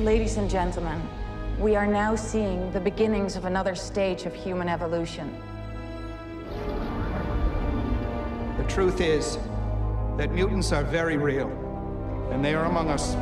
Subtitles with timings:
[0.00, 1.02] Ladies and gentlemen,
[1.58, 5.36] we are now seeing the beginnings of another stage of human evolution.
[8.58, 9.38] The truth is
[10.16, 11.48] that mutants are very real,
[12.30, 13.16] and they are among us.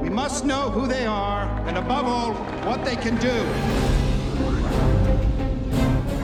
[0.00, 2.32] We must know who they are, and above all,
[2.64, 3.44] what they can do.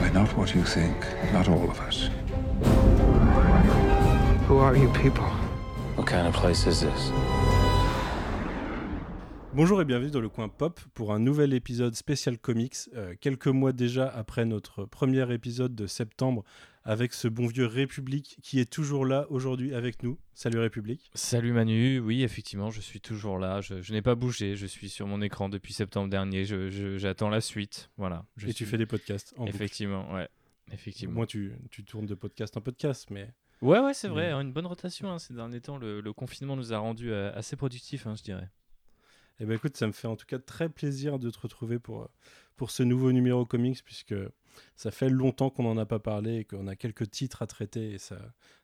[0.01, 2.09] We're not what you think, not all of us.
[4.47, 5.29] Who are you people?
[5.93, 7.11] What kind of place is this?
[9.57, 13.47] Bonjour et bienvenue dans le coin pop pour un nouvel épisode spécial comics, euh, quelques
[13.47, 16.43] mois déjà après notre premier épisode de septembre
[16.83, 20.19] avec ce bon vieux République qui est toujours là aujourd'hui avec nous.
[20.35, 21.09] Salut République.
[21.15, 25.07] Salut Manu, oui effectivement je suis toujours là, je, n'ai pas bougé, je suis sur
[25.07, 28.27] mon écran depuis septembre dernier, j'attends la suite, voilà.
[28.45, 30.29] et tu fais des podcasts en Effectivement, ouais.
[30.71, 31.15] Effectivement.
[31.15, 33.33] Moi tu, tu, tournes de podcast en podcast, mais...
[33.63, 35.79] Ouais, ouais, c'est vrai, une bonne rotation hein, ces derniers temps.
[35.79, 38.51] Le, confinement nous a rendu euh, assez productifs, hein, je dirais.
[39.39, 42.03] Eh ben écoute, ça me fait en tout cas très plaisir de te retrouver pour,
[42.03, 42.07] euh,
[42.55, 44.15] pour ce nouveau numéro comics, puisque
[44.75, 47.91] ça fait longtemps qu'on n'en a pas parlé et qu'on a quelques titres à traiter
[47.91, 48.17] et ça,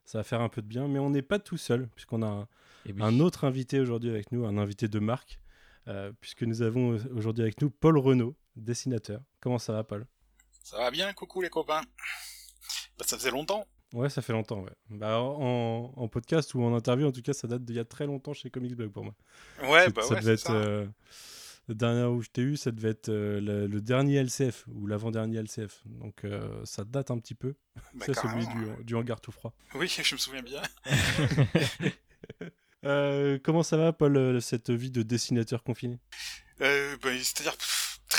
[0.03, 0.87] ça va faire un peu de bien.
[0.87, 2.47] Mais on n'est pas tout seul, puisqu'on a un,
[2.87, 5.39] eh un, autre invité aujourd'hui avec nous, un invité de marque,
[5.87, 9.21] euh, puisque nous avons aujourd'hui avec nous Paul Renault, dessinateur.
[9.41, 10.07] Comment ça va, Paul?
[10.63, 11.81] Ça va bien, coucou les copains.
[12.97, 13.67] Bah, ça faisait longtemps.
[13.93, 14.73] Ouais, ça fait longtemps, ouais.
[14.89, 18.07] Bah, en, podcast ou en interview, en tout cas, ça date d'il y a très
[18.07, 19.13] longtemps chez Comics Blog pour moi.
[19.61, 20.49] Ouais, bah ça devait être.
[20.49, 20.85] Euh,
[21.69, 25.37] le dernier où je t'ai eu, ça devait être euh, le, dernier LCF ou l'avant-dernier
[25.37, 25.83] LCF.
[25.85, 27.53] Donc euh, ça date un petit peu.
[27.93, 29.53] Bah, c'est celui du, du, hangar tout froid.
[29.75, 30.61] Oui, je me souviens bien.
[33.43, 35.99] comment ça va, Paul, cette vie de dessinateur confiné?
[36.59, 36.67] Bah,
[37.03, 37.55] C'est-à-dire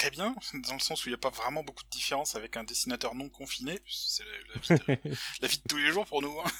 [0.05, 0.34] très bien,
[0.69, 3.14] dans le sens où il n'y a pas vraiment beaucoup de différence avec un dessinateur
[3.14, 3.80] non confiné.
[3.88, 4.22] C'est
[4.55, 4.60] la,
[5.48, 6.38] vie de tous les jours pour nous.
[6.41, 6.50] Hein.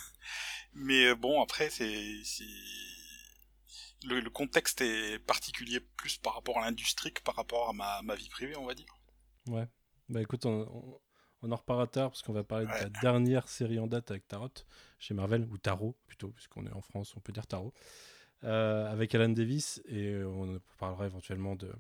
[0.72, 1.84] Mais euh, bon, après, c'est
[4.04, 8.00] le, le, contexte est particulier plus par rapport à l'industrie que par rapport à ma,
[8.02, 8.98] ma, vie privée, on va dire.
[9.46, 9.68] Ouais.
[10.08, 11.00] Bah écoute, on,
[11.42, 14.27] on, en reparlera tard parce qu'on va parler de la dernière série en date avec
[14.27, 14.48] Tarot
[14.98, 17.74] chez Marvel, ou Tarot plutôt, puisqu'on est en France, on peut dire Tarot,
[18.44, 21.72] euh, avec Alan Davis, et on parlera éventuellement de,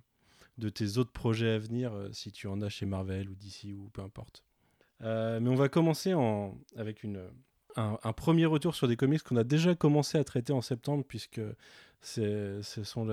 [0.58, 3.74] de tes autres projets à venir, euh, si tu en as chez Marvel ou DC
[3.76, 4.44] ou peu importe.
[5.02, 7.22] Euh, mais on va commencer en, avec une,
[7.76, 11.40] un, premier retour sur des comics qu'on a déjà commencé à traiter en septembre, puisque
[12.00, 13.06] ce sont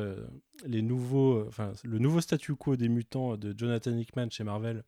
[0.65, 4.83] les nouveaux, enfin, le nouveau statu quo des mutants de Jonathan Hickman chez Marvel,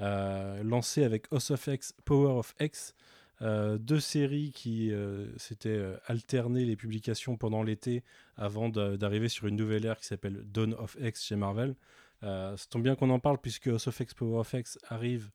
[0.00, 2.94] euh, lancé avec House of X, Power of X,
[3.44, 8.02] euh, deux séries qui euh, s'étaient euh, alternées les publications pendant l'été
[8.36, 11.76] avant d'arriver sur une nouvelle ère qui s'appelle Dawn of X chez Marvel.
[12.22, 15.30] ça tombe bien qu'on en parle puisque House of X Power of X arrive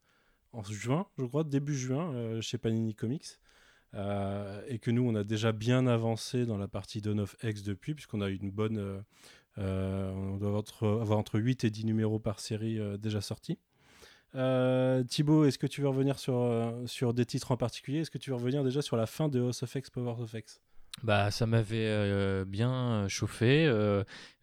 [0.54, 3.38] en juin, je crois, début juin chez Panini Comics.
[3.94, 7.94] et que nous, on a déjà bien avancé dans la partie Dawn of X depuis,
[7.94, 9.04] puisqu'on a une bonne.
[9.58, 13.60] on doit avoir entre, 8 et 10 numéros par série déjà sortis.
[14.36, 18.00] Euh, Thibaut, est-ce que tu veux revenir sur, euh, sur des titres en particulier?
[18.00, 20.34] Est-ce que tu veux revenir déjà sur la fin de House of X, Power of
[20.34, 20.62] X?
[21.04, 23.66] Bah, ça m'avait euh, bien chauffé.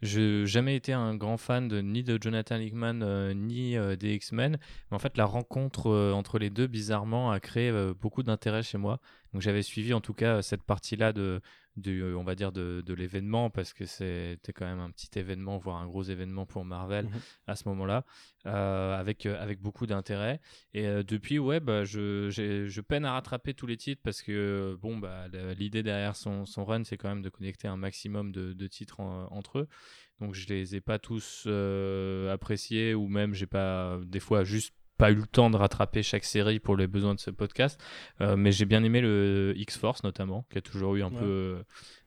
[0.00, 4.58] je n'ai jamais été un grand fan de, ni de Jonathan Hickman ni des X-Men.
[4.90, 9.00] En fait, la rencontre entre les deux, bizarrement, a créé beaucoup d'intérêt chez moi.
[9.32, 11.42] Donc j'avais suivi en tout cas cette partie-là de,
[11.76, 15.58] de, on va dire de, de l'événement parce que c'était quand même un petit événement
[15.58, 17.20] voire un gros événement pour Marvel mhm.
[17.46, 18.04] à ce moment-là
[18.46, 20.40] euh, avec euh, avec beaucoup d'intérêt
[20.72, 24.78] et euh, depuis ouais bah, je, je peine à rattraper tous les titres parce que
[24.80, 25.26] bon bah
[25.58, 29.00] l'idée derrière son, son run c'est quand même de connecter un maximum de, de titres
[29.00, 29.68] entre eux
[30.20, 31.46] donc je les ai pas tous
[32.30, 36.24] appréciés ou même j'ai pas des fois juste pas eu le temps de rattraper chaque
[36.24, 37.82] série pour les besoins de ce podcast,
[38.20, 41.62] euh, mais j'ai bien aimé le X-Force notamment, qui a toujours eu un peu,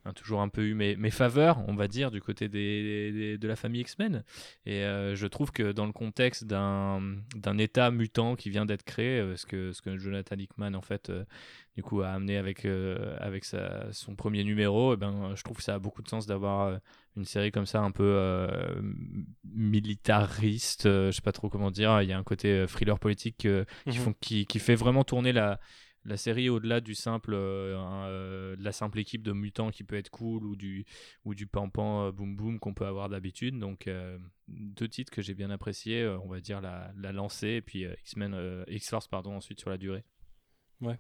[0.06, 3.48] euh, toujours un peu eu mes, mes, faveurs, on va dire, du côté des, de
[3.48, 4.24] la famille X-Men.
[4.66, 7.02] Et euh, je trouve que dans le contexte d'un,
[7.36, 11.12] d'un état mutant qui vient d'être créé, ce que, ce que Jonathan Hickman en fait,
[11.80, 12.66] du coup, a amené avec,
[13.20, 16.10] avec sa, son premier numéro, et eh ben, je trouve que ça a beaucoup de
[16.10, 16.80] sens d'avoir
[17.16, 18.82] une série comme ça un peu euh,
[19.44, 22.02] militariste, euh, je sais pas trop comment dire.
[22.02, 23.94] Il y a un côté euh, thriller politique qui, mhm.
[23.94, 25.60] font, qui, qui, fait vraiment tourner la,
[26.06, 30.46] la série au-delà du simple de la simple équipe de mutants qui peut être cool
[30.46, 30.86] ou du
[31.26, 33.90] ou du pampan boom boom qu'on peut avoir d'habitude donc
[34.48, 38.64] deux titres que j'ai bien appréciés on va dire la, la lancée et puis X-Men
[38.68, 40.04] X-Force pardon ensuite sur la durée
[40.82, 41.00] ouais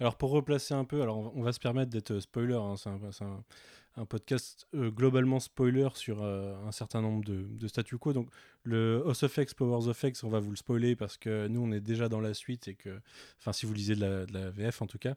[0.00, 4.04] alors pour replacer un peu alors on va se permettre d'être spoiler hein, c'est un,
[4.10, 8.12] podcast euh, globalement spoiler sur euh, un certain nombre de, de statu quo.
[8.12, 8.28] Donc
[8.62, 11.62] le House of X, Powers of X, on va vous le spoiler parce que nous
[11.62, 13.00] on est déjà dans la suite et que,
[13.38, 15.14] enfin si vous lisez de la, VF en tout cas,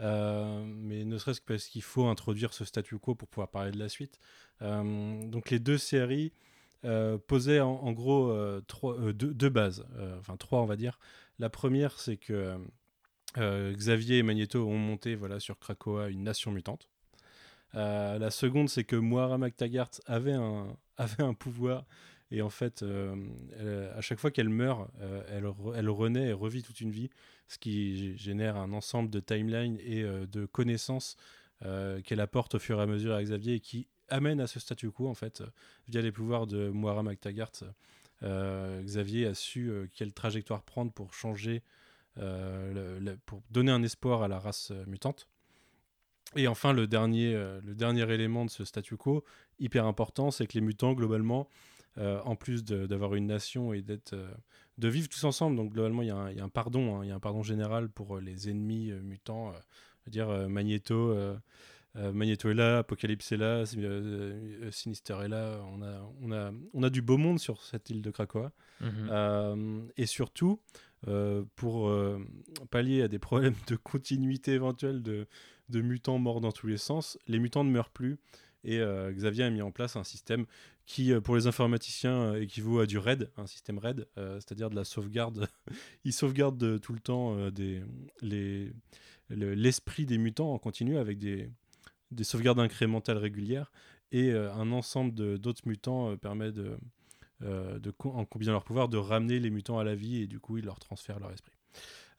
[0.00, 3.70] euh, mais ne serait-ce que parce qu'il faut introduire ce statu quo pour pouvoir parler
[3.70, 4.18] de la suite.
[4.60, 6.32] Euh, donc les deux séries
[6.84, 10.98] euh, posaient en, gros euh, trois, euh, deux, bases, euh, enfin trois on va dire.
[11.38, 12.58] La première c'est que euh,
[13.36, 16.88] Xavier et Magneto ont monté voilà, sur Krakoa une nation mutante.
[17.74, 21.84] Euh, la seconde, c'est que Moira McTaggart avait un, avait un pouvoir
[22.32, 25.46] et en fait, euh, à chaque fois qu'elle meurt, euh, elle,
[25.76, 27.08] elle renaît et revit toute une vie,
[27.46, 31.16] ce qui gé- génère un ensemble de timelines et euh, de connaissances
[31.64, 34.58] euh, qu'elle apporte au fur et à mesure à Xavier et qui amène à ce
[34.58, 35.46] statu quo en fait, euh,
[35.88, 37.52] via les pouvoirs de Moira McTaggart.
[38.22, 41.60] euh, Xavier a su euh, quelle trajectoire prendre pour changer, euh,
[42.18, 45.28] le- le- pour donner un espoir à la race euh, mutante.
[46.34, 49.24] Et enfin, le dernier, euh, le dernier élément de ce statu quo,
[49.58, 51.48] hyper important, c'est que les mutants, globalement,
[51.98, 54.28] euh, en plus d'avoir une nation et d'être, euh,
[54.76, 56.96] de vivre tous ensemble, donc globalement, il y, a un- il y a un pardon,
[56.96, 59.52] hein, il y a un pardon général pour euh, les ennemis euh, mutants, euh,
[60.00, 60.94] je veux dire euh, Magneto.
[61.12, 61.36] euh,
[61.96, 65.58] euh, Magneto est là, Apocalypse est là, Sin- euh, euh, Sinister est là.
[65.72, 68.52] On a, on, a, on a du beau monde sur cette île de Krakoa.
[68.82, 69.08] Mhm.
[69.10, 70.60] Euh, et surtout,
[71.08, 72.18] euh, pour euh,
[72.70, 75.26] pallier à des problèmes de continuité éventuelle de,
[75.70, 78.18] mutants morts dans tous les sens, les mutants ne meurent plus.
[78.64, 80.46] Et euh, Xavier a mis en place un système
[80.86, 85.48] qui, pour les informaticiens, équivaut à du RAID, un système RAID, c'est-à-dire de la sauvegarde.
[86.04, 87.36] Il sauvegarde tout le temps
[89.30, 91.50] l'esprit des mutants en continu avec des,
[92.12, 93.72] des sauvegardes incrémentales régulières.
[94.12, 96.78] Et un ensemble d'autres mutants permet de,
[97.40, 100.40] de co- en combinant leur pouvoir, de ramener les mutants à la vie et du
[100.40, 101.52] coup, ils leur transfèrent leur esprit.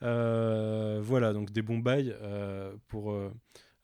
[0.04, 3.31] Euh, voilà, donc des bons bails euh, pour euh,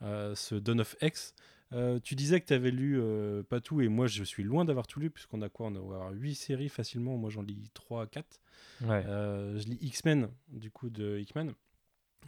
[0.04, 1.34] euh, ce Dawn of X.
[1.72, 4.64] Euh, tu disais que tu avais lu euh, pas tout, et moi je suis loin
[4.64, 5.68] d'avoir tout lu, puisqu'on a quoi?
[5.68, 8.40] On a avoir 8 séries facilement, moi j'en lis 3 4.
[8.82, 9.04] Ouais.
[9.08, 11.54] Euh, je lis X-Men, du coup, de Hickman,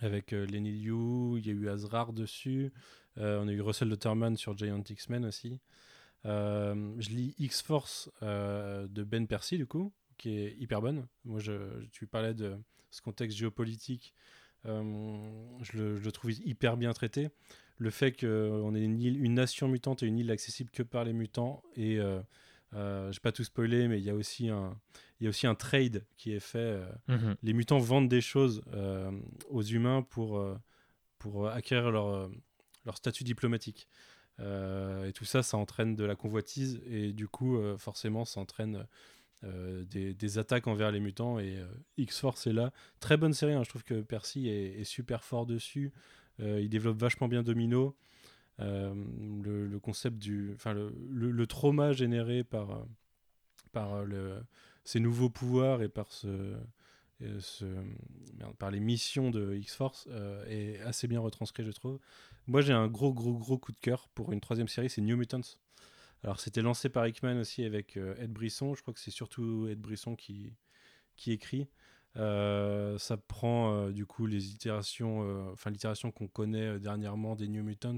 [0.02, 2.74] avec euh, Lenny Liu, il y a eu Azrar dessus,
[3.20, 5.60] euh, on a eu Russell Lutterman sur Giant X-Men aussi.
[6.26, 11.08] Euh, je lis X-Force euh, de Ben Percy, du coup, qui est hyper bonne.
[11.24, 12.58] Moi, je, tu parlais de
[12.92, 14.14] ce contexte géopolitique,
[14.66, 15.22] euh,
[15.62, 17.30] je, le, je le trouve hyper bien traité.
[17.78, 21.04] Le fait qu'on ait une, île, une nation mutante et une île accessible que par
[21.04, 22.22] les mutants, et euh,
[22.74, 24.80] euh, je vais pas tout spoiler, mais il y a aussi un,
[25.20, 26.82] il y a aussi un trade qui est fait.
[27.08, 27.36] Mhm.
[27.44, 28.64] les mutants vendent des choses
[29.50, 30.42] aux humains pour,
[31.20, 32.30] pour acquérir leur,
[32.86, 33.90] leur statut diplomatique.
[34.40, 38.40] Euh, et tout ça, ça entraîne de la convoitise et du coup, euh, forcément, ça
[38.40, 38.86] entraîne
[39.44, 41.40] euh, des, attaques envers les mutants.
[41.40, 41.58] Et
[41.98, 42.72] X-Force est là.
[43.00, 45.94] Très bonne série, hein, je trouve que Percy est, super fort dessus.
[46.40, 47.96] Il développe vachement bien Domino.
[48.60, 50.52] Le, concept du.
[50.56, 52.86] Enfin, le, le, le trauma généré par,
[53.72, 54.42] par le,
[54.84, 56.56] ces nouveaux pouvoirs et par ce,
[58.60, 62.00] par les missions de X-Force euh, est assez bien retranscrit, je trouve.
[62.48, 65.18] Moi, j'ai un gros, gros, gros coup de cœur pour une troisième série, c'est New
[65.18, 65.58] Mutants.
[66.24, 68.74] Alors, c'était lancé par Hickman aussi avec euh, Ed Brisson.
[68.76, 70.54] Je crois que c'est surtout Ed Brisson qui,
[71.16, 71.68] qui écrit.
[72.18, 77.36] Euh, ça prend euh, du coup les itérations, euh, enfin l'itération qu'on connaît euh, dernièrement
[77.36, 77.98] des New Mutants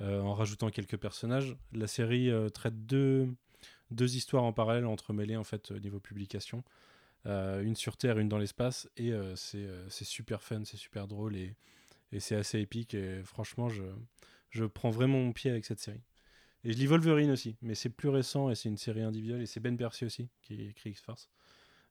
[0.00, 1.56] euh, en rajoutant quelques personnages.
[1.72, 3.28] La série euh, traite deux,
[3.92, 6.64] deux histoires en parallèle entremêlées en fait au niveau publication.
[7.26, 10.76] Euh, une sur Terre, une dans l'espace, et euh, c'est euh, c'est super fun, c'est
[10.76, 11.56] super drôle et,
[12.12, 12.94] et c'est assez épique.
[12.94, 13.84] Et franchement, je,
[14.50, 16.02] je prends vraiment mon pied avec cette série.
[16.64, 19.46] Et je lis Wolverine aussi, mais c'est plus récent et c'est une série individuelle et
[19.46, 21.30] c'est Ben Percy aussi qui écrit X-Force.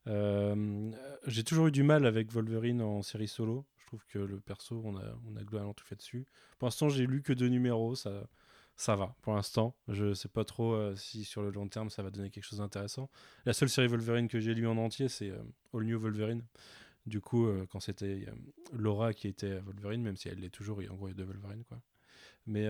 [0.05, 3.65] J'ai toujours eu du mal avec Wolverine en série solo.
[3.77, 6.25] Je trouve que le perso, on a, on a globalement tout fait dessus.
[6.57, 8.27] Pour l'instant, j'ai lu que deux numéros, ça,
[8.75, 9.15] ça va.
[9.21, 12.29] Pour l'instant, je sais pas trop euh, si sur le long terme ça va donner
[12.29, 13.09] quelque chose d'intéressant.
[13.45, 16.43] La seule série Wolverine que j'ai lu en entier, c'est euh, All New Wolverine.
[17.05, 18.25] Du coup, euh, quand c'était
[18.71, 21.25] Laura qui était Wolverine, même si elle l'est toujours, en gros, il y a deux
[21.25, 21.81] Wolverine, quoi.
[22.45, 22.67] Mais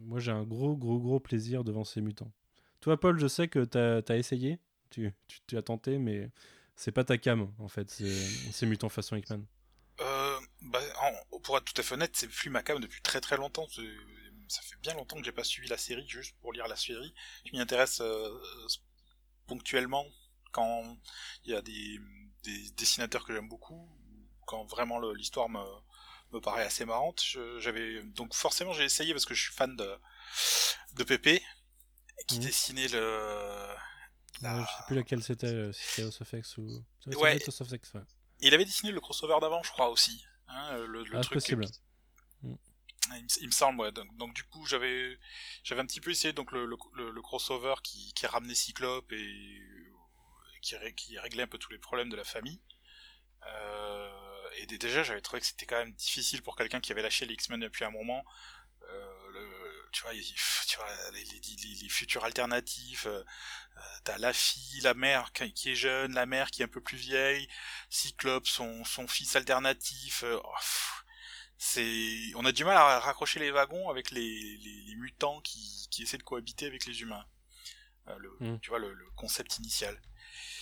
[0.00, 2.32] moi, j'ai un gros, gros, gros plaisir devant ces mutants.
[2.80, 4.58] Toi, Paul, je sais que tu as, essayé,
[4.90, 6.28] tu, tu, tu as tenté, mais
[6.74, 9.44] c'est pas ta cam, en fait, ces mutants façon Hickman.
[10.62, 10.80] Bah,
[11.42, 13.66] pour être tout à fait honnête, c'est plus ma cam depuis très très longtemps.
[14.50, 17.14] Ça fait bien longtemps que j'ai pas suivi la série juste pour lire la série.
[17.44, 18.28] Je m'y intéresse euh,
[19.46, 20.04] ponctuellement
[20.52, 20.96] quand
[21.44, 22.00] il y a des,
[22.42, 23.88] des dessinateurs que j'aime beaucoup,
[24.46, 25.62] quand vraiment l'histoire me,
[26.32, 27.22] me paraît assez marrante.
[27.58, 29.96] J'avais donc forcément j'ai essayé parce que je suis fan de
[30.94, 31.40] de Pépé
[32.26, 32.44] qui Mhm.
[32.44, 33.68] dessinait le
[34.42, 36.84] la- je sais plus laquelle c'était, euh, si c'était House of X ou.
[37.06, 37.40] Ouais.
[37.46, 38.00] House of X, ouais.
[38.40, 40.24] Il avait dessiné le crossover d'avant, je crois aussi.
[40.48, 41.66] Hein, le, le Ah, truc possible.
[41.66, 41.80] qui-.
[43.40, 43.92] Il, me- semble, ouais.
[43.92, 45.18] Donc, du coup, j'avais,
[45.64, 46.76] j'avais un petit peu essayé donc le, le,
[47.10, 49.60] le- crossover qui, qui ramenait Cyclope et
[50.62, 52.60] qui, ré- qui réglait un peu tous les problèmes de la famille.
[53.46, 54.10] Euh,
[54.58, 57.26] et dé- déjà, j'avais trouvé que c'était quand même difficile pour quelqu'un qui avait lâché
[57.26, 58.24] les X-Men depuis un moment.
[58.90, 59.48] Euh, le,
[59.92, 61.40] tu vois, tu vois les, les,
[61.82, 63.06] les- futurs alternatifs.
[63.06, 63.24] euh,
[63.78, 66.68] euh, T'as la fille, la mère qui qui est jeune, la mère qui est un
[66.68, 67.48] peu plus vieille,
[67.90, 70.24] Cyclope, son, son fils alternatif.
[70.24, 70.99] euh, oh, pff,
[71.62, 75.86] c'est, on a du mal à raccrocher les wagons avec les, les, les mutants qui,
[75.90, 77.26] qui essaient de cohabiter avec les humains.
[78.08, 78.58] Euh, le, Mm.
[78.60, 80.00] Tu vois le, le concept initial.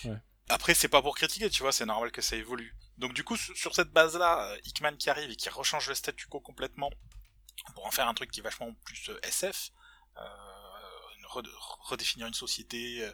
[0.03, 0.17] Ouais.
[0.49, 2.75] Après, c'est pas pour critiquer, tu vois, c'est normal que ça évolue.
[2.97, 6.27] Donc du coup, sur cette base-là, euh, Hickman qui arrive et qui rechange le statu
[6.27, 6.91] quo complètement
[7.75, 9.71] pour en faire un truc qui est vachement plus euh, SF,
[10.17, 10.21] euh,
[11.83, 13.07] redéfinir une société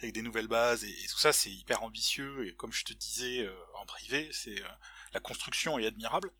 [0.00, 2.92] avec des nouvelles bases et, et tout ça, c'est hyper ambitieux et comme je te
[2.92, 4.68] disais euh, en privé, c'est euh,
[5.14, 6.30] la construction est admirable.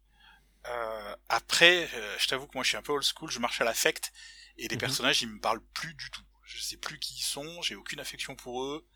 [0.68, 3.60] Euh, après, euh, je t'avoue que moi je suis un peu old school, je marche
[3.60, 4.12] à l'affect
[4.58, 4.78] et les Mhm.
[4.78, 6.22] personnages ils me parlent plus du tout.
[6.44, 8.86] Je sais plus qui ils sont, j'ai aucune affection pour eux.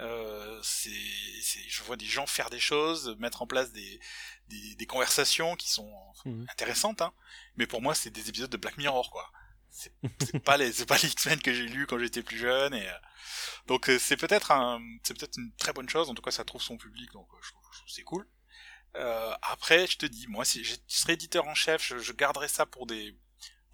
[0.00, 4.00] Euh, c'est, je vois des gens faire des choses, mettre en place des,
[4.48, 5.92] des, des conversations qui sont
[6.24, 6.48] Mhm.
[6.48, 7.12] intéressantes, hein.
[7.56, 9.30] Mais pour moi, c'est des épisodes de Black Mirror, quoi.
[9.70, 9.92] C'est,
[10.44, 12.92] pas les, c'est pas les X-Men que j'ai lus quand j'étais plus jeune et euh,
[13.66, 16.10] donc euh, c'est peut-être un, c'est peut-être une très bonne chose.
[16.10, 18.02] En tout cas, ça trouve son public, donc euh, je trouve, je trouve que c'est
[18.04, 18.28] cool.
[18.96, 22.48] Euh, après, je te dis, moi, si je serais éditeur en chef, je, je garderais
[22.48, 23.16] ça pour des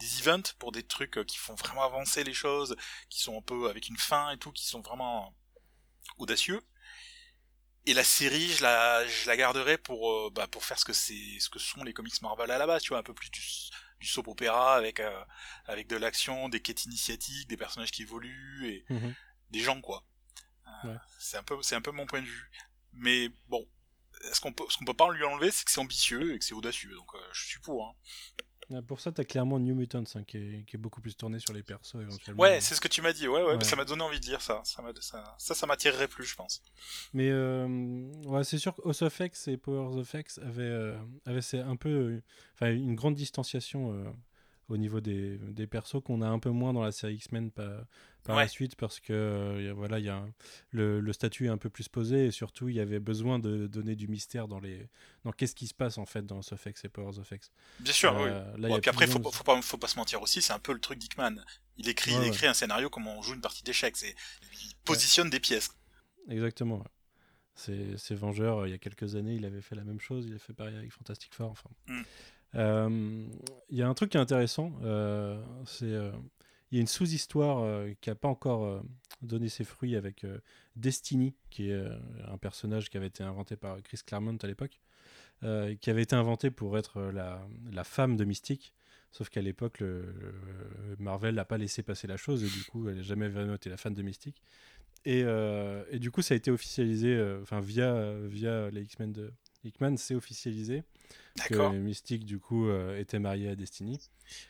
[0.01, 2.77] des events, pour des trucs euh, qui font vraiment avancer les choses,
[3.11, 5.37] qui sont un peu avec une fin et tout, qui sont vraiment
[6.19, 6.63] audacieux.
[7.87, 10.93] Et la série, je la, je la garderai pour, euh, bah, pour faire ce que
[10.93, 13.31] c'est, ce que sont les comics Marvel à la base, tu vois, un peu plus
[13.31, 13.41] du,
[14.01, 15.25] du soap opéra avec, euh,
[15.65, 19.15] avec de l'action, des quêtes initiatiques, des personnages qui évoluent et Mhm.
[19.51, 20.05] des gens, quoi.
[20.67, 20.97] Euh, Ouais.
[21.19, 22.51] C'est un peu, c'est un peu mon point de vue.
[22.93, 23.67] Mais bon,
[24.33, 26.45] ce qu'on peut, ce qu'on peut pas lui enlever, c'est que c'est ambitieux et que
[26.45, 26.95] c'est audacieux.
[26.95, 27.87] Donc, euh, je suis pour.
[27.87, 27.93] Hein.
[28.75, 31.39] Ah, Pour ça, t'as clairement New Mutants hein, qui, est, qui est beaucoup plus tourné
[31.39, 32.43] sur les persos éventuellement.
[32.43, 33.27] Ouais, c'est ce que tu m'as dit.
[33.27, 33.65] Ouais, ouais, Ouais.
[33.65, 34.61] ça m'a donné envie de lire ça.
[34.65, 36.63] Ça, ça, ça, ça m'attirerait plus, je pense.
[37.15, 37.67] Mais euh,
[38.27, 41.77] ouais, c'est sûr que House of X et Powers of X avaient, euh, avaient un
[41.77, 42.23] peu, euh,
[42.57, 44.15] enfin, une grande distanciation
[44.69, 47.85] au niveau des, des persos qu'on a un peu moins dans la série X-Men par,
[48.25, 50.31] par la suite parce que euh, voilà, il y a un-
[50.71, 53.67] le, le statut est un peu plus posé et surtout il y avait besoin de
[53.67, 54.89] donner du mystère dans les
[55.25, 57.51] dans qu'est-ce qui se passe en fait dans House of X et Powers of X.
[57.81, 58.61] Bien sûr, Euh, oui.
[58.63, 60.73] là, puis après, faut, de- faut pas, faut pas se mentir aussi, c'est un peu
[60.75, 61.37] le truc d'Hickman.
[61.79, 63.97] Il écrit, Ouais, il écrit un scénario comme on joue une partie d'échecs.
[63.97, 64.15] C'est,
[64.53, 65.71] il positionne des pièces.
[66.29, 66.85] Exactement.
[67.55, 70.27] C'est c'est Vengeur, euh, il y a quelques années, il avait fait la même chose,
[70.27, 71.51] il a fait pareil avec Fantastic Four.
[71.51, 71.71] Enfin.
[71.89, 72.03] Mm.
[72.55, 73.27] Euh,
[73.71, 76.11] Il y a un truc qui est intéressant, euh, c'est euh,
[76.71, 78.81] il y a une sous-histoire euh, qui n'a pas encore euh,
[79.23, 80.39] donné ses fruits avec euh,
[80.77, 84.81] Destiny, qui est euh, un personnage qui avait été inventé par Chris Claremont à l'époque,
[85.43, 88.75] euh, qui avait été inventé pour être euh, la, la femme de Mystique.
[89.11, 89.83] Sauf qu'à l'époque,
[90.99, 93.71] Marvel n'a pas laissé passer la chose et du coup, elle n'a jamais vraiment été
[93.71, 94.43] la fan de Mystique.
[95.07, 99.13] Et, euh, et du coup, ça a été officialisé, euh, enfin via, via les X-Men
[99.15, 99.33] de
[99.65, 100.85] Hickman, c'est officialisé
[101.47, 101.77] que.
[101.79, 103.99] Mystique du coup euh, était mariée à Destiny.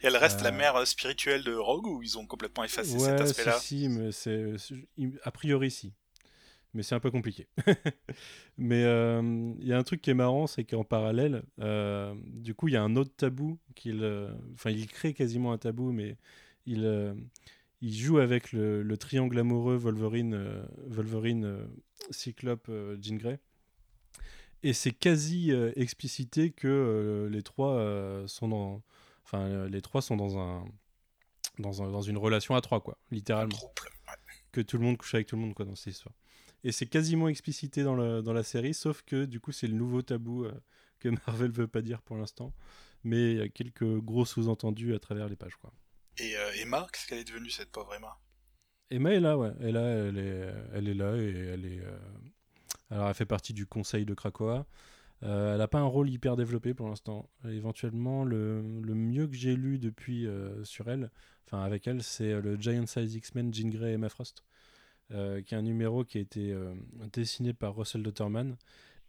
[0.02, 2.98] Et elle reste la Euh, mère euh, spirituelle de Rogue ou ils ont complètement effacé
[2.98, 4.54] cet aspect-là si, si, mais c'est
[5.22, 5.92] a priori si.
[6.74, 7.48] Mais c'est un peu compliqué.
[8.58, 12.68] mais euh, il y a un truc qui est marrant, c'est qu'en parallèle, du coup,
[12.68, 14.04] il y a un autre tabou qu'il,
[14.54, 16.18] enfin, il crée quasiment un tabou, mais
[16.66, 17.16] il,
[17.80, 21.66] il joue avec le, le triangle amoureux Wolverine, Wolverine,
[22.10, 23.40] Cyclope, Jean Grey.
[24.62, 28.82] Et c'est quasi euh, explicité que euh, les trois euh, sont dans,
[29.24, 30.64] enfin, les trois sont dans un,
[31.58, 33.58] dans un, dans une relation à trois, quoi, littéralement
[34.52, 36.14] que tout le monde couche avec tout le monde quoi dans cette histoire.
[36.64, 39.74] Et c'est quasiment explicité dans, le, dans la série, sauf que du coup c'est le
[39.74, 40.46] nouveau tabou
[40.98, 42.52] que Marvel veut pas dire pour l'instant,
[43.04, 45.72] mais il y a quelques gros sous-entendus à travers les pages quoi.
[46.18, 48.18] Et euh, Emma, qu'est-ce qu'elle est devenue cette pauvre Emma?
[48.90, 51.80] Emma est là, ouais, elle, là, elle, est, elle est là et elle est.
[51.80, 51.98] euh,
[52.90, 54.66] Alors elle fait partie du conseil de Krakoa.
[55.24, 57.28] Euh, elle n'a pas un rôle hyper développé pour l'instant.
[57.44, 61.10] Éventuellement, le, le mieux que j'ai lu depuis euh, sur elle,
[61.46, 64.44] enfin avec elle, c'est le Giant Size X-Men Jean Grey et Emma Frost,
[65.10, 66.74] euh, qui est un numéro qui a été euh,
[67.12, 68.56] dessiné par Russell Dotterman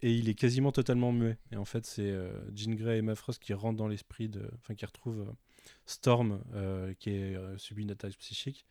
[0.02, 1.38] et il est quasiment totalement muet.
[1.52, 4.50] Et en fait, c'est euh, Jean Grey et Emma Frost qui rentrent dans l'esprit de,
[4.58, 5.34] enfin qui retrouvent euh,
[5.86, 8.66] Storm, euh, qui est euh, subi une attaque psychique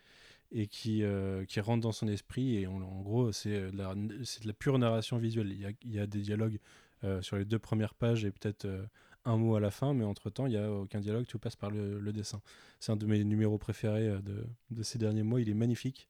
[0.53, 2.57] et qui, euh, qui rentre dans son esprit.
[2.57, 5.51] Et on- en gros, c'est euh, de, la, de la pure narration visuelle.
[5.53, 6.59] Il y a, il y a des dialogues
[7.05, 8.85] euh, sur les deux premières pages et peut-être euh,
[9.25, 11.71] un mot à la fin, mais entre-temps, il n'y a aucun dialogue, tout passe par
[11.71, 12.41] le, le dessin.
[12.81, 15.41] C'est un de mes numéros préférés de, de ces derniers mois.
[15.41, 16.09] Il est magnifique.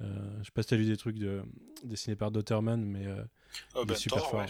[0.00, 0.06] Je
[0.44, 1.42] sais pas si tu as lu des trucs de,
[1.84, 3.06] dessinés par Dotterman, mais
[3.74, 4.40] Oh, il ben, est super Thor, fort.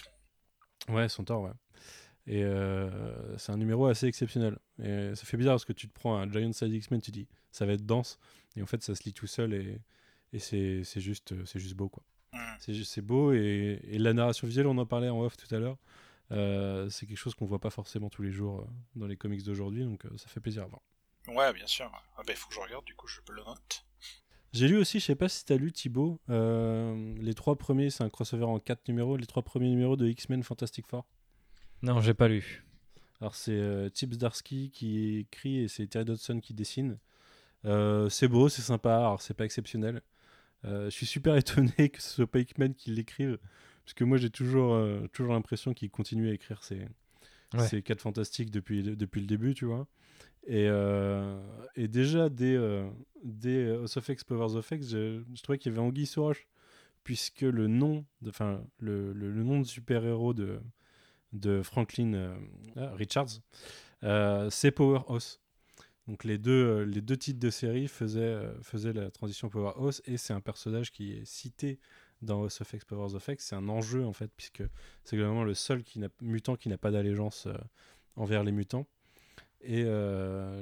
[0.88, 0.94] ouais.
[0.94, 1.50] Ouais, son tort, ouais.
[2.26, 2.44] Et
[3.38, 4.58] c'est un numéro assez exceptionnel.
[4.82, 7.26] Et ça fait bizarre parce que tu te prends un Giant Size X-Men, tu dis
[7.52, 8.18] ça va être dense,
[8.56, 9.80] et en fait ça se lit tout seul et,
[10.32, 12.02] et c'est c'est juste, c'est juste beau quoi.
[12.32, 12.82] Mm.
[12.84, 15.78] C'est beau et, et la narration visuelle, on en parlait en off tout à l'heure.
[16.32, 18.64] euh, c'est quelque chose qu'on voit pas forcément tous les jours euh,
[18.94, 20.82] dans les comics d'aujourd'hui, donc euh, ça fait plaisir à voir.
[21.28, 21.90] Ouais, bien sûr.
[22.16, 23.84] Ah bah, il faut que je regarde, du coup, je le note.
[24.52, 28.02] J'ai lu aussi, je sais pas si t'as lu Thibaut, euh, les trois premiers, c'est
[28.02, 31.04] un crossover en quatre numéros, les trois premiers numéros de X-Men Fantastic Four.
[31.82, 32.64] Non, j'ai pas lu.
[33.20, 36.98] Alors c'est euh, Tips Darsky qui écrit et c'est Terry Dodson qui dessine.
[37.66, 40.02] Euh, c'est beau, c'est sympa, alors c'est pas exceptionnel.
[40.64, 43.38] Euh, je suis super étonné que ce soit pas Hickman qui l'écrive,
[43.84, 46.86] parce que moi j'ai toujours, euh, toujours l'impression qu'il continue à écrire ses,
[47.54, 47.66] Ouais.
[47.66, 49.86] ses 4 fantastiques depuis, depuis le début, tu vois.
[50.46, 51.40] Et, euh,
[51.76, 52.88] et déjà, dès, euh,
[53.24, 56.22] dès House of X, Powers of X, je, je trouvais qu'il y avait Anguille sous
[56.22, 56.46] roche,
[57.04, 60.60] puisque le nom de, enfin, le, le- le nom de super-héros de,
[61.32, 62.36] de Franklin euh,
[62.76, 63.40] ah, Richards,
[64.50, 65.40] c'est Powerhouse.
[66.10, 70.16] Donc les deux, euh, les deux titres de série faisaient, euh, la transition Powerhouse, et
[70.16, 71.78] c'est un personnage qui est cité
[72.20, 73.46] dans House of X, Powers of X.
[73.46, 74.64] C'est un enjeu, en fait, puisque
[75.04, 75.84] c'est vraiment le seul
[76.20, 77.54] mutant qui n'a pas d'allégeance euh,
[78.16, 78.88] envers les mutants.
[79.62, 79.84] Et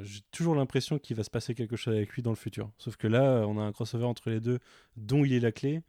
[0.02, 2.68] j'ai toujours l'impression qu'il va se passer quelque chose avec lui dans le futur.
[2.78, 4.58] Sauf que là, on a un crossover entre les deux,
[4.96, 5.82] dont il est la clé,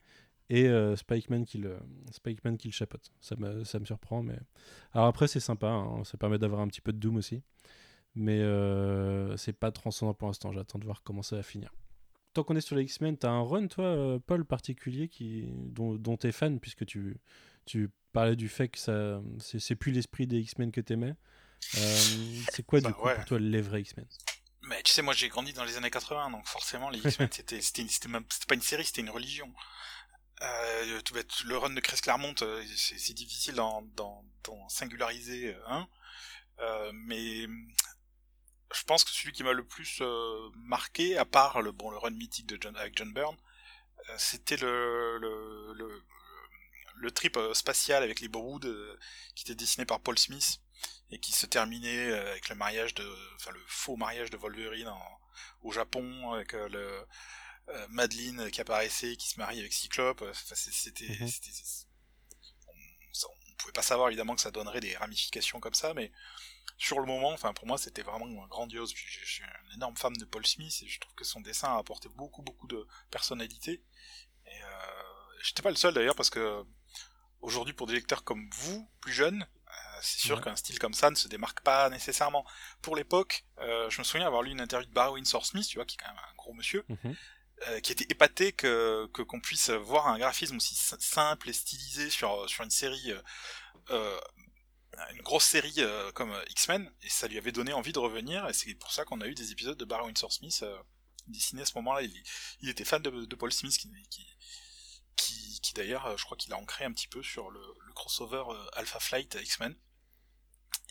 [0.49, 1.77] et euh, Spikeman qui le,
[2.57, 3.11] qui le chapeaute.
[3.21, 4.37] Ça me, ça me surprend, mais
[4.93, 7.41] alors après c'est sympa, hein, ça permet d'avoir un petit peu de Doom aussi,
[8.15, 10.51] mais euh, c'est pas transcendant pour l'instant.
[10.51, 11.73] J'attends de voir comment ça va finir.
[12.33, 15.95] Tant qu'on est sur les X-Men, t'as un run toi, euh, Paul particulier qui, dont,
[15.95, 17.17] dont t'es fan puisque tu,
[17.65, 21.15] tu parlais du fait que ça, c'est, c'est plus l'esprit des X-Men que t'aimais.
[21.77, 21.97] Euh,
[22.51, 23.15] c'est quoi Bah du coup ouais.
[23.15, 24.05] pour toi les vrais X-Men?
[24.63, 27.61] Mais tu sais, moi j'ai grandi dans les années 80, donc forcément les X-Men c'était
[27.61, 28.09] c'était
[28.47, 29.51] pas une série, c'était une religion.
[30.41, 31.01] Euh,
[31.45, 32.33] le run de Chris Claremont,
[32.75, 35.87] c'est difficile d'en d'en singulariser un,
[36.61, 37.47] Euh, mais
[38.75, 41.97] je pense que celui qui m'a le plus euh, marqué, à part le bon le
[41.97, 43.37] run mythique de John avec John Byrne,
[44.09, 46.03] euh, c'était le le, le
[46.95, 48.99] le trip euh, spatial avec les euh,
[49.35, 50.59] qui était dessiné par Paul Smith
[51.11, 55.19] et qui se terminait avec le mariage de enfin le faux mariage de Wolverine en-
[55.61, 57.05] au Japon avec le
[57.89, 61.87] Madeline qui apparaissait qui se marie avec Cyclope enfin c'était c'est-
[62.67, 66.11] on, on pouvait pas savoir évidemment que ça donnerait des ramifications comme ça mais
[66.79, 70.13] sur le moment enfin pour moi c'était vraiment grandiose je je suis un énorme fan
[70.13, 73.83] de Paul Smith et je trouve que son dessin a apporté beaucoup beaucoup de personnalité
[74.47, 74.67] et euh,
[75.43, 76.63] j'étais pas le seul d'ailleurs parce que
[77.41, 80.43] aujourd'hui pour des lecteurs comme vous plus jeunes euh, c'est sûr Ouais.
[80.43, 82.43] qu'un style comme ça ne se démarque pas nécessairement.
[82.81, 85.77] Pour l'époque, euh, je me souviens avoir lu une interview de Barry Windsor Smith, tu
[85.77, 87.15] vois, qui est quand même un gros monsieur, Mhm.
[87.67, 91.53] euh, qui était épaté que que qu'on puisse voir un graphisme aussi si- simple et
[91.53, 93.13] stylisé sur sur une série,
[93.91, 94.19] euh,
[95.11, 98.47] une grosse série euh, comme euh, X-Men, et ça lui avait donné envie de revenir,
[98.47, 100.77] et c'est pour ça qu'on a eu des épisodes de Barry Windsor Smith euh,
[101.27, 102.01] dessinés à ce moment-là.
[102.01, 102.23] Il,
[102.61, 104.25] il était fan de, de Paul Smith, qui, qui
[105.15, 108.43] qui, qui d'ailleurs, je crois qu'il a ancré un petit peu sur le, le crossover
[108.73, 109.75] Alpha Flight X-Men.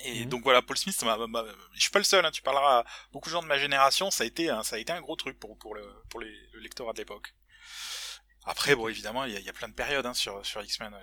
[0.01, 0.29] Et Mhm.
[0.29, 2.85] donc voilà, Paul Smith, m'a- m'a- je suis pas le seul, hein, tu parleras à
[3.11, 5.17] beaucoup de gens de ma génération, ça a été, un, ça a été un gros
[5.17, 7.35] truc pour, pour, le, pour les, le lectorat de l'époque.
[8.45, 10.63] Après, bon, évidemment, il y, a- il y a plein de périodes hein, sur, sur
[10.63, 10.95] X-Men.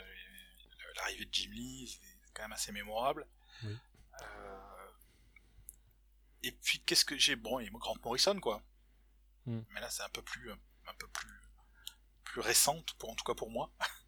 [0.97, 1.99] L'arrivée de Jim Lee,
[2.35, 3.25] quand même assez mémorable.
[3.63, 3.75] Oui.
[4.21, 4.87] Euh,
[6.43, 8.61] Et puis, qu'est-ce que j'ai Bon, il y a Grant Morrison, quoi.
[9.47, 9.65] Mhm.
[9.71, 11.41] Mais là, c'est un peu plus, un peu plus,
[12.23, 13.71] plus récente, pour, en tout cas pour moi.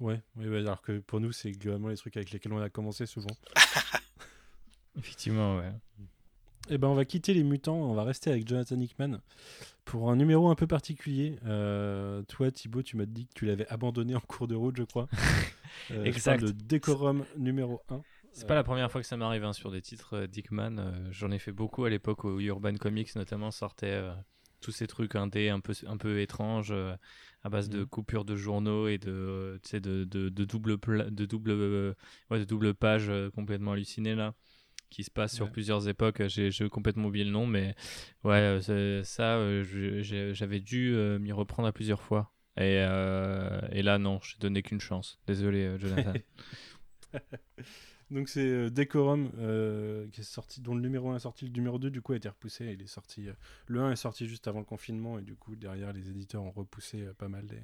[0.00, 2.68] Ouais, oui, ouais, alors que pour nous, c'est globalement les trucs avec lesquels on a
[2.68, 3.30] commencé souvent.
[4.98, 5.72] Effectivement, ouais.
[6.70, 9.18] Eh ben, on va quitter les mutants, on va rester avec Jonathan Hickman
[9.84, 11.36] pour un numéro un peu particulier.
[11.46, 14.84] Euh, toi, Thibaut, tu m'as dit que tu l'avais abandonné en cours de route, je
[14.84, 15.08] crois.
[15.90, 16.40] Euh, Exact.
[16.40, 18.00] parle de Decorum numéro 1.
[18.32, 20.78] C'est pas la première fois que ça m'arrive hein, sur des titres euh, Dickman.
[20.78, 24.12] euh, J'en ai fait beaucoup à l'époque où Urban Comics notamment sortait euh,
[24.60, 26.96] tous ces trucs indés un peu, un peu étranges euh,
[27.42, 27.84] à base de Mhm.
[27.84, 31.94] coupures de journaux et de, euh, de, de, de double, pla- de, double, euh,
[32.30, 34.34] ouais, de double pages euh, complètement hallucinées là
[34.94, 35.52] qui se passent sur Ouais.
[35.52, 36.26] plusieurs époques.
[36.28, 37.74] J'ai j'ai complètement oublié le nom, mais
[38.24, 40.02] ouais, euh, ça, euh,
[40.32, 42.30] j'avais dû euh, m'y reprendre à plusieurs fois.
[42.56, 45.18] Et, euh, et là, non, j'ai donné qu'une chance.
[45.26, 46.14] Désolé, euh, Jonathan.
[48.10, 51.52] Donc c'est euh, Decorum euh, qui est sorti, dont le numéro 1 est sorti, le
[51.52, 52.66] numéro 2 du coup a été repoussé.
[52.72, 53.32] Il est sorti, euh,
[53.66, 56.50] le 1 est sorti juste avant le confinement et du coup derrière les éditeurs ont
[56.50, 57.62] repoussé euh, pas mal les,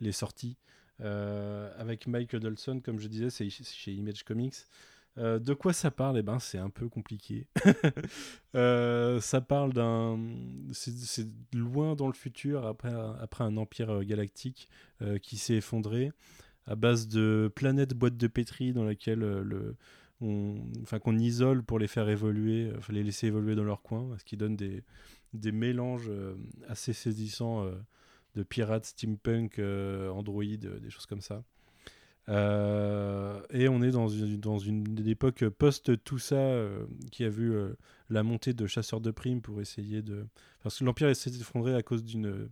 [0.00, 0.56] les sorties.
[1.00, 4.54] Euh, avec Mike Dodson, comme je disais, c'est ch- chez Image Comics.
[5.16, 6.18] Euh, de quoi ça parle?
[6.18, 7.46] Eh ben, c'est un peu compliqué.
[8.56, 10.16] Euh, ça parle d'un,
[10.70, 13.16] c'est loin dans le futur après un-
[13.56, 14.68] empire euh, galactique
[15.18, 16.12] qui s'est effondré
[16.66, 19.76] à base de planètes boîte de pétri dans laquelle le,
[20.82, 24.54] enfin isole pour les faire évoluer, les laisser évoluer dans leur coin, ce qui donne
[24.56, 24.84] des,
[25.32, 26.10] des mélanges
[26.68, 27.68] assez saisissants
[28.36, 31.42] de pirates, steampunk, Android, des choses comme ça.
[32.30, 37.28] Euh, et on est dans une, dans une époque post tout ça euh, qui a
[37.28, 37.74] vu euh,
[38.08, 40.26] la montée de chasseurs de primes pour essayer de.
[40.62, 42.48] Parce que l'Empire s'est effondré à cause d'une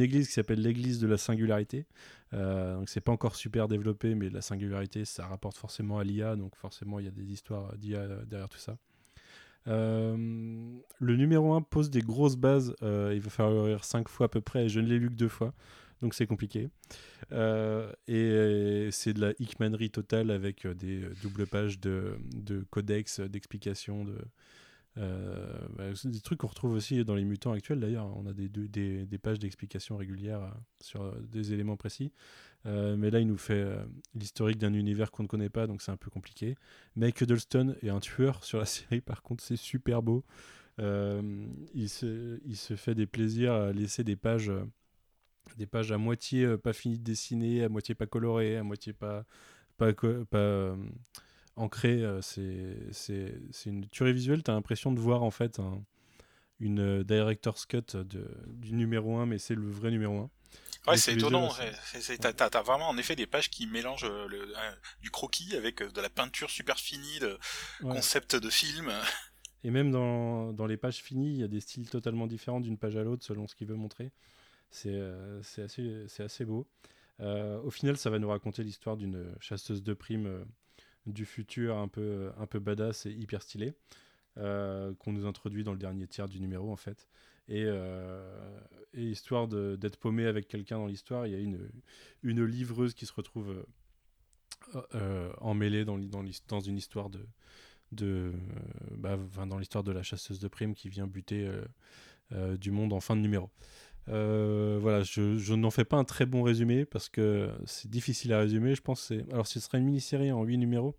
[0.00, 1.86] église qui s'appelle l'église de la singularité.
[2.32, 6.56] donc c'est pas encore super développé, mais la singularité ça rapporte forcément à l'IA, donc
[6.56, 8.78] forcément il y a des histoires d'IA derrière tout ça.
[9.66, 14.40] le numéro 1 pose des grosses bases, il va falloir lire 5 fois à peu
[14.40, 15.52] près, et je ne l'ai lu que deux fois
[16.02, 16.68] donc c'est compliqué.
[17.30, 23.20] Euh, et c'est de la hickmanerie totale avec euh, des doubles pages de, de codex,
[23.20, 24.18] d'explications, de,
[24.98, 28.12] euh, bah, des trucs qu'on retrouve aussi dans les mutants actuels d'ailleurs.
[28.16, 32.12] On a des, des, des pages d'explications régulières sur des éléments précis.
[32.64, 33.64] mais là, il nous fait
[34.14, 36.56] l'historique d'un univers qu'on ne connaît pas, donc c'est un peu compliqué.
[36.96, 40.24] Mike Huddleston est un tueur sur la série, par contre, c'est super beau.
[40.78, 44.50] il, se, il se fait des plaisirs à laisser des pages
[45.56, 48.92] des pages à moitié euh, pas finies de dessiner, à moitié pas colorées, à moitié
[48.92, 49.24] pas,
[49.76, 50.76] pas, pas euh,
[51.56, 52.02] ancrées.
[52.02, 54.42] Euh, c'est une tuerie visuelle.
[54.42, 55.60] Tu as l'impression de voir en fait
[56.60, 60.30] une director's cut de, du numéro 1, mais c'est le vrai numéro 1.
[60.88, 61.48] Ouais, c'est étonnant.
[62.20, 64.52] T'as as vraiment en effet des pages qui mélangent le,
[65.00, 67.38] du croquis avec de la peinture super finie, de
[67.80, 68.92] concept de film.
[69.64, 72.76] Et même dans, dans, les pages finies, il y a des styles totalement différents d'une
[72.76, 74.10] page à l'autre selon ce qu'il veut montrer.
[74.86, 76.66] Euh, c'est assez, assez, beau.
[77.20, 80.44] Euh, au final, ça va nous raconter l'histoire d'une chasseuse de primes euh,
[81.06, 83.74] du futur un peu, un peu badass et hyper stylée.
[84.36, 87.08] qu'on nous introduit dans le dernier tiers du numéro en fait.
[87.48, 87.64] Et,
[88.94, 91.68] et histoire d'être paumé avec quelqu'un dans l'histoire, il y a une,
[92.22, 93.66] une livreuse qui se retrouve
[95.40, 97.26] emmêlée dans, dans, dans, une histoire de,
[97.90, 98.32] de
[98.96, 101.50] bah, dans l'histoire de la chasseuse de primes qui vient buter
[102.30, 103.50] du monde en fin de numéro.
[104.08, 108.40] Euh, voilà, je, n'en fais pas un très bon résumé parce que c'est difficile à
[108.40, 108.74] résumer.
[108.74, 110.96] Je pense c'est alors ce sera une mini-série en 8 numéros.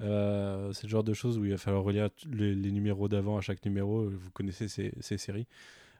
[0.00, 3.40] Euh, c'est le genre de choses où il va falloir relire les, numéros d'avant à
[3.40, 4.08] chaque numéro.
[4.08, 5.46] Vous connaissez ces, séries.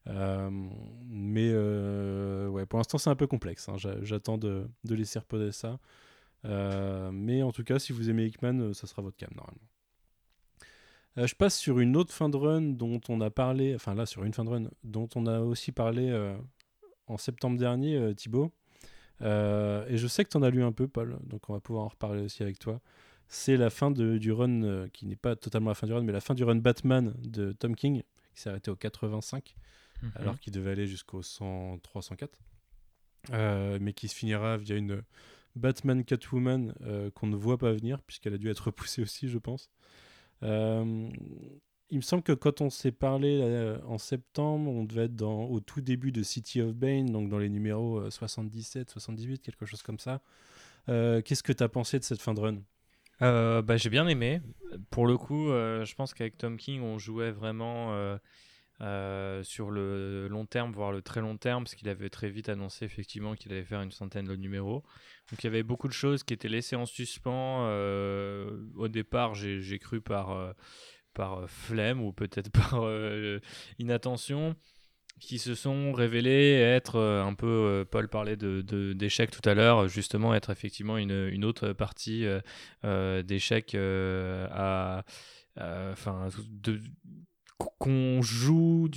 [0.08, 0.50] Euh,
[1.06, 1.52] mais
[2.48, 3.68] ouais, pour l'instant, c'est un peu complexe.
[3.68, 3.76] Hein.
[4.02, 5.78] J'attends de, de, laisser reposer ça.
[6.44, 9.60] mais en tout cas, si vous aimez Hickman, ça sera votre cam normalement.
[11.18, 14.06] Euh, je passe sur une autre fin de run dont on a parlé, enfin là
[14.06, 16.36] sur une fin de run dont on a aussi parlé euh,
[17.06, 18.52] en septembre dernier, euh, Thibaut.
[19.20, 21.84] et je sais que tu en as lu un peu, Paul, donc on va pouvoir
[21.84, 22.80] en reparler aussi avec toi.
[23.28, 26.12] C'est la fin de, du run, qui n'est pas totalement la fin du run, mais
[26.12, 28.02] la fin du run Batman de Tom King,
[28.34, 29.54] qui s'est arrêté au 85,
[30.02, 30.12] mhm.
[30.16, 32.28] alors qu'il devait aller jusqu'au 103-104,
[33.80, 35.02] mais qui se finira via une
[35.54, 36.74] Batman Catwoman
[37.14, 39.70] qu'on ne voit pas venir, puisqu'elle a dû être repoussée aussi, je pense.
[40.42, 41.08] Euh,
[41.90, 45.80] il me semble que quand on s'est parlé en septembre, on devait être au tout
[45.80, 49.98] début de City of Bane, donc dans les numéros 77, euh, 78, quelque chose comme
[49.98, 50.20] ça.
[50.88, 52.58] Euh, qu'est-ce que tu as pensé de cette fin de run?
[53.20, 54.40] Bah, J'ai bien aimé.
[54.90, 57.92] Pour le coup, je pense qu'avec Tom King, on jouait vraiment
[58.80, 62.84] sur le long terme, voire le très long terme, parce qu'il avait très vite annoncé
[62.84, 64.82] effectivement qu'il allait faire une centaine de numéros.
[65.30, 67.66] Donc il y avait beaucoup de choses qui étaient laissées en suspens.
[67.66, 70.52] Euh, au départ, j'ai cru par, euh,
[71.14, 72.84] par euh, flemme ou peut-être par
[73.78, 74.56] inattention
[75.20, 80.34] qui se sont révélées être un peu, Paul parlait d'échecs de, tout à l'heure, justement
[80.34, 82.24] être effectivement une, une autre partie
[82.82, 85.04] d'échecs à,
[85.58, 86.80] enfin, de,
[87.78, 88.88] qu'on joue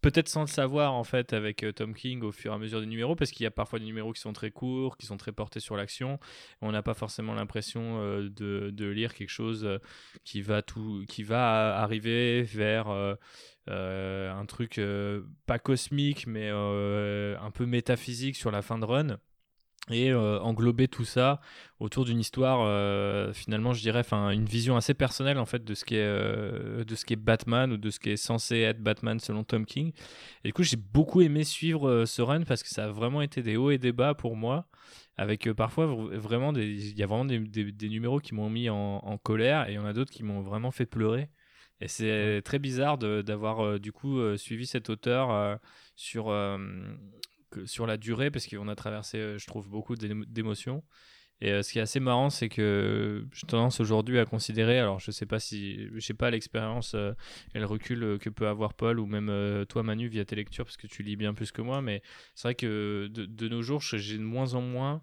[0.00, 2.80] peut-être sans le savoir en fait avec euh, Tom King au fur et à mesure
[2.80, 5.16] des numéros parce qu'il y a parfois des numéros qui sont très courts qui sont
[5.16, 6.18] très portés sur l'action.
[6.60, 9.78] On n'a pas forcément l'impression euh, de, lire quelque chose euh,
[10.24, 12.88] qui va tout qui va arriver vers
[13.68, 14.80] un truc
[15.46, 19.18] pas cosmique mais un peu métaphysique sur la fin de run
[19.90, 21.40] et euh, englober tout ça
[21.80, 25.74] autour d'une histoire euh, finalement je dirais enfin une vision assez personnelle en fait de
[25.74, 28.58] ce qui est euh, de ce qui est Batman ou de ce qui est censé
[28.58, 29.92] être Batman selon Tom King.
[30.44, 33.42] Et du coup j'ai beaucoup aimé suivre ce run parce que ça a vraiment été
[33.42, 34.66] des hauts et des bas pour moi.
[35.16, 38.76] Avec parfois vraiment des il y a vraiment des, des, numéros qui m'ont mis en,
[38.76, 41.28] en, colère et il y en a d'autres qui m'ont vraiment fait pleurer.
[41.80, 45.58] Et c'est très bizarre d'avoir du coup suivi cet auteur
[45.96, 46.32] sur
[47.66, 50.82] sur la durée, parce qu'on a traversé, euh, je trouve, beaucoup d'émotions.
[51.40, 54.98] Et euh, ce qui est assez marrant, c'est que j'ai tendance aujourd'hui à considérer, alors
[54.98, 57.12] je sais pas si, je sais pas l'expérience euh,
[57.54, 60.76] et le recul que peut avoir Paul ou même toi Manu via tes lectures, parce
[60.76, 62.02] que tu lis bien plus que moi, mais
[62.34, 65.02] c'est vrai que de, nos jours, j'ai de moins en moins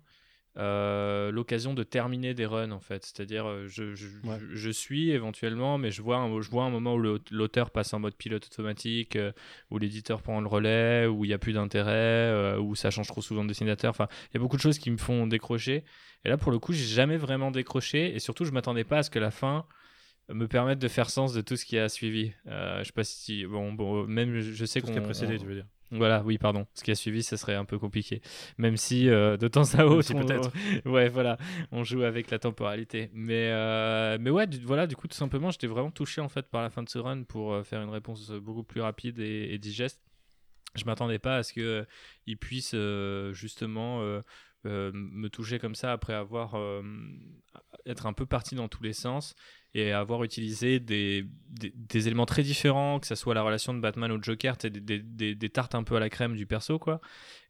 [0.58, 3.04] euh, l'occasion de terminer des runs en fait.
[3.04, 4.38] C'est-à-dire, euh, je, je, Ouais.
[4.39, 7.00] je- je suis éventuellement, mais je vois un, je vois un moment où
[7.32, 9.32] l'auteur passe en mode pilote automatique, euh,
[9.70, 13.08] où l'éditeur prend le relais, où il n'y a plus d'intérêt, euh, où ça change
[13.08, 13.89] trop souvent de dessinateur.
[13.89, 15.84] Enfin, il y a beaucoup de choses qui me font décrocher.
[16.24, 18.15] Et là, pour le coup, j'ai jamais vraiment décroché.
[18.15, 19.65] Et surtout, je m'attendais pas à ce que la fin
[20.30, 22.32] me permette de faire sens de tout ce qui a suivi.
[22.46, 25.39] Je sais pas si bon, bon même je, sais qu'on ce qui a précédé, on-
[25.39, 25.68] tu veux dire.
[25.91, 26.65] Voilà, oui, pardon.
[26.74, 28.21] Ce qui a suivi, ça serait un peu compliqué.
[28.58, 30.52] Même si euh, de temps à autre, si on, peut-être.
[30.86, 31.38] ouais, voilà,
[31.71, 33.10] on joue avec la temporalité.
[33.13, 36.48] Mais, euh, mais ouais, du, voilà, du coup, tout simplement, j'étais vraiment touché en fait
[36.50, 39.54] par la fin de ce run pour euh, faire une réponse beaucoup plus rapide et,
[39.54, 40.02] et digeste.
[40.76, 41.86] Je m'attendais pas à ce que
[42.26, 42.76] il puisse
[43.32, 44.02] justement
[44.65, 46.82] euh, me toucher comme ça après avoir euh,
[47.86, 49.36] être un peu parti dans tous les sens
[49.75, 53.82] et avoir utilisé des, des, des éléments très différents, que ce soit la relation de
[53.82, 57.01] Batman au Joker, des, des, des, tartes un peu à la crème du perso, quoi.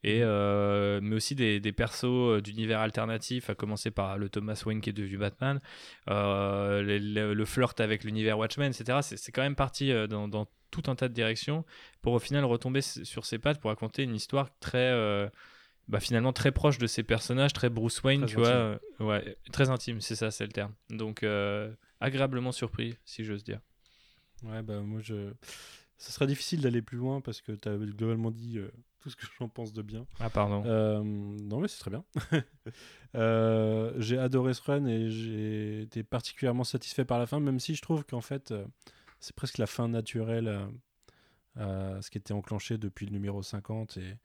[0.02, 4.60] Et, euh, mais aussi des, des persos euh, d'univers alternatifs, à commencer par le Thomas
[4.66, 5.60] Wayne qui est devenu Batman,
[6.08, 8.98] le, flirt avec l'univers Watchmen, etc.
[9.02, 11.64] C'est quand même parti dans, dans tout un tas de directions
[12.02, 15.30] pour au final retomber sur ses pattes pour raconter une histoire très.
[15.88, 18.48] Bah, finalement très proche de ses personnages, très Bruce Wayne, Très tu vois.
[18.48, 20.74] euh, ouais, très intime, c'est ça, c'est le terme.
[20.90, 23.60] Donc, euh, agréablement surpris, si j'ose dire.
[24.42, 25.32] Ouais, bah moi je.
[25.98, 28.70] Ce serait difficile d'aller plus loin parce que tu as globalement dit euh,
[29.00, 30.06] tout ce que j'en pense de bien.
[30.20, 30.62] Ah, pardon.
[30.66, 32.04] Euh, non, mais c'est très bien.
[33.14, 37.74] Euh, j'ai adoré ce run et j'ai été particulièrement satisfait par la fin, même si
[37.74, 38.52] je trouve qu'en fait,
[39.20, 40.68] c'est presque la fin naturelle
[41.56, 43.96] à, à ce qui était enclenché depuis le numéro 50.
[43.96, 44.16] Et,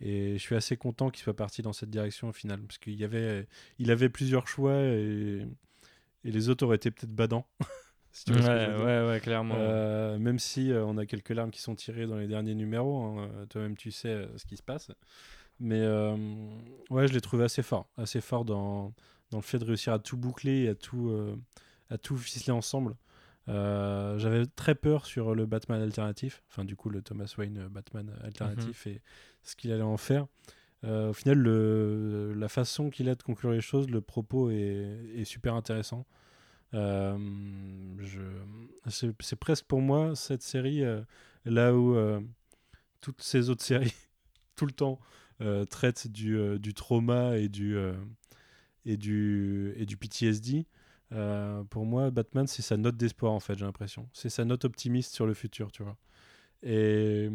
[0.00, 2.94] et je suis assez content qu'il soit parti dans cette direction au final, parce qu'il
[2.94, 3.46] y avait,
[3.78, 5.46] il avait plusieurs choix et,
[6.24, 7.46] et les autres auraient été peut-être badants.
[8.12, 9.54] si ouais, ouais, ouais, clairement.
[9.58, 13.02] Euh, même si euh, on a quelques larmes qui sont tirées dans les derniers numéros,
[13.02, 14.90] hein, euh, toi-même tu sais euh, ce qui se passe.
[15.60, 15.84] Mais
[16.90, 18.94] ouais, je l'ai trouvé assez fort, assez fort dans,
[19.30, 21.12] dans le fait de réussir à tout boucler et à tout,
[21.90, 22.94] à tout ficeler ensemble.
[23.48, 27.68] Euh, J'avais très peur sur le Batman alternatif, enfin du coup le Thomas Wayne euh,
[27.68, 29.00] Batman alternatif et
[29.42, 30.26] ce qu'il allait en faire.
[30.84, 35.00] Euh, au final, le, la façon qu'il a de conclure les choses, le propos est,
[35.14, 36.06] est super intéressant.
[36.74, 37.18] Euh,
[38.88, 40.82] c'est, presque pour moi cette série
[41.46, 41.96] là où
[43.00, 43.94] toutes ces autres séries
[44.56, 45.00] tout le temps
[45.70, 47.76] traitent du, du trauma et du,
[48.84, 50.66] et du, et du PTSD.
[51.12, 54.08] Euh, pour moi, Batman, c'est sa note d'espoir en fait, j'ai l'impression.
[54.12, 55.96] C'est sa note optimiste sur le futur, tu vois.
[56.62, 57.30] Et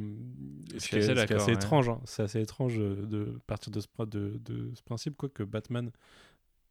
[0.74, 1.54] Je ce suis qui est, assez ce ouais.
[1.54, 2.02] étrange, hein.
[2.06, 5.44] c'est assez étrange euh, de partir de ce, pr- de, de ce principe, quoi, que
[5.44, 5.92] Batman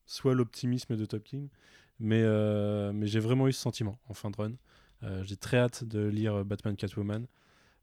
[0.06, 1.48] soit l'optimisme de Top King.
[1.98, 4.52] Mais, euh, mais j'ai vraiment eu ce sentiment en fin de run.
[5.02, 7.26] Euh, j'ai très hâte de lire euh, Batman Catwoman.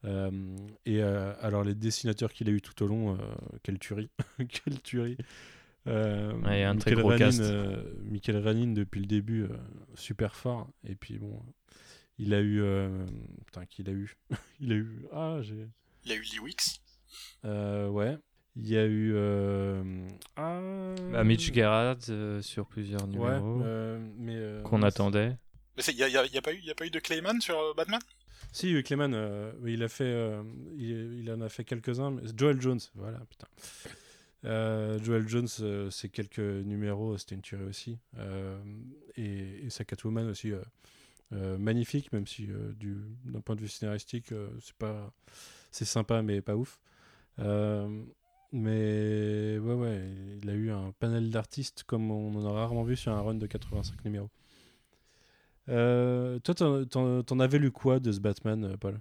[0.06, 0.32] Euh,
[0.86, 3.18] et euh, alors les dessinateurs qu'il a eu tout au long, euh,
[3.64, 4.10] quelle tuerie,
[4.50, 5.18] quelle tuerie.
[5.90, 9.48] Euh, Ouais, un Michael Ranin, euh, Michael Ranin depuis le début, euh,
[9.96, 10.70] super fort.
[10.88, 11.42] Et puis bon,
[12.18, 13.06] il a eu, euh,
[13.46, 14.16] putain qu'il a eu,
[14.60, 15.68] il a eu, ah j'ai,
[16.06, 16.82] Il y a eu Lee Wicks.
[17.46, 18.18] euh, ouais,
[18.56, 20.60] il y a eu, euh, ah,
[21.12, 25.36] Bah, Mitch Gerrard euh, sur plusieurs ouais, numéros euh, mais euh, qu'on attendait.
[25.78, 27.00] Mais il n'y a, y a- y a pas eu, y a pas eu de
[27.00, 28.00] Clayman sur euh, Batman?
[28.52, 30.42] Si, Clayman, euh, il a fait, euh,
[30.76, 32.12] il, il en a fait quelques-uns.
[32.12, 33.48] mais- Joel Jones, voilà, putain.
[34.46, 38.00] Euh, Joel Jones, euh, c'est quelques numéros, c'était une tuerie aussi.
[38.18, 38.58] Euh,
[39.16, 40.52] et, et sa Catwoman aussi,
[41.32, 42.48] magnifique, même si
[42.80, 45.14] du, d'un point de vue scénaristique, c'est pas,
[45.72, 46.80] c'est sympa, mais pas ouf.
[48.52, 52.96] Mais ouais, ouais, il a eu un panel d'artistes comme on en a rarement vu
[52.96, 54.30] sur un run de 85 numéros.
[55.68, 56.56] Toi,
[56.90, 59.00] t'en, avais lu quoi de ce Batman, Paul?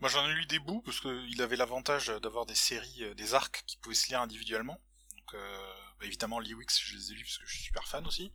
[0.00, 3.34] Moi j'en ai lu des bouts parce qu'il avait l'avantage d'avoir des séries, euh, des
[3.34, 4.80] arcs qui pouvaient se lire individuellement.
[5.16, 8.06] Donc euh, bah, évidemment Wicks je les ai lus parce que je suis super fan
[8.06, 8.30] aussi.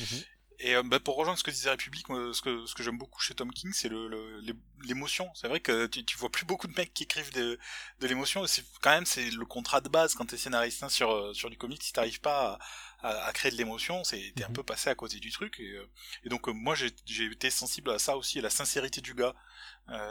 [0.00, 0.24] Mhm.
[0.60, 3.20] Et euh, bah, pour rejoindre ce que disait République, ce que, ce que j'aime beaucoup
[3.20, 4.40] chez Tom King, c'est le, le-
[4.82, 5.30] l'émotion.
[5.34, 7.58] C'est vrai que tu, tu vois plus beaucoup de mecs qui écrivent de,
[8.00, 8.44] de l'émotion.
[8.46, 11.48] C'est quand même c'est le contrat de base quand t'es scénariste hein, sur euh, sur
[11.48, 11.82] du comics.
[11.82, 12.58] Si t'arrives pas
[13.02, 14.52] à, à- à créer de l'émotion, c'est t'es un Mhm.
[14.52, 15.60] peu passé à côté du truc.
[15.60, 15.88] Et, euh,
[16.24, 16.90] et donc euh, moi j'ai
[17.26, 19.34] été sensible à ça aussi, à la sincérité du gars.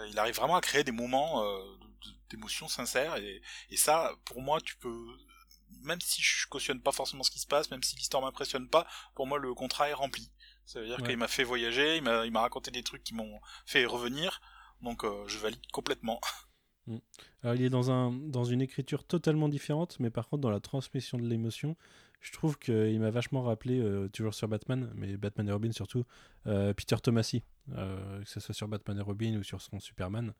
[0.09, 1.43] Il arrive vraiment à créer des moments
[2.29, 5.05] d'émotion sincère et, et ça, pour moi, tu peux,
[5.83, 8.87] même si je cautionne pas forcément ce qui se passe, même si l'histoire m'impressionne pas,
[9.15, 10.29] pour moi le contrat est rempli.
[10.67, 11.07] Ça veut dire Ouais.
[11.07, 14.41] qu'il m'a fait voyager, il m'a, il m'a raconté des trucs qui m'ont fait revenir,
[14.81, 16.19] donc euh, je valide complètement.
[17.43, 20.61] Alors, il est dans, un, dans une écriture totalement différente, mais par contre, dans la
[20.61, 21.75] transmission de l'émotion,
[22.21, 26.05] je trouve qu'il m'a vachement rappelé, euh, toujours sur Batman, mais Batman et Robin surtout,
[26.47, 30.33] euh, Peter Tomasi, euh, que ce soit sur Batman et Robin ou sur son Superman,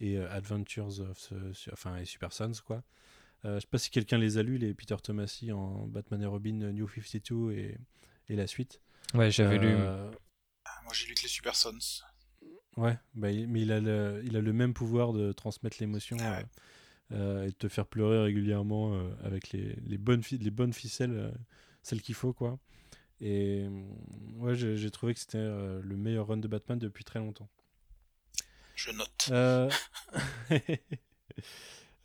[0.00, 2.82] et Adventures of, the- enfin, et Super Sons, quoi.
[3.44, 6.72] Je sais pas si quelqu'un les a lus, les Peter Tomasi en Batman et Robin
[6.72, 7.76] New 52 et,
[8.28, 8.80] et la suite.
[9.14, 9.66] Ouais, j'avais lu.
[9.66, 10.10] Euh,
[10.84, 11.78] Moi j'ai lu que les Super Sons.
[12.76, 16.16] Ouais, bah, il- mais il a, le, il a le même pouvoir de transmettre l'émotion
[16.20, 16.46] Ah ouais.
[17.12, 20.50] euh, euh, et de te faire pleurer régulièrement euh, avec les, les, bonnes fi- les
[20.50, 21.30] bonnes ficelles, euh,
[21.82, 22.58] celles qu'il faut, quoi.
[23.20, 23.86] Et euh,
[24.38, 27.48] ouais, j'ai j'ai trouvé que c'était euh, le meilleur run de Batman depuis très longtemps.
[28.74, 29.28] Je note.
[29.30, 29.70] Euh,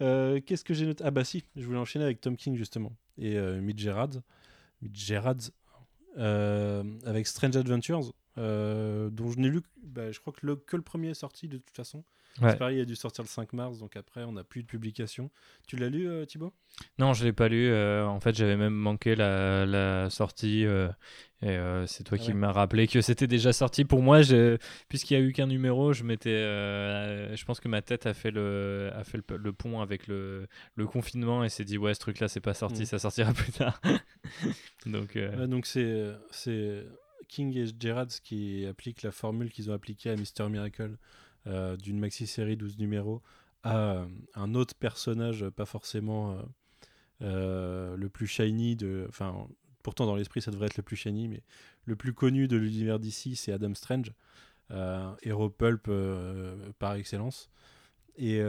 [0.01, 1.03] euh, Qu'est-ce que j'ai noté?
[1.05, 4.11] Ah bah si, je voulais enchaîner avec Tom King justement et euh, Mitch Gerrard,
[4.81, 5.51] Mitch Gerrard, euh,
[6.17, 10.75] avec Strange Adventures, euh, dont je n'ai lu, que- bah, je crois que le, que
[10.75, 12.03] le premier est sorti de toute façon.
[12.39, 12.51] Ouais.
[12.51, 14.67] C'est pareil, il a dû sortir le 5 mars, donc après on n'a plus de
[14.67, 15.31] publication.
[15.67, 16.53] Tu l'as lu, euh, Thibaut?
[16.99, 17.67] Non, je l'ai pas lu.
[17.67, 20.63] euh, en fait, j'avais même manqué la, la sortie.
[20.63, 20.87] euh,
[21.41, 22.33] et euh, c'est toi Ah qui ouais.
[22.35, 23.85] m'as rappelé que c'était déjà sorti.
[23.85, 24.19] Pour moi,
[24.87, 26.29] puisqu'il y a eu qu'un numéro, je m'étais.
[26.29, 30.05] euh, je pense que ma tête a fait le, a fait le, le pont avec
[30.05, 32.85] le, le confinement et s'est dit ouais, ce truc-là, c'est pas sorti, Mm.
[32.85, 33.81] ça sortira plus tard.
[34.85, 35.15] Donc.
[35.15, 36.85] euh, c'est
[37.27, 40.97] King et Gerrard qui appliquent la formule qu'ils ont appliquée à Mister Miracle
[41.47, 43.21] euh, d'une maxi-série 12 numéros
[43.63, 46.37] à euh, un autre personnage pas forcément
[47.19, 49.47] le plus shiny de enfin
[49.83, 51.41] pourtant dans l'esprit ça devrait être le plus shiny mais
[51.85, 54.13] le plus connu de l'univers d'ici c'est Adam Strange
[55.23, 55.89] héros pulp
[56.79, 57.49] par excellence
[58.15, 58.39] et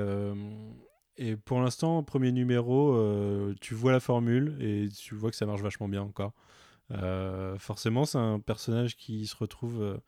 [1.18, 5.46] et pour l'instant premier numéro euh, tu vois la formule et tu vois que ça
[5.46, 6.32] marche vachement bien encore
[6.90, 10.00] euh, forcément, c'est un personnage qui se retrouve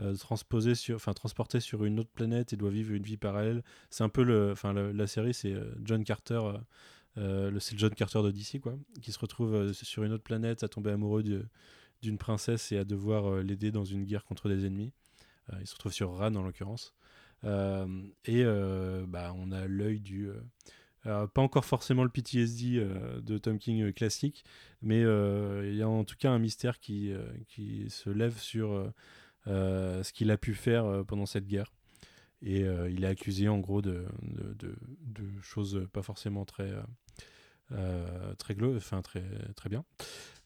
[0.00, 3.62] euh, transposé sur, enfin transporté sur une autre planète et doit vivre une vie parallèle.
[3.90, 6.40] C'est un peu le, enfin la série, c'est John Carter,
[7.16, 10.90] c'est John Carter de DC quoi, qui se retrouve sur une autre planète à tomber
[10.90, 11.22] amoureux
[12.02, 14.92] d'une princesse et à devoir l'aider dans une guerre contre des ennemis.
[15.60, 16.94] Il se retrouve sur Ran en l'occurrence.
[17.44, 17.86] Euh,
[18.24, 20.30] et euh, bah, on a l'œil du
[21.06, 22.82] euh, pas encore forcément le PTSD
[23.22, 24.44] de Tom King classique,
[24.80, 27.12] mais il y a en tout cas un mystère qui,
[27.46, 28.90] qui se lève sur
[29.46, 31.70] ce qu'il a pu faire pendant cette guerre.
[32.40, 34.74] Et il est accusé en gros de, de,
[35.42, 36.72] choses pas forcément très,
[38.38, 39.24] très, enfin, très,
[39.56, 39.84] très bien.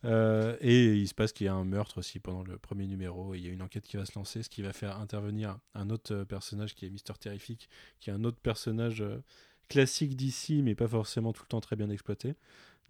[0.05, 3.35] Euh, et il se passe qu'il y a un meurtre aussi pendant le premier numéro,
[3.35, 5.59] et il y a une enquête qui va se lancer, ce qui va faire intervenir
[5.75, 9.19] un autre euh, personnage qui est Mister Terrific, qui est un autre personnage euh,
[9.69, 12.35] classique d'ici, mais pas forcément tout le temps très bien exploité.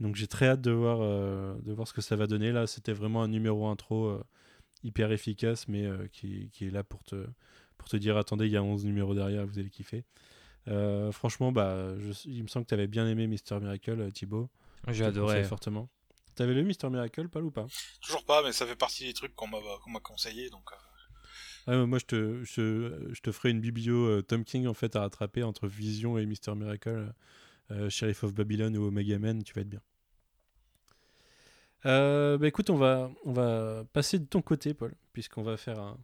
[0.01, 2.53] Donc j'ai très hâte de voir, euh, de voir ce que ça va donner.
[2.53, 4.23] Là, c'était vraiment un numéro intro euh,
[4.85, 7.27] hyper efficace, mais euh, qui, qui est là pour te,
[7.79, 10.05] pour te dire attendez, il y a 11 numéros derrière, vous allez kiffer.
[11.13, 14.51] Franchement, bah, je- il me semble que tu avais bien aimé Mister Miracle, Thibaut.
[14.89, 15.39] J'ai adoré.
[15.45, 15.89] fortement.
[16.39, 17.67] T'avais lu Mister Miracle, pas ou pas?
[18.01, 20.71] Toujours pas, mais ça fait partie des trucs qu'on m'a conseillé, donc.
[20.71, 24.73] euh, Ah, moi, je te, je, je te ferai une biblio euh, Tom King en
[24.73, 27.13] fait à rattraper entre Vision et Mister Miracle,
[27.73, 29.83] euh, Sheriff of Babylon ou Omega Man, tu vas être bien.
[31.87, 35.81] Euh, bah écoute, on va, on va passer de ton côté, Paul, puisqu'on va faire
[35.81, 35.99] un,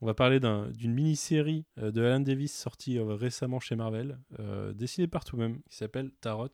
[0.00, 4.20] on va parler d'un- d'une mini-série de Alan Davis sortie récemment chez Marvel,
[4.74, 6.46] dessinée par toi-même, qui s'appelle Tarot.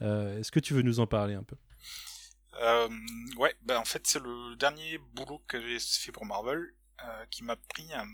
[0.00, 1.56] Est-ce que tu veux nous en parler un peu?
[2.60, 2.88] Euh,
[3.36, 7.44] ouais, bah en fait c'est le dernier boulot que j'ai fait pour Marvel, euh, qui
[7.44, 8.06] m'a pris un,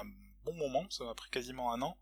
[0.00, 0.04] un
[0.44, 1.98] bon moment, ça m'a pris quasiment un an,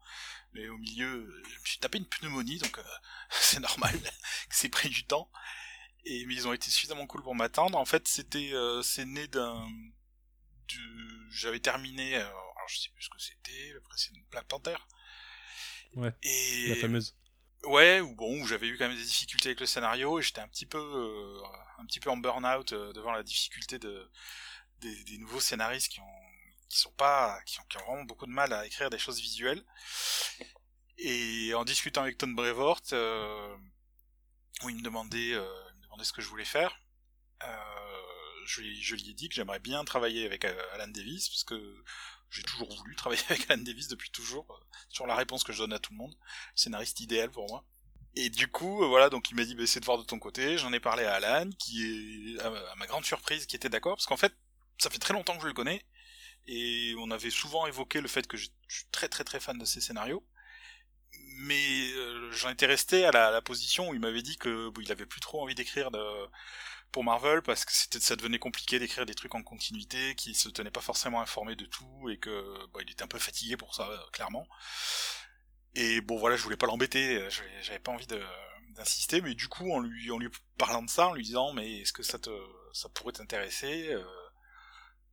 [0.53, 2.83] mais au milieu je me suis tapé une pneumonie, donc euh,
[3.31, 5.31] c'est normal que c'est pris du temps.
[6.05, 7.77] Et mais ils ont été suffisamment cool pour m'attendre.
[7.79, 9.67] En fait c'était euh, c'est né d'un
[10.69, 11.29] du...
[11.31, 14.77] j'avais terminé, euh, alors je sais plus ce que c'était, le précédent Black Panther.
[15.97, 17.17] Ouais, Et La fameuse.
[17.65, 20.49] Ouais, ou bon, j'avais eu quand même des difficultés avec le scénario et j'étais un
[20.49, 21.43] petit peu, euh,
[21.79, 24.09] un petit peu en burn-out euh, devant la difficulté de
[24.81, 26.05] des, des nouveaux scénaristes qui ont,
[26.69, 29.21] qui sont pas, qui ont, qui ont vraiment beaucoup de mal à écrire des choses
[29.21, 29.65] visuelles.
[30.99, 33.57] Et en discutant avec Tom Brevoort, euh,
[34.63, 36.81] où il me demandait, euh, il me demandait ce que je voulais faire,
[37.45, 41.45] euh, je, lui, je lui ai dit que j'aimerais bien travailler avec Alan Davis parce
[41.45, 41.85] que
[42.31, 44.47] j'ai toujours voulu travailler avec Alan Davis depuis toujours.
[44.51, 46.15] euh, sur la réponse que je donne à tout le monde
[46.55, 47.65] scénariste idéal pour moi.
[48.17, 50.19] Et du coup, euh, voilà, donc il m'a dit, bah, essaie de voir de ton
[50.19, 50.59] côté.
[50.59, 54.07] J'en ai parlé à Alan, qui est, à, ma grande surprise, qui était d'accord, parce
[54.07, 54.35] qu'en fait,
[54.79, 55.85] ça fait très longtemps que je le connais,
[56.47, 59.65] et on avait souvent évoqué le fait que je suis très très très fan de
[59.65, 60.25] ses scénarios.
[61.41, 65.07] Mais euh, j'en étais resté à la, position où il m'avait dit que il avait
[65.07, 65.99] plus trop envie d'écrire de,
[66.93, 70.49] pour Marvel parce que c'était ça devenait compliqué d'écrire des trucs en continuité, qu'il se
[70.49, 72.31] tenait pas forcément informé de tout et que
[72.73, 74.47] bon, il était un peu fatigué pour ça euh, clairement.
[75.75, 77.31] Et bon voilà, je voulais pas l'embêter, euh,
[77.63, 78.07] j'avais pas envie
[78.75, 81.81] d'insister, mais du coup en lui en lui parlant de ça, en lui disant mais
[81.81, 82.31] est-ce que ça te
[82.73, 84.03] ça pourrait t'intéresser euh,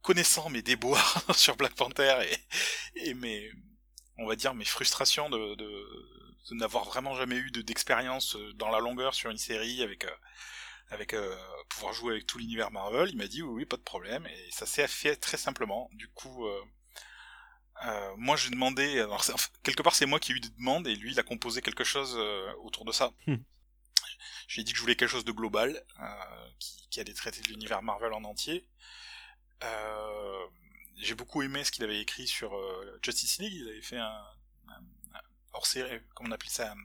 [0.01, 2.15] connaissant mes déboires sur Black Panther
[2.95, 3.51] et, et mes
[4.17, 8.79] on va dire mes frustrations de, de n'avoir vraiment jamais eu de- d'expérience dans la
[8.79, 10.05] longueur sur une série avec
[10.89, 11.35] avec euh,
[11.69, 13.09] pouvoir jouer avec tout l'univers Marvel.
[13.09, 15.89] Il m'a dit oui, oui, pas de problème, et ça s'est fait très simplement.
[15.93, 16.61] Du coup, euh,
[17.85, 20.87] euh, moi j'ai demandé, alors enfin, quelque part c'est moi qui ai eu des demandes
[20.87, 23.11] et lui il a composé quelque chose euh, autour de ça.
[23.27, 23.37] Hmm.
[24.47, 27.47] J'ai dit que je voulais quelque chose de global, euh, qui, qui allait traiter de
[27.47, 28.69] l'univers Marvel en entier.
[29.63, 30.45] Euh,
[30.97, 33.53] j'ai beaucoup aimé ce qu'il avait écrit sur euh, Justice League.
[33.53, 34.25] Il avait fait un,
[34.67, 34.83] un,
[35.15, 35.21] un
[35.53, 36.77] hors série, comment on appelle ça, un,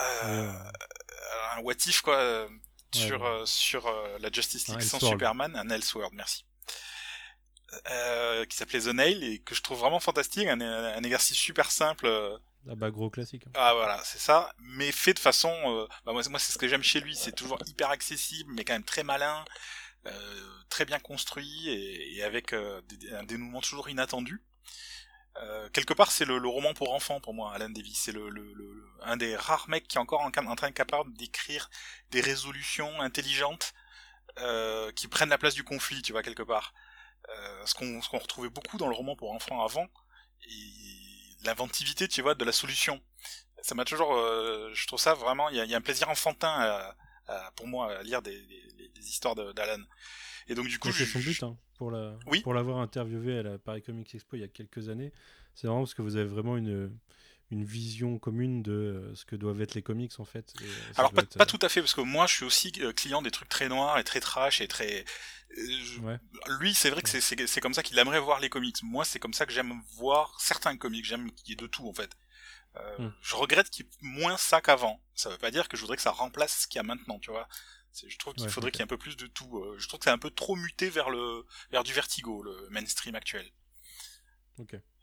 [0.00, 0.70] euh,
[1.52, 2.48] un what if quoi,
[2.96, 3.28] sur ouais.
[3.28, 4.98] euh, sur euh, la Justice League sans.
[5.00, 6.44] Superman, un Elseworld, merci.
[7.90, 11.70] Euh, qui s'appelait The Nail et que je trouve vraiment fantastique, un, un exercice super
[11.70, 12.06] simple.
[12.68, 13.42] Ah bah gros classique.
[13.46, 13.50] hein.
[13.54, 16.68] ah voilà, c'est ça, mais fait de façon, euh, bah, moi, moi c'est ce que
[16.68, 19.44] j'aime chez lui, c'est toujours hyper accessible, mais quand même très malin,
[20.06, 24.42] euh, très bien construit et, et avec des- un dénouement toujours inattendu.
[25.42, 27.98] Euh, quelque part, c'est le, le roman pour enfants pour moi, Alan Davis.
[27.98, 31.12] C'est le, le- le- un des rares mecs qui est encore en, en train capable
[31.14, 31.68] d'écrire
[32.10, 33.74] des résolutions intelligentes
[34.38, 36.72] euh, qui prennent la place du conflit, tu vois quelque part.
[37.28, 39.88] Euh, ce qu'on qu'on retrouvait beaucoup dans le roman pour enfants avant
[40.48, 43.00] et l'inventivité, tu vois, de la solution.
[43.62, 46.48] Ça m'a toujours, euh, je trouve ça vraiment, il y y a un plaisir enfantin
[46.48, 49.82] à- à- pour moi à lire des, des- des histoires d'Alan.
[50.48, 52.40] Et donc du coup, c'est son but, hein, pour la, Oui.
[52.40, 55.12] pour l'avoir interviewé à la Paris Comics Expo il y a quelques années.
[55.54, 56.96] C'est vraiment parce que vous avez vraiment une,
[57.50, 60.52] une vision commune de euh, ce que doivent être les comics en fait.
[60.60, 60.66] Euh,
[60.96, 63.22] Alors pas, être, pas euh, tout à fait parce que moi je suis aussi client
[63.22, 65.04] des trucs très noirs et très trash et très
[65.56, 66.18] je- Ouais.
[66.60, 69.32] lui c'est vrai que c'est- comme ça qu'il aimerait voir les comics moi c'est comme
[69.32, 72.10] ça que j'aime voir certains comics j'aime qu'il y ait de tout en fait
[72.78, 73.12] Euh, Hmm.
[73.22, 75.96] je regrette qu'il y ait moins ça qu'avant ça veut pas dire que je voudrais
[75.96, 77.48] que ça remplace ce qu'il y a maintenant tu vois
[78.06, 79.88] je trouve qu'il Ouais, faudrait qu'il y ait un peu plus de tout Euh, je
[79.88, 83.50] trouve que c'est un peu trop muté vers le vers du vertigo le mainstream actuel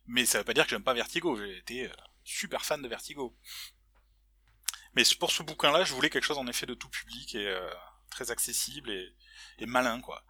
[0.07, 2.87] mais ça veut pas dire que j'aime pas Vertigo j'ai été euh, super fan de
[2.87, 3.35] Vertigo
[4.95, 7.69] mais pour ce bouquin-là, je voulais quelque chose en effet de tout public et euh,
[8.09, 9.13] très accessible et,
[9.59, 10.23] et malin, quoi.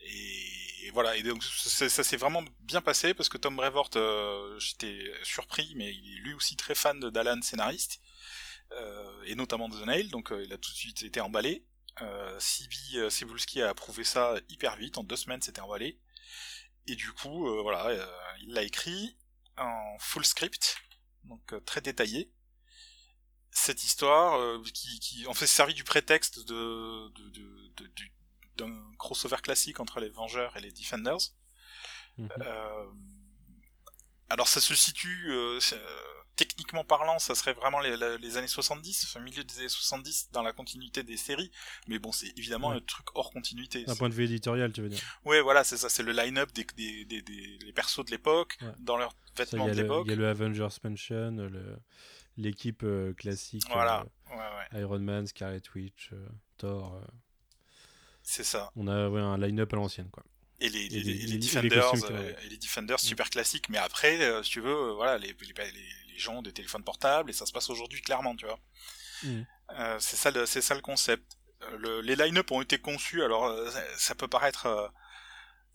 [0.00, 1.16] Et, et voilà.
[1.16, 5.72] Et donc ça, ça s'est vraiment bien passé parce que Tom Brevoort, euh, j'étais surpris,
[5.76, 8.00] mais il est lui aussi très fan de d'Alan scénariste
[9.26, 11.66] et notamment de The Nail, donc euh, il a tout de suite été emballé.
[12.02, 16.00] Euh, Sibi euh, Cebulski a approuvé ça hyper vite, en deux semaines c'était emballé.
[16.86, 18.06] Et du coup, euh, voilà, euh,
[18.42, 19.16] il l'a écrit
[19.56, 20.76] en full script,
[21.24, 22.32] donc euh, très détaillé
[23.56, 28.12] cette histoire euh, qui, qui en fait servi du prétexte de, de, de, de- du-
[28.56, 31.32] d'un crossover classique entre les Vengeurs et les Defenders.
[32.18, 32.28] Mhm.
[32.40, 32.92] Euh,
[34.30, 35.78] alors ça se situe euh, euh,
[36.36, 40.42] techniquement parlant, ça serait vraiment les, les années 70, enfin milieu des années 70 dans
[40.42, 41.50] la continuité des séries,
[41.86, 42.76] mais bon c'est évidemment Ouais.
[42.76, 43.84] un truc hors continuité.
[43.84, 45.00] D'un point de vue éditorial, tu veux dire.
[45.24, 48.56] Ouais voilà c'est ça, c'est le line-up des, des, des, des, des persos de l'époque,
[48.62, 48.72] Ouais.
[48.80, 50.04] dans leurs vêtements de l'époque.
[50.06, 51.78] il y a le Avengers Mansion, le-
[52.36, 53.62] l'équipe euh, classique.
[53.70, 54.36] Voilà, ouais
[54.72, 56.26] ouais, Iron Man, Scarlet Witch, euh,
[56.58, 57.00] Thor.
[58.22, 58.70] c'est ça.
[58.74, 60.24] on a ouais, un line-up à l'ancienne, quoi.
[60.64, 63.68] Et les, Et les, les- les et les Defenders costumes et les Defenders super classiques.
[63.68, 65.34] Mais après euh, si tu veux euh, voilà les,
[66.16, 68.60] gens ont des téléphones portables et ça se passe aujourd'hui clairement tu vois.
[69.22, 69.46] Mhm.
[69.78, 71.36] Euh, c'est ça le c'est ça le concept.
[71.78, 73.50] Le, les line-up ont été conçus alors
[73.96, 74.66] ça, peut paraître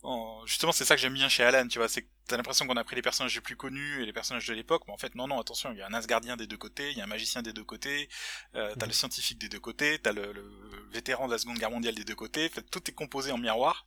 [0.02, 2.66] en- justement c'est ça que j'aime bien chez Alan tu vois c'est que t'as l'impression
[2.66, 4.98] qu'on a pris les personnages les plus connus et les personnages de l'époque mais en
[4.98, 7.04] fait non non attention il y a un Asgardien des deux côtés il y a
[7.04, 8.08] un magicien des deux côtés
[8.54, 8.90] euh, t'as Mhm.
[8.90, 12.04] le scientifique des deux côtés t'as le, le vétéran de la seconde guerre mondiale des
[12.04, 13.86] deux côtés En fait, tout est composé en miroir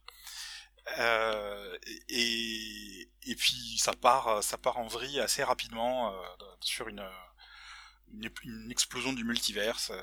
[0.99, 1.77] euh,
[2.09, 6.21] et, et puis ça part, ça part en vrille assez rapidement euh,
[6.59, 7.03] sur une,
[8.13, 10.01] une, une explosion du multiverse, euh,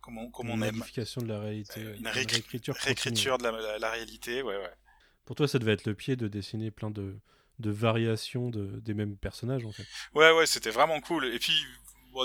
[0.00, 1.80] comme on, comme on une aime, modification de la réalité.
[1.82, 3.38] Euh, une une réécri- réécriture.
[3.38, 4.72] de la, la, la réalité, ouais, ouais.
[5.24, 7.18] Pour toi, ça devait être le pied de dessiner plein de,
[7.58, 9.86] de variations de, des mêmes personnages, en fait.
[10.14, 11.26] Ouais, ouais, c'était vraiment cool.
[11.26, 11.54] Et puis,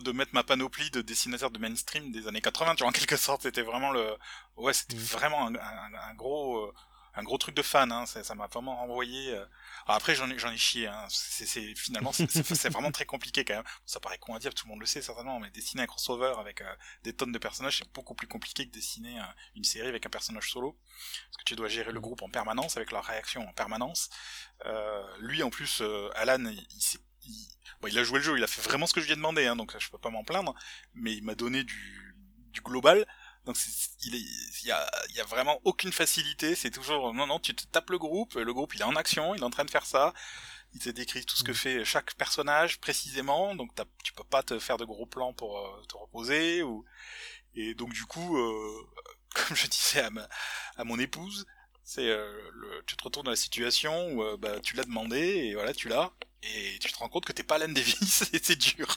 [0.03, 3.15] de mettre ma panoplie de dessinateurs de mainstream des années 80, tu vois, en quelque
[3.17, 4.15] sorte, c'était vraiment le,
[4.57, 4.99] ouais, c'était Mm.
[4.99, 6.73] vraiment un, un, un gros,
[7.17, 8.05] un gros truc de fan, hein.
[8.05, 9.33] Ça m'a vraiment renvoyé.
[9.33, 9.45] euh.
[9.85, 11.05] Alors après, j'en ai, chié, hein.
[11.09, 11.45] C'est,
[11.75, 13.63] finalement, c'est, vraiment très compliqué quand même.
[13.85, 16.33] Ça paraît con à dire, tout le monde le sait certainement, mais dessiner un crossover
[16.39, 19.23] avec euh, des tonnes de personnages, c'est beaucoup plus compliqué que dessiner euh,
[19.55, 20.77] une série avec un personnage solo.
[21.31, 24.09] Parce que tu dois gérer le groupe en permanence, avec leur réaction en permanence.
[24.65, 25.81] Euh, lui, en plus,
[26.15, 27.47] Alan, il, il s'est il,
[27.81, 29.15] bon, il a joué le jeu, il a fait vraiment ce que je lui ai
[29.15, 30.53] demandé, hein, donc je peux pas m'en plaindre,
[30.93, 32.15] mais il m'a donné du,
[32.51, 33.05] du global.
[33.47, 36.55] Donc c'est- il est, y a, y a vraiment aucune facilité.
[36.55, 39.35] C'est toujours non non, tu te tapes le groupe, le groupe il est en action,
[39.35, 40.13] il est en train de faire ça.
[40.73, 41.57] Il te décrit tout ce que Mhm.
[41.57, 43.71] fait chaque personnage précisément, donc
[44.03, 46.85] tu peux pas te faire de gros plans pour euh, te reposer ou
[47.55, 48.87] et donc du coup, euh,
[49.35, 50.27] comme je disais à, ma,
[50.77, 51.45] à mon épouse,
[51.83, 52.31] c'est euh,
[52.87, 55.89] tu te retrouves dans la situation où euh, bah, tu l'as demandé et voilà tu
[55.89, 56.11] l'as
[56.43, 58.87] et tu te rends compte que t'es pas Alan Davis et c'est dur.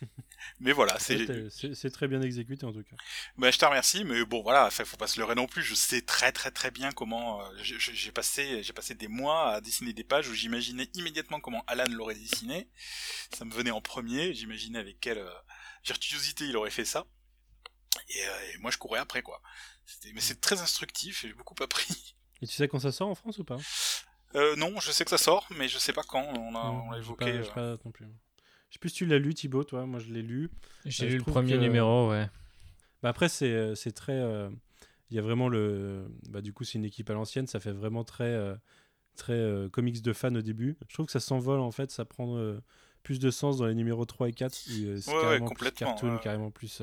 [0.60, 1.26] Mais voilà, c'est.
[1.26, 2.96] T'es- C'est c'est très bien exécuté en tout cas.
[3.36, 5.62] Bah, je te remercie, mais bon, voilà, faut pas se leurrer non plus.
[5.62, 7.42] Je sais très très très bien comment.
[7.44, 11.64] euh, j'ai- passé, j'ai passé des mois à dessiner des pages où j'imaginais immédiatement comment
[11.66, 12.68] Alan l'aurait dessiné.
[13.36, 14.32] Ça me venait en premier.
[14.32, 15.30] J'imaginais avec quelle euh,
[15.84, 17.04] virtuosité il aurait fait ça.
[18.08, 19.40] Et, euh, et moi, je courais après, quoi.
[20.14, 22.14] Mais c'est très instructif et j'ai beaucoup appris.
[22.42, 23.58] Et tu sais quand ça sort en France ou pas?
[24.34, 26.22] Euh, non, je sais que ça sort, mais je sais pas quand.
[26.36, 27.24] On l'a évoqué.
[27.54, 27.76] pas- euh.
[27.76, 28.06] pas non plus.
[28.74, 29.86] Je sais plus si tu l'as lu Thibaut, toi.
[29.86, 30.50] Moi je l'ai lu.
[30.84, 32.28] J'ai Euh, lu le premier que- numéro, ouais.
[33.04, 34.18] Bah après, c'est euh, c'est très.
[34.18, 34.50] euh,
[35.10, 36.08] Il y a vraiment le.
[36.30, 37.46] Bah, du coup, c'est une équipe à l'ancienne.
[37.46, 38.56] Ça fait vraiment très, euh,
[39.16, 40.76] très euh, comics de fans au début.
[40.88, 41.92] Je trouve que ça s'envole en fait.
[41.92, 42.58] Ça prend euh,
[43.04, 44.58] plus de sens dans les numéros 3 et 4.
[44.66, 46.20] Où, euh, c'est Ouais, ouais, carrément plus cartoon, ouais.
[46.20, 46.78] carrément plus.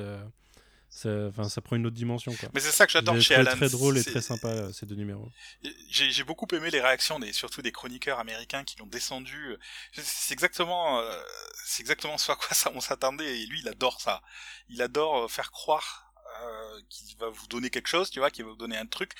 [0.94, 2.36] Ça, enfin, ça prend une autre dimension.
[2.36, 2.50] Quoi.
[2.54, 3.56] Mais c'est ça que j'adore chez Alan.
[3.56, 5.32] très drôle et c'est- très sympa euh, ces deux numéros.
[5.90, 9.56] J'ai beaucoup aimé les réactions des surtout des chroniqueurs américains qui l'ont descendu.
[9.94, 11.22] C'est exactement euh,
[11.66, 14.22] c'est exactement ce à quoi ça, on s'attendait et lui il adore ça.
[14.70, 16.14] Il adore euh, faire croire
[16.44, 19.14] euh, qu'il va vous donner quelque chose, tu vois, qu'il va vous donner un truc,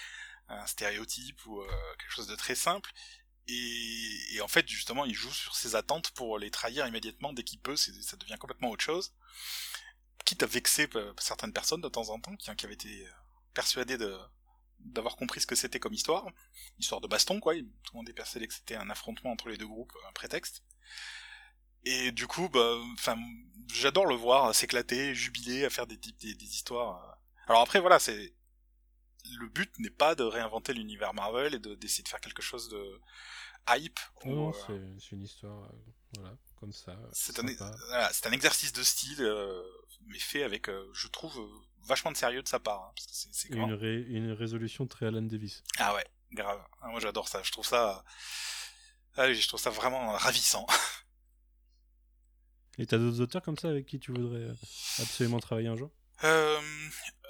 [0.50, 1.68] un stéréotype ou euh,
[2.00, 2.92] quelque chose de très simple.
[3.48, 7.44] Et, et en fait justement il joue sur ses attentes pour les trahir immédiatement dès
[7.44, 7.76] qu'il peut.
[7.78, 9.14] c'est- Ça devient complètement autre chose.
[10.26, 13.12] Quitte à vexer euh, certaines personnes de temps en temps qui, qui avaient été euh,
[13.54, 14.18] persuadées de
[14.80, 16.26] d'avoir compris ce que c'était comme histoire,
[16.80, 19.58] histoire de baston quoi, tout le monde est persuadé que c'était un affrontement entre les
[19.58, 20.64] deux groupes, un prétexte.
[21.84, 23.16] Et du coup, bah, enfin,
[23.68, 27.04] j'adore le voir s'éclater, jubiler, à faire des, des, des histoires.
[27.04, 27.14] euh.
[27.48, 28.34] Alors après, voilà, c'est
[29.40, 32.70] le but n'est pas de réinventer l'univers Marvel et de d'essayer de faire quelque chose
[32.70, 33.02] de
[33.70, 34.00] hype.
[34.26, 35.78] Non, euh, c'est une histoire, euh,
[36.16, 36.92] voilà, comme ça.
[36.92, 39.62] euh, c'est un, voilà, c'est un exercice de style, euh,
[40.08, 41.48] mais fait avec, euh, je trouve, euh,
[41.84, 45.08] vachement de sérieux de sa part, hein, parce que c'est- une, ré- une résolution très
[45.08, 45.64] Alan Davis.
[45.78, 46.62] Ah ouais, grave.
[46.82, 47.42] Ah, moi j'adore ça.
[47.44, 48.04] Je trouve ça,
[49.18, 50.66] ah je trouve ça vraiment ravissant.
[52.78, 54.54] Et t'as d'autres auteurs comme ça avec qui tu voudrais euh,
[55.00, 55.92] absolument travailler un jour?
[56.24, 56.60] Euh,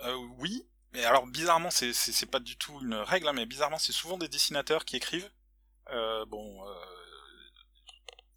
[0.04, 3.92] euh, oui, mais alors bizarrement, c'est pas du tout une règle, hein, mais bizarrement, c'est
[3.92, 5.30] souvent des dessinateurs qui écrivent.
[5.90, 6.64] Euh, bon,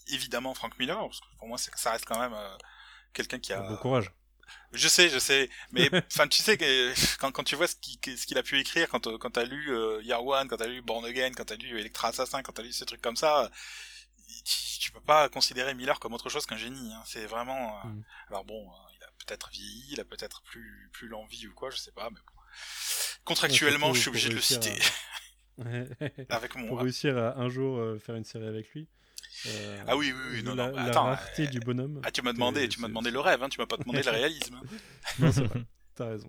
[0.08, 2.36] évidemment Frank Miller, parce que pour moi, ça reste quand même
[3.12, 3.60] quelqu'un qui a.
[3.62, 4.10] Bon courage.
[4.74, 8.18] Je sais, je sais, mais enfin, tu sais que quand, quand tu vois ce qu'il
[8.18, 10.82] ce qu'il a pu écrire, quand quand t'as lu euh, Year One, quand t'as lu
[10.82, 13.50] Born Again, quand t'as lu Electra Assassin, quand t'as lu ces trucs comme ça,
[14.44, 16.92] tu, tu peux pas considérer Miller comme autre chose qu'un génie.
[16.92, 17.02] Hein.
[17.06, 17.78] C'est vraiment.
[17.84, 18.02] euh, Mm.
[18.28, 21.70] Alors bon, euh, il a peut-être vieilli, il a peut-être plus plus l'envie ou quoi,
[21.70, 22.42] je sais pas, mais bon.
[23.24, 24.92] Contractuellement, Ouais, je suis obligé de le citer réussir
[26.30, 26.74] avec Pour mon.
[26.76, 28.88] réussir à un jour euh, faire une série avec lui.
[29.46, 32.00] Euh, Ah oui, oui, oui, non, la, non, la attends, rareté euh, du bonhomme.
[32.04, 34.10] Ah, tu m'as demandé, tu m'as demandé le rêve, hein, tu m'as pas demandé le
[34.10, 34.60] réalisme.
[35.18, 35.64] Non, c'est vrai.
[35.94, 36.28] T'as raison.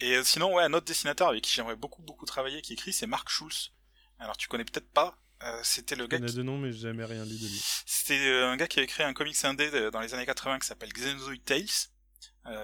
[0.00, 2.92] Et euh, sinon, ouais, un autre dessinateur avec qui j'aimerais beaucoup, beaucoup travailler, qui écrit,
[2.92, 3.72] c'est Mark Schulz.
[4.18, 5.18] Alors, tu connais peut-être pas.
[5.62, 6.36] c'était le gars connais qui...
[6.36, 7.62] deux noms, mais j'ai jamais rien lu de lui.
[7.86, 10.66] C'était un gars qui avait créé un comics indé de- dans les années 80 qui
[10.66, 11.64] s'appelle Xenozoid Tales.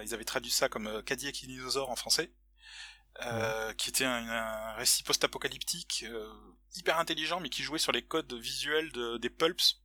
[0.03, 2.31] Ils avaient traduit ça comme Cadillac et Dinosaure en français.
[3.25, 6.31] Euh, qui était un, un récit post-apocalyptique euh,
[6.75, 9.81] hyper intelligent mais qui jouait sur les codes visuels de, des pulps.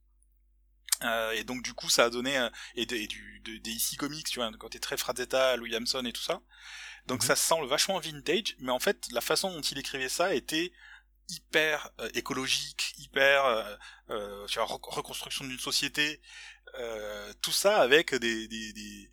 [1.03, 3.73] Euh, et donc du coup ça a donné euh, et, de- et du, de- des
[3.73, 6.41] IC comics tu vois un côté très Frazetta, Louis Williamson et tout ça.
[7.07, 7.27] Donc Mhm.
[7.29, 10.73] ça sent vachement vintage mais en fait la façon dont il écrivait ça était
[11.31, 13.47] hyper euh, écologique hyper
[14.49, 16.21] tu vois, rec- reconstruction d'une société
[16.79, 19.11] euh, tout ça avec des, des, des,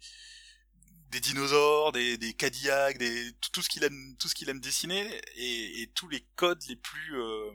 [1.10, 4.60] des dinosaures, des, des Cadillacs, des, tout, tout ce qu'il aime, tout ce qu'il aime
[4.60, 5.06] dessiner
[5.36, 7.52] et, et tous les codes les plus euh,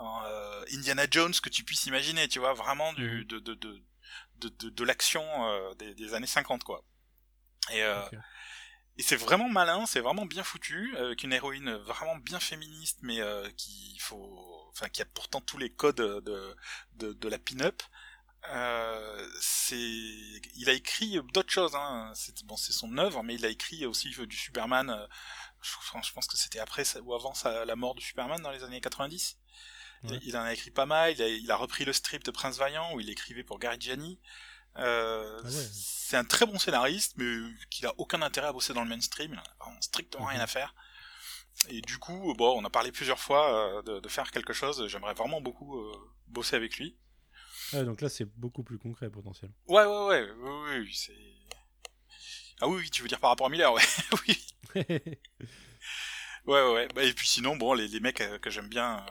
[0.00, 3.82] euh, Indiana Jones que tu puisses imaginer, tu vois, vraiment du, de, de, de,
[4.36, 6.84] de, de, de l'action euh, des, des années 50 quoi.
[7.72, 8.14] Et, euh, Ok.
[8.98, 13.20] et c'est vraiment malin, c'est vraiment bien foutu, avec une héroïne vraiment bien féministe, mais
[13.20, 16.56] euh, qui faut, enfin qui a pourtant tous les codes de
[16.94, 17.82] de, de la pin-up.
[18.50, 21.74] Euh, c'est, il a écrit d'autres choses.
[21.74, 22.10] Hein.
[22.14, 24.90] C'est bon, c'est son œuvre, mais il a écrit aussi du Superman.
[24.90, 25.06] euh,
[25.62, 25.70] Je,
[26.02, 28.80] je pense que c'était après ou avant sa- la mort de Superman dans les années
[28.80, 29.38] 90.
[30.04, 30.18] Ouais.
[30.24, 31.12] Il en a écrit pas mal.
[31.12, 33.76] Il a, il a repris le strip de Prince Vaillant où il écrivait pour Gary
[33.80, 34.18] Gianni.
[34.78, 35.68] Euh, Ah ouais.
[35.72, 37.36] C'est un très bon scénariste, mais
[37.70, 39.32] qui a aucun intérêt à bosser dans le mainstream.
[39.32, 40.30] Il en a vraiment strictement Mhm.
[40.30, 40.74] rien à faire.
[41.68, 44.88] Et du coup, bon, on a parlé plusieurs fois euh, de, de faire quelque chose.
[44.88, 45.92] J'aimerais vraiment beaucoup euh,
[46.26, 46.96] bosser avec lui.
[47.72, 49.54] Ouais, donc là, c'est beaucoup plus concret potentiellement.
[49.68, 51.16] Ouais, ouais, ouais, oui, oui, c'est.
[52.60, 53.82] Ah oui, oui, tu veux dire par rapport à Miller, ouais,
[54.28, 54.46] oui.
[56.44, 56.88] Ouais, ouais, ouais.
[56.94, 59.10] Bah, et puis sinon, bon, les, les mecs euh, que j'aime bien, euh,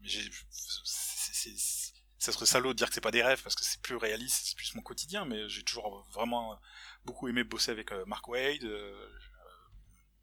[0.00, 3.42] mais j'ai, c'est, c'est, c'est- ça serait salaud de dire que c'est pas des rêves
[3.42, 6.58] parce que c'est plus réaliste, c'est plus mon quotidien, mais j'ai toujours vraiment
[7.04, 8.64] beaucoup aimé bosser avec euh, Mark Wade,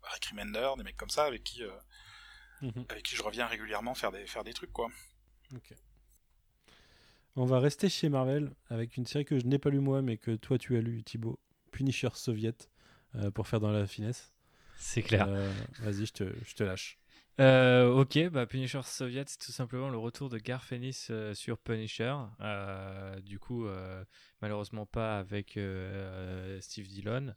[0.03, 1.61] Rick Remender, des mecs comme ça, avec qui,
[2.61, 2.85] Mhm.
[2.89, 4.89] avec qui je reviens régulièrement faire des, faire des trucs, quoi.
[5.55, 5.73] Ok.
[7.39, 10.17] On va rester chez Marvel avec une série que je n'ai pas lue moi, mais
[10.17, 12.67] que toi tu as lu, Thibaut, Punisher soviet
[13.13, 14.33] euh, pour faire dans la finesse.
[14.75, 15.27] C'est clair.
[15.29, 16.97] Euh, Vas-y, je te, je te lâche.
[17.39, 21.59] Euh, ok, bah Punisher Soviet, c'est tout simplement le retour de Garth Ennis euh, sur
[21.59, 22.15] Punisher.
[22.41, 23.67] Euh, du coup,
[24.41, 25.59] malheureusement pas avec
[26.59, 27.35] Steve Dillon,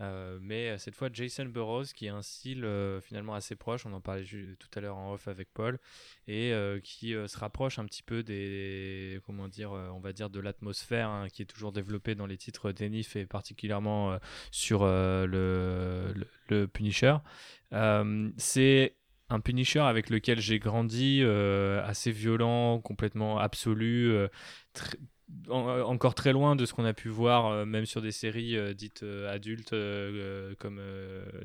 [0.00, 3.86] euh, mais cette fois Jason Burroughs, qui a un style euh, finalement assez proche.
[3.86, 5.78] On en parlait tout à l'heure en off avec Paul,
[6.26, 10.12] et euh, qui euh, se rapproche un petit peu des, comment dire, euh, on va
[10.12, 14.18] dire de l'atmosphère hein, qui est toujours développée dans les titres d'Enif et particulièrement euh,
[14.50, 16.14] sur euh, le,
[16.48, 17.16] le, Punisher.
[17.72, 18.96] Euh, c'est
[19.28, 24.28] un Punisher avec lequel j'ai grandi, euh, assez violent, complètement absolu, euh,
[25.48, 28.12] en- euh, encore très loin de ce qu'on a pu voir, euh, même sur des
[28.12, 29.74] séries euh, dites adultes
[30.58, 30.80] comme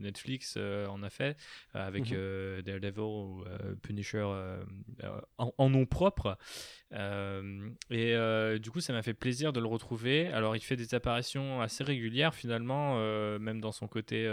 [0.01, 1.37] Netflix en a fait,
[1.73, 2.61] avec Mhm.
[2.63, 3.43] Daredevil ou
[3.81, 4.25] Punisher
[5.37, 6.37] en, en nom propre.
[7.91, 8.15] Et
[8.59, 10.27] du coup, ça m'a fait plaisir de le retrouver.
[10.27, 12.97] Alors, il fait des apparitions assez régulières finalement,
[13.39, 14.27] même dans son côté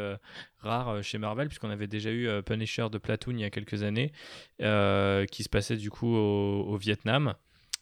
[0.59, 4.13] rare chez Marvel, puisqu'on avait déjà eu Punisher de Platoon il y a quelques années,
[4.59, 7.35] qui se passait du coup au, au Vietnam.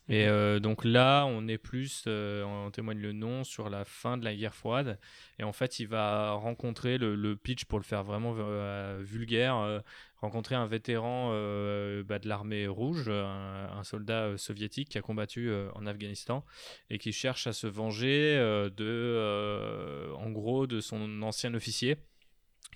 [0.09, 4.19] Et euh, donc là, on est plus, euh, en témoigne le nom, sur la fin
[4.19, 4.99] de la guerre froide.
[5.39, 9.83] Et en fait, il va rencontrer le, pitch pour le faire vraiment euh, vulgaire.
[10.21, 15.87] rencontrer un vétéran bah, de l'armée rouge, un, un soldat soviétique qui a combattu en
[15.87, 16.45] Afghanistan
[16.91, 18.37] et qui cherche à se venger
[18.77, 21.97] de, en gros, de son ancien officier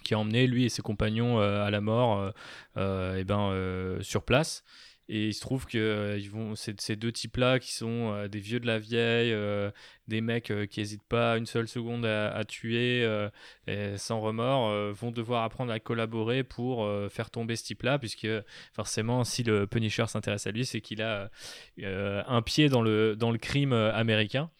[0.05, 2.33] qui a emmené lui et ses compagnons à la mort
[2.77, 4.65] eh ben, sur place.
[5.09, 8.29] Et il se trouve que euh, ils vont, c'est- ces deux types-là qui sont euh,
[8.29, 9.71] des vieux de la vieille, euh,
[10.09, 13.03] des mecs qui n'hésitent pas une seule seconde à, à tuer
[13.67, 18.29] et sans remords, vont devoir apprendre à collaborer pour faire tomber ce type-là, puisque
[18.73, 21.31] forcément, si le Punisher s'intéresse à lui, c'est qu'il a
[21.83, 24.51] un pied dans le, dans le crime américain.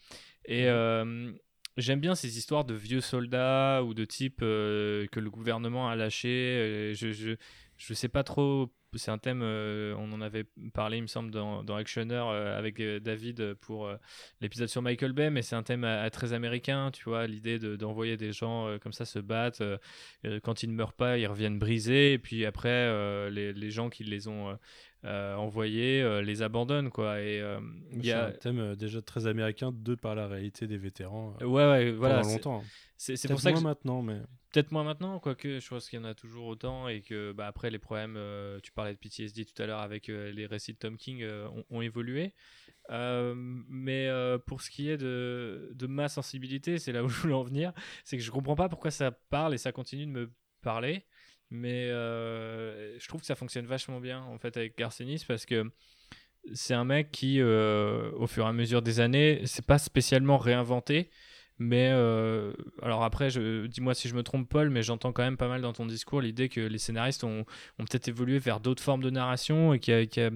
[0.45, 1.31] Et euh,
[1.77, 6.91] j'aime bien ces histoires de vieux soldats ou de types que le gouvernement a lâchés.
[6.93, 7.35] Je, je,
[7.77, 8.69] je sais pas trop.
[8.95, 12.79] C'est un thème, euh, on en avait parlé, il me semble, dans, Actioner euh, avec
[12.79, 13.89] euh, David pour
[14.41, 17.75] l'épisode sur Michael Bay, mais c'est un thème euh, très américain, tu vois, l'idée de-
[17.75, 19.79] d'envoyer des gens comme ça se battre.
[20.43, 24.27] quand ils ne meurent pas, ils reviennent brisés, et puis après, les, gens qui les
[24.27, 24.57] ont
[25.03, 27.21] envoyés euh, les abandonnent, quoi.
[27.21, 27.59] Et euh,
[27.93, 28.25] il y C'est a.
[28.27, 31.35] un thème euh, déjà très américain, de par la réalité des vétérans.
[31.41, 32.21] euh, Ouais, ouais, voilà.
[32.23, 32.63] longtemps.
[32.97, 34.19] C'est pour ça que moins maintenant, mais
[34.51, 37.45] Peut-être moins maintenant, quoique je pense qu'il y en a toujours autant et que bah,
[37.47, 40.73] après les problèmes, euh, tu parlais de PTSD tout à l'heure avec euh, les récits
[40.73, 42.33] de Tom King euh, ont, ont évolué.
[42.89, 47.19] Euh, mais euh, pour ce qui est de, de ma sensibilité, c'est là où je
[47.21, 47.71] voulais en venir,
[48.03, 50.31] c'est que je comprends pas pourquoi ça parle et ça continue de me
[50.61, 51.03] parler,
[51.49, 55.71] mais euh, je trouve que ça fonctionne vachement bien en fait avec Garcenis parce que
[56.53, 60.37] c'est un mec qui, euh, au fur et à mesure des années, c'est pas spécialement
[60.37, 61.09] réinventé,
[61.59, 63.29] mais euh, alors après,
[63.67, 66.21] dis-moi si je me trompe, Paul, mais j'entends quand même pas mal dans ton discours
[66.21, 67.45] l'idée que les scénaristes ont,
[67.77, 70.29] peut-être évolué vers d'autres formes de narration et a-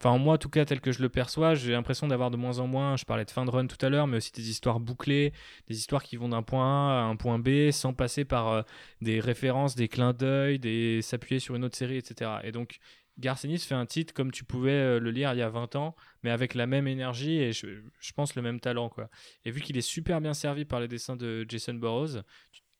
[0.00, 2.58] enfin moi en tout cas tel que je le perçois, j'ai l'impression d'avoir de moins
[2.58, 2.96] en moins.
[2.96, 5.32] Je parlais de fin de run tout à l'heure, mais aussi des histoires bouclées,
[5.68, 8.62] des histoires qui vont d'un point A à un point B sans passer par euh,
[9.00, 12.40] des références, des clins d'œil, des s'appuyer sur une autre série, etc.
[12.44, 12.78] Et donc
[13.18, 15.94] Garcenis fait un titre comme tu pouvais euh, le lire il y a 20 ans,
[16.22, 17.66] mais avec la même énergie et je,
[18.00, 18.88] je pense le même talent.
[18.88, 19.08] Quoi.
[19.44, 22.22] Et vu qu'il est super bien servi par les dessins de Jason Burroughs,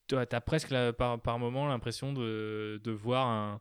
[0.08, 3.60] tu as presque par, par moment l'impression de, de voir un,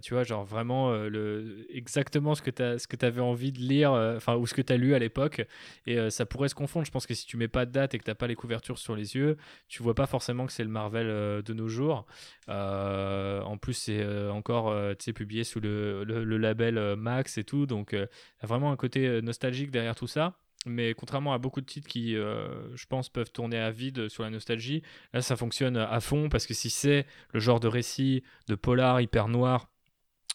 [0.00, 4.16] tu vois, genre vraiment euh, le, exactement ce que tu avais envie de lire, euh,
[4.16, 5.44] enfin, ou ce que tu as lu à l'époque.
[5.86, 6.86] Et euh, ça pourrait se confondre.
[6.86, 8.78] Je pense que si tu mets pas de date et que tu pas les couvertures
[8.78, 9.36] sur les yeux,
[9.68, 11.06] tu vois pas forcément que c'est le Marvel
[11.42, 12.06] de nos jours.
[12.48, 14.74] En plus, c'est encore
[15.14, 17.66] publié sous le, le- label Max et tout.
[17.66, 17.96] Donc,
[18.42, 20.36] vraiment un côté nostalgique derrière tout ça.
[20.66, 24.24] Mais contrairement à beaucoup de titres qui, euh, je pense, peuvent tourner à vide sur
[24.24, 24.82] la nostalgie,
[25.14, 29.00] là, ça fonctionne à fond parce que si c'est le genre de récit de polar
[29.00, 29.70] hyper noir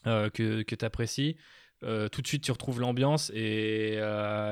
[0.08, 1.36] euh, que, que tu apprécies,
[1.84, 4.00] euh, tout de suite tu retrouves l'ambiance et,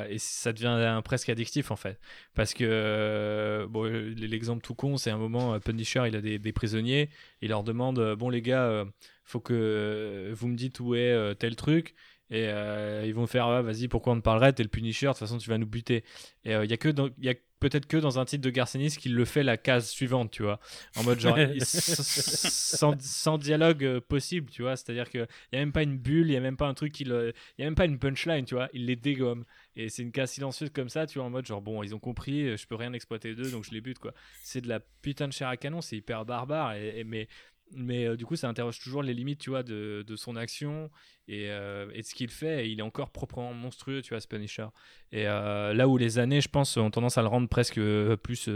[0.09, 1.99] et ça devient presque addictif en fait.
[2.35, 7.09] Parce que, bon, l'exemple tout con, c'est un moment, Punisher, il a des, des prisonniers,
[7.41, 8.85] il leur demande Bon, les gars,
[9.23, 11.95] faut que vous me dites où est tel truc.
[12.29, 14.53] Et euh, ils vont faire Ah, vas-y pourquoi on te parlerait?
[14.53, 16.03] T'es le Punisher de toute façon tu vas nous buter.
[16.45, 18.89] Et il y a que dans- y a peut-être que dans un titre de Garcenis
[18.97, 20.59] qu'il le fait la case suivante tu vois.
[20.95, 24.75] En mode genre sans, sans dialogue euh, possible tu vois.
[24.75, 26.57] C'est à dire que il y a même pas une bulle il y a même
[26.57, 28.69] pas un truc il y a même pas une punchline tu vois.
[28.73, 29.45] Il les dégomme.
[29.75, 31.99] Et c'est une case silencieuse comme ça tu vois en mode genre bon ils ont
[31.99, 34.13] compris euh, je peux rien exploiter d'eux donc je les bute quoi.
[34.43, 37.27] C'est de la putain de chair à canon c'est hyper barbare et, et- mais
[37.75, 40.89] mais euh, du coup, ça interroge toujours les limites, tu vois, de, de son action
[41.27, 42.65] et, euh, et de ce qu'il fait.
[42.65, 44.67] Et il est encore proprement monstrueux, tu vois, ce Punisher.
[45.11, 47.79] Et euh, là où les années, je pense, ont tendance à le rendre presque
[48.23, 48.49] plus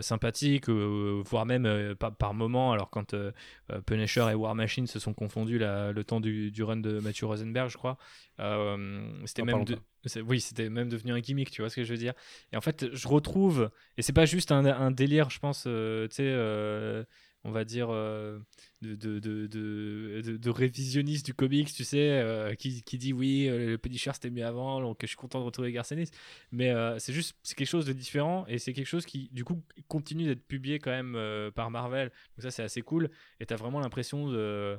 [0.00, 2.72] sympathique, voire même par, par moment.
[2.72, 3.14] Alors quand
[3.86, 7.24] Punisher et War Machine se sont confondus là, le temps du, du run de Matthew
[7.24, 7.98] Rosenberg, je crois,
[9.26, 9.78] c'était même de-
[10.22, 12.14] oui, c'était même devenu un gimmick, tu vois ce que je veux dire.
[12.52, 15.68] Et en fait, je retrouve, et c'est pas juste un, un délire, je pense, tu
[16.10, 17.04] sais,
[17.44, 18.38] on va dire, euh,
[18.82, 23.70] de, de, de, de, révisionniste du comics, tu sais, euh, qui, qui dit oui, euh,
[23.70, 26.10] le Punisher c'était mieux avant, donc je suis content de retrouver Garcenis.
[26.52, 29.62] Mais c'est juste, c'est quelque chose de différent, et c'est quelque chose qui, du coup,
[29.88, 31.16] continue d'être publié quand même
[31.52, 32.08] par Marvel.
[32.36, 33.10] Donc ça, c'est assez cool,
[33.40, 34.78] et t'as vraiment l'impression de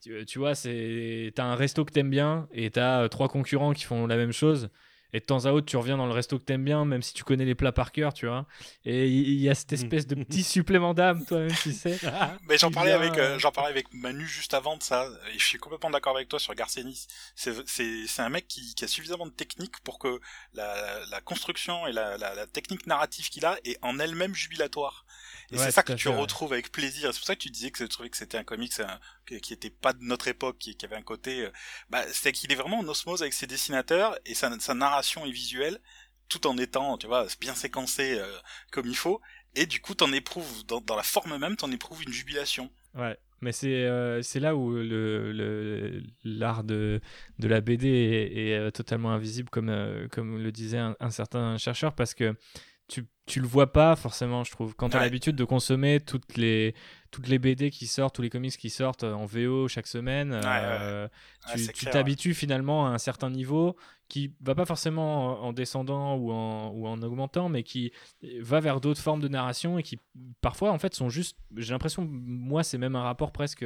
[0.00, 4.06] tu, tu vois, t'as un resto que t'aimes bien et t'as trois concurrents qui font
[4.06, 4.68] la même chose.
[5.12, 7.12] Et de temps à autre, tu reviens dans le resto que t'aimes bien, même si
[7.12, 8.46] tu connais les plats par cœur, tu vois.
[8.84, 11.98] Et il y, a cette espèce de petit supplément d'âme, toi-même, tu sais.
[12.48, 15.38] Mais j'en parlais vient, avec euh, j'en parlais avec Manu juste avant de ça et
[15.38, 17.06] je suis complètement d'accord avec toi sur Garcenis.
[17.36, 20.20] C'est c'est c'est un mec qui, qui a suffisamment de technique pour que
[20.54, 25.04] la, la construction et la, la, la technique narrative qu'il a est en elle-même jubilatoire.
[25.50, 26.16] Et Ouais, c'est ça que tu fait, ouais.
[26.16, 27.10] retrouves avec plaisir.
[27.10, 28.98] Et C'est pour ça que tu disais que tu trouvais que c'était un comics un-
[29.26, 31.46] qui, était pas de notre époque, qui, qui avait un côté.
[31.46, 31.50] euh,
[31.90, 35.30] bah, c'est qu'il est vraiment en osmose avec ses dessinateurs et sa, sa narration est
[35.32, 35.80] visuelle,
[36.28, 38.38] tout en étant, tu vois, bien séquencé euh,
[38.70, 39.20] comme il faut.
[39.54, 42.70] Et du coup, t'en éprouves dans, dans la forme même, t'en éprouves une jubilation.
[42.94, 47.00] Ouais, mais c'est euh, c'est là où le le- l'art de,
[47.38, 51.10] de la BD est, est, euh, totalement invisible, comme, euh, comme le disait un, un
[51.10, 52.34] certain chercheur, parce que
[52.88, 54.74] tu, tu le vois pas forcément, je trouve.
[54.74, 55.06] Quand tu as Ouais.
[55.06, 56.74] l'habitude de consommer toutes les,
[57.12, 61.06] toutes les BD qui sortent, tous les comics qui sortent en VO chaque semaine, euh,
[61.54, 63.76] Ouais, tu t'habitues finalement à un certain niveau
[64.08, 67.92] qui va pas forcément en en descendant ou en, ou en augmentant, mais qui
[68.40, 69.98] va vers d'autres formes de narration et qui
[70.40, 71.36] parfois en fait sont juste.
[71.56, 73.64] J'ai l'impression, moi, c'est même un rapport presque.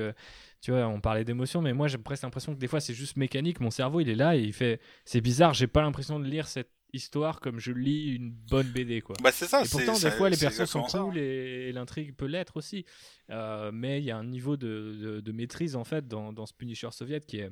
[0.61, 3.17] Tu vois, on parlait d'émotion, mais moi j'ai presque l'impression que des fois c'est juste
[3.17, 3.61] mécanique.
[3.61, 4.81] Mon cerveau il est là et il fait.
[5.05, 9.01] C'est bizarre, j'ai pas l'impression de lire cette histoire comme je lis une bonne BD
[9.03, 9.17] quoi.
[9.23, 9.63] Bah c'est ça.
[9.65, 11.21] Et pourtant, des fois, les persos sont ça, cool hein.
[11.23, 12.85] et, et l'intrigue peut l'être aussi.
[13.31, 16.47] Euh, mais il y a un niveau de, de- de maîtrise, en fait, dans, dans
[16.47, 17.51] ce Punisher Soviet qui, est,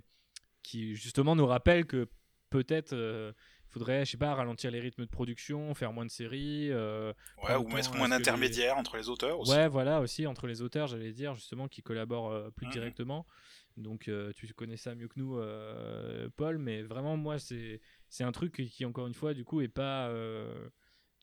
[0.62, 2.09] qui, justement, nous rappelle que
[2.51, 3.32] peut-être euh,
[3.68, 6.68] faudrait, je sais pas, ralentir les rythmes de production, faire moins de séries.
[6.70, 7.12] euh,
[7.43, 9.51] Ouais, ou mettre moins les- d'intermédiaires entre les auteurs aussi.
[9.53, 12.72] Ouais, voilà, aussi, entre les auteurs, j'allais dire, justement, qui collaborent plus Mhm.
[12.72, 13.26] directement.
[13.77, 17.81] Donc, euh, tu connais ça mieux que nous, euh, Paul, mais vraiment, moi, c'est
[18.20, 20.09] un truc qui, qui, encore une fois, du coup, est pas.
[20.09, 20.68] euh,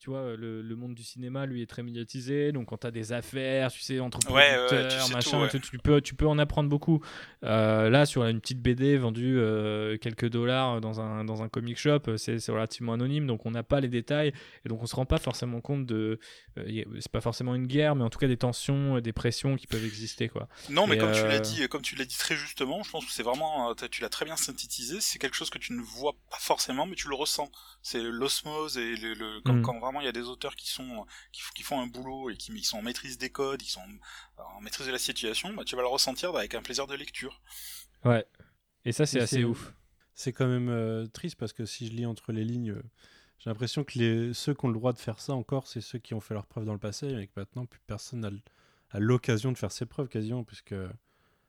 [0.02, 2.50] tu vois, le, le monde du cinéma, lui, est très médiatisé.
[2.50, 5.30] Donc, quand tu as des affaires, tu sais, entre Ouais, ouais, producteurs, tu sais machin,
[5.38, 5.48] tout, ouais.
[5.48, 7.00] tu, tu peux, tu peux en apprendre beaucoup.
[7.44, 11.78] Euh, là, sur une petite BD vendue euh, quelques dollars dans un, dans un comic
[11.78, 13.28] shop, euh, c'est relativement anonyme.
[13.28, 14.32] Donc, on n'a pas les détails.
[14.64, 16.18] Et donc, on se rend pas forcément compte de.
[16.58, 19.68] euh, c'est pas forcément une guerre, mais en tout cas, des tensions, des pressions qui
[19.68, 20.48] peuvent exister, quoi.
[20.68, 22.90] Non, mais Et, comme tu euh, l'as dit, comme tu l'as dit très justement, je
[22.90, 25.00] pense que c'est vraiment, euh, tu l'as très bien synthétisé.
[25.00, 27.50] C'est quelque chose que tu ne vois pas forcément, mais tu le ressens.
[27.82, 31.06] C'est l'osmose et le, le- quand, quand vraiment il y a des auteurs qui sont,
[31.32, 33.70] qui, f- qui font un boulot et qui, qui sont en maîtrise des codes, qui
[33.70, 33.82] sont
[34.36, 37.40] en maîtrise de la situation, bah, tu vas le ressentir avec un plaisir de lecture.
[38.04, 38.26] Ouais.
[38.84, 39.74] Et ça, c'est assez ouf.
[40.14, 42.82] C'est quand même euh, triste parce que si je lis entre les lignes, euh,
[43.38, 45.98] j'ai l'impression que les, ceux qui ont le droit de faire ça encore, c'est ceux
[45.98, 48.30] qui ont fait leurs preuves dans le passé, et que maintenant, plus personne n'a
[49.00, 50.74] l'occasion de faire ses preuves quasiment, puisque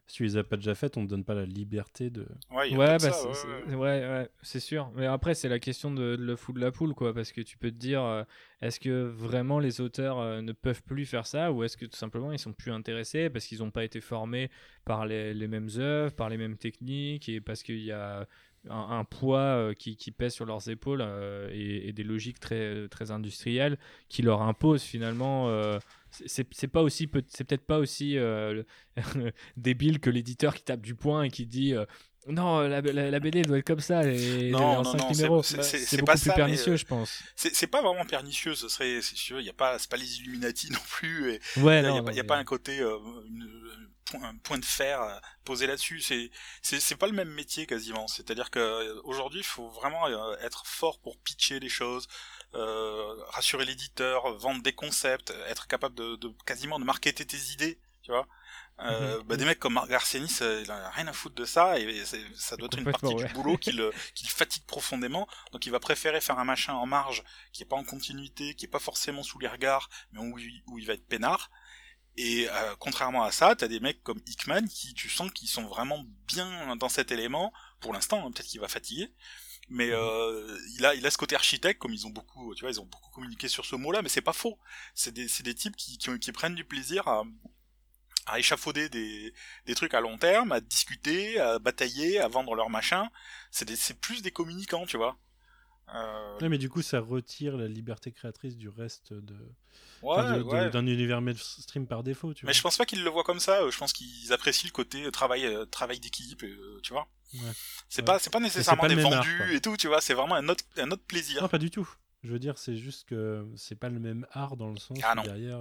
[0.07, 2.27] si tu les as pas déjà faites, on ne donne pas la liberté de.
[2.51, 3.75] Ouais, y a bah, ça, ouais, c'est- ouais.
[3.75, 4.91] ouais, ouais, c'est sûr.
[4.95, 7.13] Mais après, c'est la question de, de le fou de la poule, quoi.
[7.13, 8.23] Parce que tu peux te dire, euh,
[8.61, 11.97] est-ce que vraiment les auteurs euh, ne peuvent plus faire ça ou est-ce que tout
[11.97, 14.49] simplement ils sont plus intéressés parce qu'ils n'ont pas été formés
[14.85, 18.27] par les, les mêmes œuvres, par les mêmes techniques et parce qu'il y a
[18.69, 22.39] un, un poids euh, qui, qui pèse sur leurs épaules euh, et, et des logiques
[22.39, 23.77] très, très industrielles
[24.09, 25.49] qui leur imposent finalement.
[25.49, 25.79] euh,
[26.11, 28.63] c'est- pas aussi c'est peut-être pas aussi euh,
[29.57, 31.85] débile que l'éditeur qui tape du poing et qui dit euh,
[32.27, 35.41] non la, la- la BD doit être comme ça et Non, en non, c'est- numéros
[35.41, 39.17] beaucoup pas plus ça, pernicieux euh, je pense C'est pas vraiment pernicieux, ce serait, c'est
[39.17, 41.87] sûr, il y a pas, c'est pas les Illuminati non plus, et ouais il y
[41.87, 43.49] a, non, pas- non, y a mais- pas un côté une-
[44.05, 46.01] point- un point de fer euh, posé là-dessus.
[46.01, 46.31] C'est
[46.61, 48.07] c'est c'est pas le même métier quasiment.
[48.07, 52.07] C'est-à-dire que euh, aujourd'hui, il faut vraiment euh, être fort pour pitcher les choses,
[52.55, 57.79] euh, rassurer l'éditeur, vendre des concepts, être capable de, de quasiment de marketer tes idées,
[58.01, 58.27] tu vois.
[58.79, 59.23] Euh, Mhm.
[59.27, 62.03] bah, des mecs comme Marc Garcenis, il a rien à foutre de ça et
[62.35, 63.23] ça doit être une partie ouais.
[63.25, 65.27] du boulot qui le, qui le fatigue profondément.
[65.51, 68.65] Donc il va préférer faire un machin en marge qui est pas en continuité, qui
[68.65, 70.37] est pas forcément sous les regards, mais où
[70.67, 71.51] où il va être peinard.
[72.17, 75.65] Et euh, contrairement à ça, t'as des mecs comme Hickman qui, tu sens qu'ils sont
[75.65, 77.51] vraiment bien dans cet élément.
[77.79, 79.11] Pour l'instant, hein, peut-être qu'il va fatiguer,
[79.69, 82.71] mais euh, il a, il a ce côté architecte, comme ils ont beaucoup, tu vois,
[82.71, 84.59] ils ont beaucoup communiqué sur ce mot-là, mais c'est pas faux.
[84.95, 87.23] C'est des, c'est des types qui, qui, qui prennent du plaisir à,
[88.25, 89.33] à échafauder des,
[89.65, 93.09] des trucs à long terme, à discuter, à batailler, à vendre leur machin.
[93.51, 95.17] C'est des- c'est plus des communicants, tu vois.
[95.93, 99.33] Euh, Ouais, mais du coup, ça retire la liberté créatrice du reste de
[100.01, 100.69] ouais, enfin, de- de- ouais.
[100.69, 102.33] d'un univers mainstream par défaut.
[102.33, 102.57] Tu Mais vois.
[102.57, 103.69] je pense pas qu'ils le voient comme ça.
[103.69, 107.07] Je pense qu'ils apprécient le côté euh, travail, euh, travail d'équipe, euh, tu vois.
[107.89, 110.01] C'est pas, c'est pas nécessairement pas des art, vendus et tout, tu vois.
[110.01, 111.41] C'est vraiment un autre, un autre plaisir.
[111.41, 111.87] Non, pas du tout.
[112.23, 115.15] Je veux dire, c'est juste que c'est pas le même art dans le sens Ah
[115.15, 115.23] non.
[115.23, 115.59] derrière.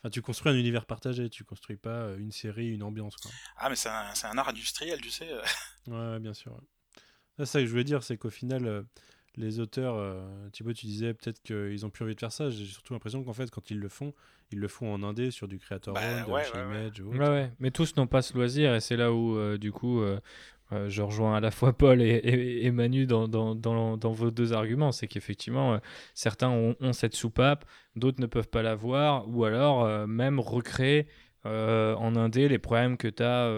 [0.00, 3.16] Enfin, tu construis un univers partagé, tu construis pas une série, une ambiance.
[3.16, 3.30] Quoi.
[3.56, 5.28] Ah, mais c'est un, c'est un art industriel, tu sais.
[5.86, 6.52] Ouais, bien sûr.
[6.52, 7.02] ouais.
[7.38, 8.84] Là, ça que je voulais dire, c'est qu'au final,
[9.36, 10.22] les auteurs, euh,
[10.52, 12.50] Thibaut, tu disais peut-être qu'ils ont plus envie de faire ça.
[12.50, 14.12] J'ai surtout l'impression qu'en fait, quand ils le font,
[14.52, 16.64] ils le font en indé sur du Creator Bah, Owned, ouais, chez ouais,
[17.02, 17.18] ou autre.
[17.18, 17.50] Ouais, ouais.
[17.60, 20.18] Mais tous n'ont pas ce loisir et c'est là où, euh, du coup, euh,
[20.88, 24.30] je rejoins à la fois Paul et, et- et Manu dans, dans, dans, dans vos
[24.30, 24.92] deux arguments.
[24.92, 25.78] C'est qu'effectivement, euh,
[26.14, 27.64] certains ont, ont cette soupape,
[27.96, 31.06] d'autres ne peuvent pas l'avoir, ou alors euh, même recréer
[31.46, 33.48] euh, en indé les problèmes que tu as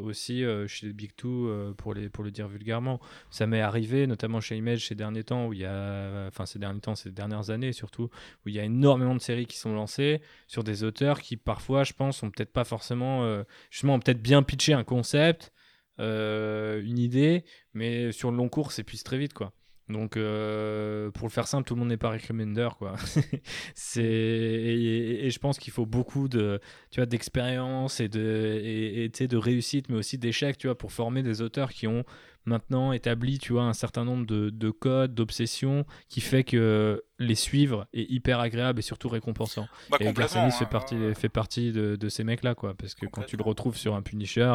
[0.00, 3.00] aussi euh, chez Big Two, euh, pour, les, pour le dire vulgairement.
[3.30, 6.58] Ça m'est arrivé, notamment chez Image ces derniers temps, où il y a, enfin ces
[6.58, 8.10] derniers temps, ces dernières années surtout,
[8.44, 11.84] où il y a énormément de séries qui sont lancées sur des auteurs qui parfois,
[11.84, 15.52] je pense, ont peut-être pas forcément, euh, justement, ont peut-être bien pitché un concept,
[16.00, 19.52] euh, une idée, mais sur le long cours, s'épuise très vite, quoi.
[19.90, 22.30] Donc, euh, pour le faire simple, tout le monde n'est pas Rick
[22.78, 22.94] quoi.
[23.74, 26.60] c'est et, je pense qu'il faut beaucoup de,
[26.90, 31.22] tu vois, d'expérience et de et, de réussite, mais aussi d'échecs, tu vois, pour former
[31.22, 32.04] des auteurs qui ont
[32.44, 37.34] maintenant établi, tu vois, un certain nombre de, de codes, d'obsessions, qui fait que les
[37.34, 39.68] suivre est hyper agréable et surtout récompensant.
[39.88, 40.48] Bah, Et complètement.
[40.48, 42.74] Garcenis fait hein, partie, fait partie de, de ces mecs-là, quoi.
[42.74, 44.52] Parce que quand tu le retrouves sur un Punisher,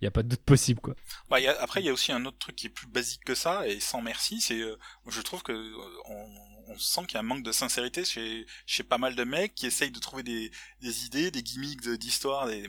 [0.00, 0.94] il n'y a pas de doute possible, quoi.
[1.28, 2.86] Bah, il y a- après, il y a aussi un autre truc qui est plus
[2.86, 4.76] basique que ça, et sans merci, c'est, euh,
[5.08, 5.74] je trouve que euh,
[6.08, 6.26] on,
[6.68, 9.54] on sent qu'il y a un manque de sincérité chez, chez pas mal de mecs
[9.54, 12.62] qui essayent de trouver des, des idées, des gimmicks d'histoire, mais,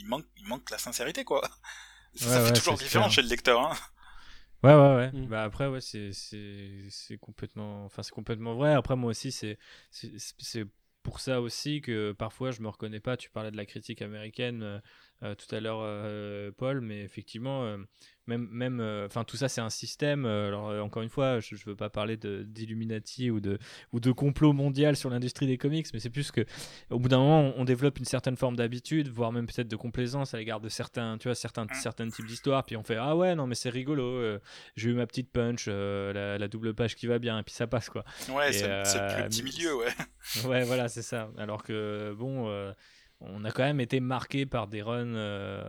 [0.00, 1.48] il manque, il manque la sincérité, quoi.
[2.14, 3.10] Ça, Ouais, fait ouais, toujours différent clair.
[3.10, 3.76] chez le lecteur, hein.
[4.62, 5.10] Ouais, ouais, ouais.
[5.12, 5.26] Mm.
[5.28, 8.74] Bah après, ouais, c'est, c'est, c'est complètement, enfin, c'est complètement vrai.
[8.74, 9.58] Après, moi aussi, c'est,
[9.90, 10.66] c'est, c'est
[11.02, 13.16] pour ça aussi que parfois je me reconnais pas.
[13.16, 14.82] Tu parlais de la critique américaine
[15.22, 17.76] euh, tout à l'heure, euh, Paul, mais effectivement, euh,
[18.26, 20.24] même, même, enfin, tout ça, c'est un système.
[20.24, 23.58] alors, encore une fois, je, je veux pas parler d'Illuminati ou de,
[23.92, 26.42] ou de complot mondial sur l'industrie des comics, mais c'est plus que,
[26.90, 29.76] au bout d'un moment, on, on développe une certaine forme d'habitude, voire même peut-être de
[29.76, 32.64] complaisance à l'égard de certains, tu vois, certains, certains types d'histoires.
[32.64, 34.38] Puis on fait, ah ouais, non, mais c'est rigolo.
[34.76, 37.66] j'ai eu ma petite punch, la, la double page qui va bien, et puis ça
[37.66, 38.04] passe, quoi.
[38.30, 39.88] Ouais, c'est le petit milieu, ouais.
[40.46, 41.30] Ouais, voilà, c'est ça.
[41.36, 42.48] Alors que, bon,
[43.22, 45.62] on a quand même été marqué par des runs euh,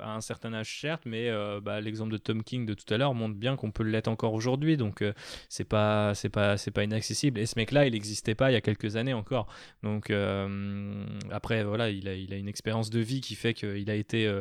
[0.00, 2.92] à, à un certain âge, certes, mais euh, bah, l'exemple de Tom King de tout
[2.94, 4.76] à l'heure montre bien qu'on peut l'être encore aujourd'hui.
[4.76, 5.12] Donc, euh,
[5.48, 7.40] c'est pas, c'est pas, c'est pas inaccessible.
[7.40, 9.48] Et ce mec-là, il n'existait pas il y a quelques années encore.
[9.82, 13.90] Donc, euh, après, voilà, il a, il a une expérience de vie qui fait qu'il
[13.90, 14.32] a été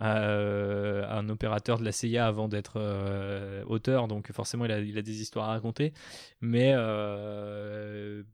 [0.00, 2.80] un opérateur de la CIA avant d'être
[3.66, 4.08] auteur.
[4.08, 5.92] Donc, forcément, il a, il a des histoires à raconter.
[6.40, 6.72] Mais,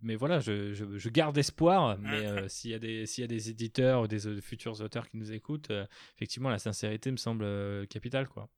[0.02, 1.98] mais voilà, je, je- je garde espoir.
[2.00, 5.08] Mais euh, s'il y, a des- s'il y a des éditeurs ou des futurs auteurs
[5.08, 5.86] qui nous écoutent, euh,
[6.16, 8.28] effectivement, la sincérité me semble euh, capitale.
[8.28, 8.48] Quoi.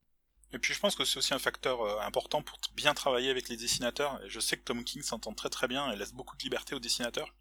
[0.52, 3.48] Et puis je pense que c'est aussi un facteur euh, important pour bien travailler avec
[3.48, 4.20] les dessinateurs.
[4.24, 6.74] Et je sais que Tom King s'entend très très bien et laisse beaucoup de liberté
[6.74, 7.34] aux dessinateurs.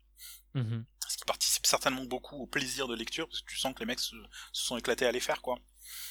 [0.53, 0.85] Mhm.
[1.07, 3.85] Ce qui participe certainement beaucoup au plaisir de lecture, parce que tu sens que les
[3.85, 4.15] mecs se,
[4.51, 5.57] se sont éclatés à les faire, quoi.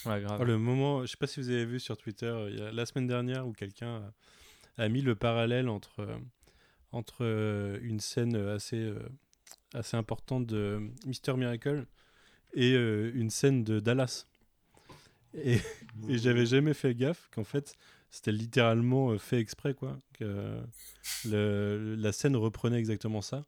[0.07, 0.39] Ouais, grave.
[0.41, 3.07] Oh, le moment, je sais pas si vous avez vu sur Twitter, euh, la semaine
[3.07, 4.11] dernière où quelqu'un
[4.79, 6.19] a, a mis le parallèle entre, euh,
[6.93, 9.09] entre euh, une scène assez, euh,
[9.75, 11.87] assez importante de Mister Miracle
[12.55, 14.27] et euh, une scène de Dallas.
[15.35, 15.59] Et,
[16.09, 17.75] et j'avais jamais fait gaffe qu'en fait
[18.11, 19.99] c'était littéralement euh, fait exprès quoi.
[20.15, 20.61] Que
[21.27, 23.45] le- la scène reprenait exactement ça.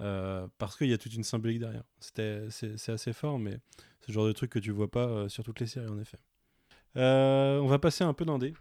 [0.00, 1.84] euh, parce qu'il y a toute une symbolique derrière.
[2.00, 3.58] C'était, c'est, assez fort, mais
[4.00, 6.18] c'est le genre de truc que tu vois pas sur toutes les séries en effet.
[6.96, 8.54] Euh, on va passer un peu dans des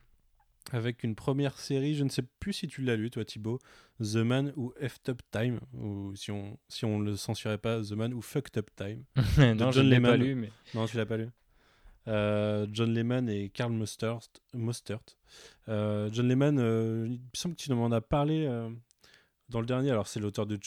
[0.72, 1.96] avec une première série.
[1.96, 3.60] Je ne sais plus si tu l'as lu, toi Thibaut,
[4.00, 7.92] The Man ou Effed Up Time, ou si on si on le censurait pas, The
[7.92, 9.04] Man ou Fucked Up Time.
[9.56, 11.30] non, je John ne l'ai pas lu, mais Non, tu l'as pas lu.
[12.08, 14.20] Euh, John Lehman et Karl Mostert.
[14.54, 15.00] Mostert.
[15.70, 18.48] Euh, John Lehman, euh, il me semble que tu m'en as parlé
[19.50, 19.92] dans le dernier.
[19.92, 20.60] Alors, c'est l'auteur de.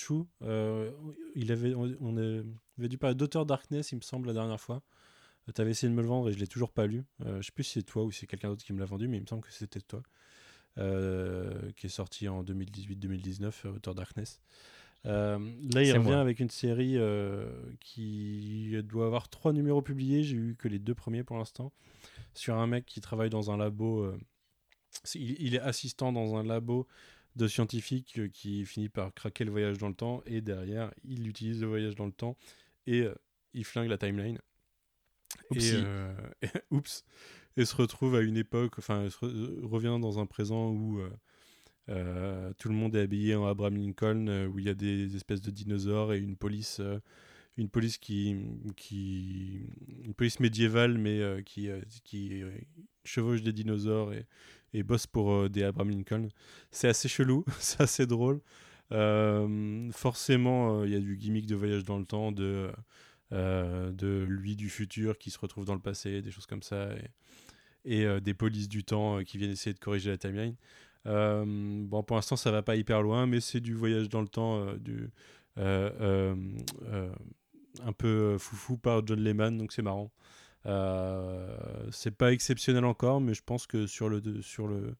[0.43, 0.91] Euh,
[1.35, 4.83] il avait, on avait dû parler d'Auteur Darkness, il me semble, la dernière fois.
[5.55, 7.05] Tu avais essayé de me le vendre et je l'ai toujours pas lu.
[7.25, 8.87] Euh, je sais plus si c'est toi ou si c'est quelqu'un d'autre qui me l'a
[8.87, 10.03] vendu, mais il me semble que c'était toi.
[10.79, 14.41] Euh, qui est sorti en 2018-2019, euh, Auteur Darkness.
[15.07, 15.39] Euh,
[15.73, 16.21] là, il revient moi.
[16.21, 20.23] avec une série euh, qui doit avoir trois numéros publiés.
[20.23, 21.73] J'ai eu que les deux premiers pour l'instant.
[22.35, 24.03] Sur un mec qui travaille dans un labo.
[24.03, 24.19] euh,
[25.15, 26.87] il, il est assistant dans un labo
[27.35, 30.23] de scientifiques qui finit par craquer le voyage dans le temps.
[30.27, 32.37] Et derrière, il utilise le voyage dans le temps
[32.87, 33.05] et
[33.53, 34.39] il flingue la timeline.
[35.55, 36.13] Et, euh,
[36.43, 37.05] et- oups,
[37.57, 41.01] et se retrouve à une époque, enfin, elle se re- revient dans un présent où
[41.01, 41.11] euh,
[41.91, 45.41] euh, tout le monde est habillé en Abraham Lincoln, où il y a des espèces
[45.43, 47.01] de dinosaures et une police, euh,
[47.59, 48.37] une police qui,
[48.77, 49.63] qui,
[50.05, 51.69] une police médiévale, mais qui,
[52.05, 52.43] qui
[53.05, 54.27] chevauche des dinosaures et,
[54.75, 56.29] et bosse pour des Abraham Lincoln.
[56.71, 58.41] C'est assez chelou, c'est assez drôle.
[59.93, 62.71] Forcément, il y a du gimmick de voyage dans le temps, de
[63.31, 66.89] de lui du futur qui se retrouve dans le passé, des choses comme ça,
[67.85, 70.57] et, euh, des polices du temps euh, qui viennent essayer de corriger la timeline.
[71.07, 74.29] Euh, bon, pour l'instant, ça va pas hyper loin, mais c'est du voyage dans le
[74.29, 75.11] temps, euh, du,
[75.59, 76.35] euh, euh,
[76.85, 77.13] euh,
[77.85, 80.11] un peu foufou par John Lehman, donc c'est marrant.
[80.67, 81.57] Euh,
[81.91, 84.97] c'est pas exceptionnel encore, mais je pense que sur le, sur le,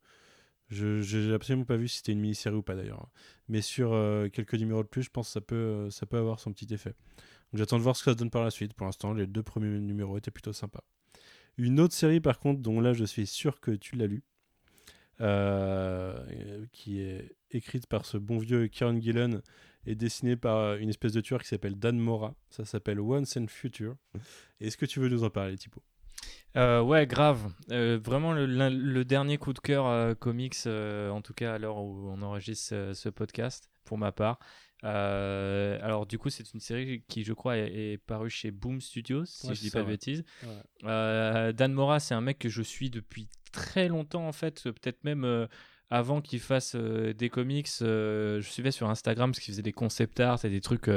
[0.69, 3.09] je j'ai absolument pas vu si c'était une mini-série ou pas d'ailleurs.
[3.49, 6.17] Mais sur euh, quelques numéros de plus, je pense que ça peut, euh, ça peut
[6.17, 6.95] avoir son petit effet.
[7.55, 8.75] J'attends de voir ce que ça donne par la suite.
[8.75, 10.85] Pour l'instant, les deux premiers numéros étaient plutôt sympas.
[11.57, 14.23] Une autre série, par contre, dont là je suis sûr que tu l'as lu,
[15.21, 19.43] euh, qui est écrite par ce bon vieux Kieran Gillen
[19.87, 22.35] et dessinée par une espèce de tueur qui s'appelle Dan Mora.
[22.51, 23.97] Ça s'appelle Once and Future.
[24.61, 25.83] Est-ce que tu veux nous en parler, Thibaut?
[26.57, 27.53] Euh, ouais, grave.
[27.71, 31.59] Euh, vraiment le, le dernier coup de cœur euh, comics, euh, en tout cas à
[31.59, 34.39] l'heure où on enregistre ce podcast, pour ma part.
[34.85, 38.81] Euh, alors du coup, c'est une série qui, je crois, est, est parue chez Boom
[38.81, 39.91] Studios, si Ouais, je dis pas de ouais.
[39.93, 40.25] bêtises.
[40.45, 40.49] Ouais.
[40.85, 45.03] Euh, Dan Mora, c'est un mec que je suis depuis très longtemps en fait, peut-être
[45.05, 45.47] même euh,
[45.91, 47.69] avant qu'il fasse des comics.
[47.81, 50.91] je suivais sur Instagram parce qu'il faisait des concept art et des trucs,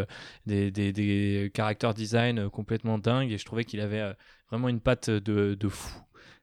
[0.45, 4.13] des, des, des character design complètement dingues et je trouvais qu'il avait
[4.49, 6.01] vraiment une patte de, de fou.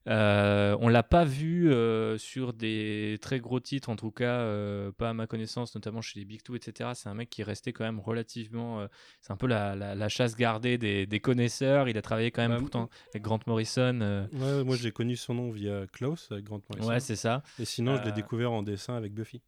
[0.08, 4.90] Euh, on l'a pas vu euh, sur des très gros titres, en tout cas, euh,
[4.92, 6.90] pas à ma connaissance, notamment chez les Big Two, etc.
[6.94, 8.80] C'est un mec qui restait quand même relativement.
[8.80, 8.86] euh,
[9.20, 11.88] c'est un peu la, la- la chasse gardée des, des connaisseurs.
[11.88, 14.28] Il a travaillé quand même Bah, pourtant avec Grant Morrison.
[14.32, 16.88] Ouais, moi j'ai connu son nom via Klaus avec Grant Morrison.
[16.88, 17.42] ouais, c'est ça.
[17.58, 19.42] et sinon, je l'ai découvert en dessin avec Buffy.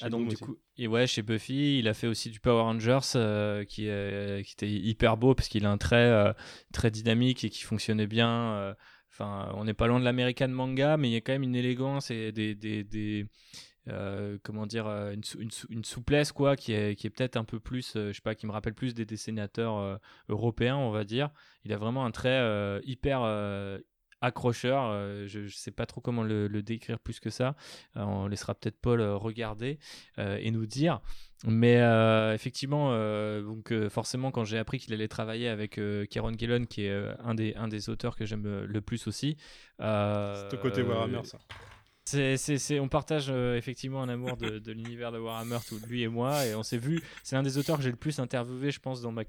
[0.00, 2.98] Ah, donc du coup, et ouais, chez Buffy, il a fait aussi du Power Rangers
[3.14, 6.32] euh, qui, est- qui était hyper beau parce qu'il a un trait euh,
[6.72, 8.74] très dynamique et qui fonctionnait bien.
[9.20, 12.10] On n'est pas loin de l'American manga, mais il y a quand même une élégance
[12.10, 13.26] et des, des,
[13.88, 17.10] euh, comment dire, euh, une, sou- une sou- une souplesse quoi, qui est, qui est
[17.10, 20.76] peut-être un peu plus, euh, je sais pas, qui me rappelle plus des dessinateurs européens,
[20.76, 21.30] on va dire.
[21.64, 23.20] Il a vraiment un trait hyper
[24.20, 25.26] accrocheur.
[25.26, 27.56] je, je sais pas trop comment le, décrire plus que ça.
[27.94, 29.78] On laissera peut-être Paul regarder
[30.18, 31.00] et nous dire.
[31.46, 35.78] Mais euh, effectivement, euh, donc euh, forcément, quand j'ai appris qu'il allait travailler avec
[36.10, 39.36] Kieron Gillen, qui est un des un des auteurs que j'aime le plus aussi.
[39.78, 41.38] C'est au côté Warhammer, ça.
[42.06, 45.78] c'est, c'est, c'est- on partage euh, effectivement un amour de, de l'univers de Warhammer, tout,
[45.86, 47.00] lui et moi, et on s'est vu.
[47.22, 49.24] C'est l'un des auteurs que j'ai le plus interviewé, je pense, dans ma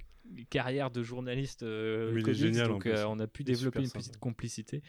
[0.50, 4.00] carrière de journaliste euh, Oui, comics, génial, donc euh, on a pu développer une sympa.
[4.00, 4.82] petite complicité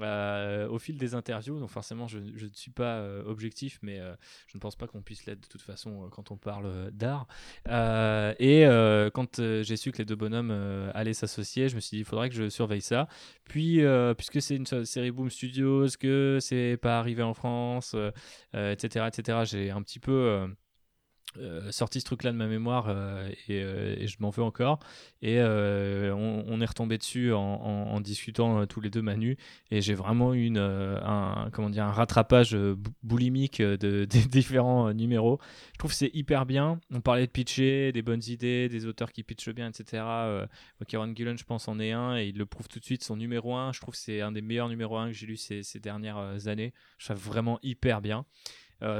[0.00, 1.58] euh, au fil des interviews.
[1.58, 4.14] Donc forcément, je, ne suis pas euh, objectif, mais euh,
[4.46, 7.26] je ne pense pas qu'on puisse l'être de toute façon quand on parle d'art.
[7.66, 8.64] Et
[9.12, 12.28] quand j'ai su que les deux bonhommes allaient s'associer, je me suis dit, il faudrait
[12.28, 13.08] que je surveille ça.
[13.44, 13.82] Puis,
[14.16, 17.96] puisque c'est une série Boom Studios, que c'est pas arrivé en France,
[18.54, 20.48] etc., etc., j'ai un petit peu
[21.38, 24.80] euh, sorti ce truc-là de ma mémoire euh, et, euh, et je m'en veux encore.
[25.22, 29.36] Et on, est retombé dessus en, discutant tous les deux Manu.
[29.70, 34.92] Et j'ai vraiment eu une, un, comment dire, un rattrapage bou- boulimique de, des différents
[34.92, 35.38] numéros.
[35.74, 36.80] Je trouve que c'est hyper bien.
[36.92, 40.02] On parlait de pitcher, des bonnes idées, des auteurs qui pitchent bien, etc.
[40.88, 43.04] Kieron Gillen, je pense, en est un et il le prouve tout de suite.
[43.04, 45.36] Son numéro 1, je trouve que c'est un des meilleurs numéros 1 que j'ai lu
[45.36, 46.72] ces, ces dernières années.
[46.98, 48.24] Je trouve vraiment hyper bien.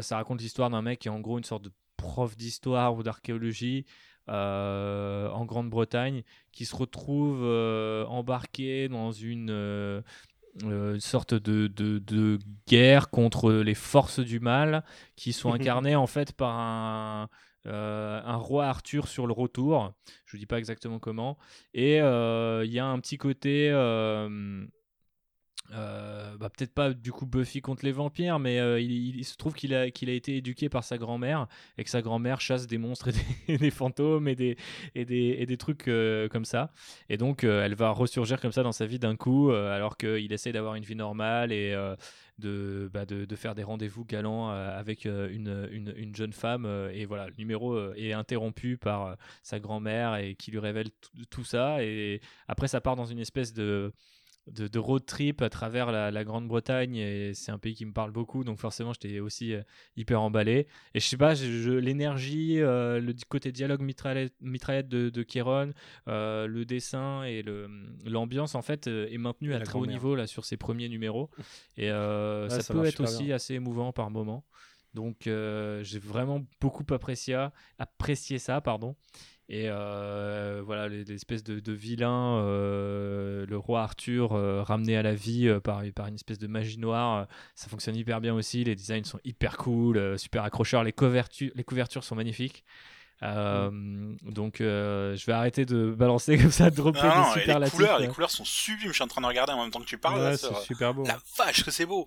[0.01, 3.03] Ça raconte l'histoire d'un mec qui est en gros une sorte de prof d'histoire ou
[3.03, 3.85] d'archéologie
[4.29, 6.23] euh, en Grande-Bretagne
[6.53, 10.03] qui se retrouve euh, embarqué dans une euh,
[10.65, 14.85] euh, une sorte de, de, de guerre contre les forces du mal
[15.17, 17.29] qui sont incarnées en fait par un,
[17.65, 19.93] un roi Arthur sur le retour.
[20.27, 21.39] Je ne dis pas exactement comment.
[21.75, 23.71] Et il y a un petit côté.
[25.73, 29.55] Euh, bah, peut-être pas du coup Buffy contre les vampires, mais euh, il, se trouve
[29.55, 31.47] qu'il a, été éduqué par sa grand-mère
[31.79, 33.11] et que sa grand-mère chasse des monstres
[33.49, 36.73] et des, fantômes et des, trucs euh, comme ça.
[37.09, 40.53] Et donc elle va ressurgir comme ça dans sa vie d'un coup, alors qu'il essaie
[40.53, 41.77] d'avoir une vie normale et
[42.39, 46.67] de, bah, de, faire des rendez-vous galants avec une, une, une jeune femme.
[46.93, 50.89] et voilà, le numéro est interrompu par sa grand-mère et qui lui révèle
[51.31, 51.83] tout ça.
[51.85, 53.93] Et après, ça part dans une espèce de
[54.47, 57.93] de, de road trip à travers la, la Grande-Bretagne et c'est un pays qui me
[57.93, 59.63] parle beaucoup donc forcément j'étais aussi euh,
[59.97, 60.67] hyper emballé.
[60.95, 65.73] Et je sais pas l'énergie euh, le côté dialogue mitraillette, mitraillette de, de Kéron
[66.09, 67.69] euh, le dessin et le
[68.05, 70.57] l'ambiance en fait euh, est maintenu Et à la très haut niveau là sur ces
[70.57, 71.31] premiers numéros.
[71.77, 73.37] Et euh, Ouais, ça, ça peut être aussi bien.
[73.37, 74.45] assez émouvant par moment
[74.95, 77.47] donc j'ai vraiment beaucoup apprécié
[77.79, 78.97] apprécié ça pardon
[79.53, 85.03] et euh, voilà, les- l'espèce de, de vilain, euh, le roi Arthur euh, ramené à
[85.03, 87.25] la vie euh, par, par une espèce de magie noire, euh,
[87.57, 88.63] ça fonctionne hyper bien aussi.
[88.65, 90.85] Les designs sont hyper cool, euh, super accrocheurs.
[90.85, 92.65] Les couvertures, les couvertures sont magnifiques.
[93.23, 93.71] Euh,
[94.23, 97.59] Donc euh, je vais arrêter de balancer comme ça, de dropper Non, non, des et
[97.59, 98.89] les couleurs, les couleurs sont sublimes.
[98.89, 100.21] Je suis en train de regarder en même temps que tu parles.
[100.21, 101.05] Ouais, là, c'est super beau.
[101.05, 102.07] La vache que c'est beau.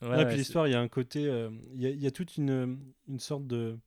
[0.00, 2.10] Ouais, Ouais, ouais, puis l'histoire, il y a un côté, euh, il y, y a
[2.10, 2.78] toute une,
[3.08, 3.78] une sorte de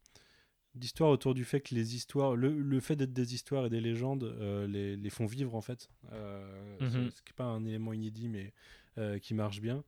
[0.77, 3.81] d'histoire autour du fait que les histoires, le, le fait d'être des histoires et des
[3.81, 5.89] légendes, euh, les, les font vivre en fait.
[6.13, 6.89] Euh, Mhm.
[6.89, 8.53] c'est- Ce qui n'est pas un élément inédit, mais
[8.97, 9.83] euh, qui marche bien.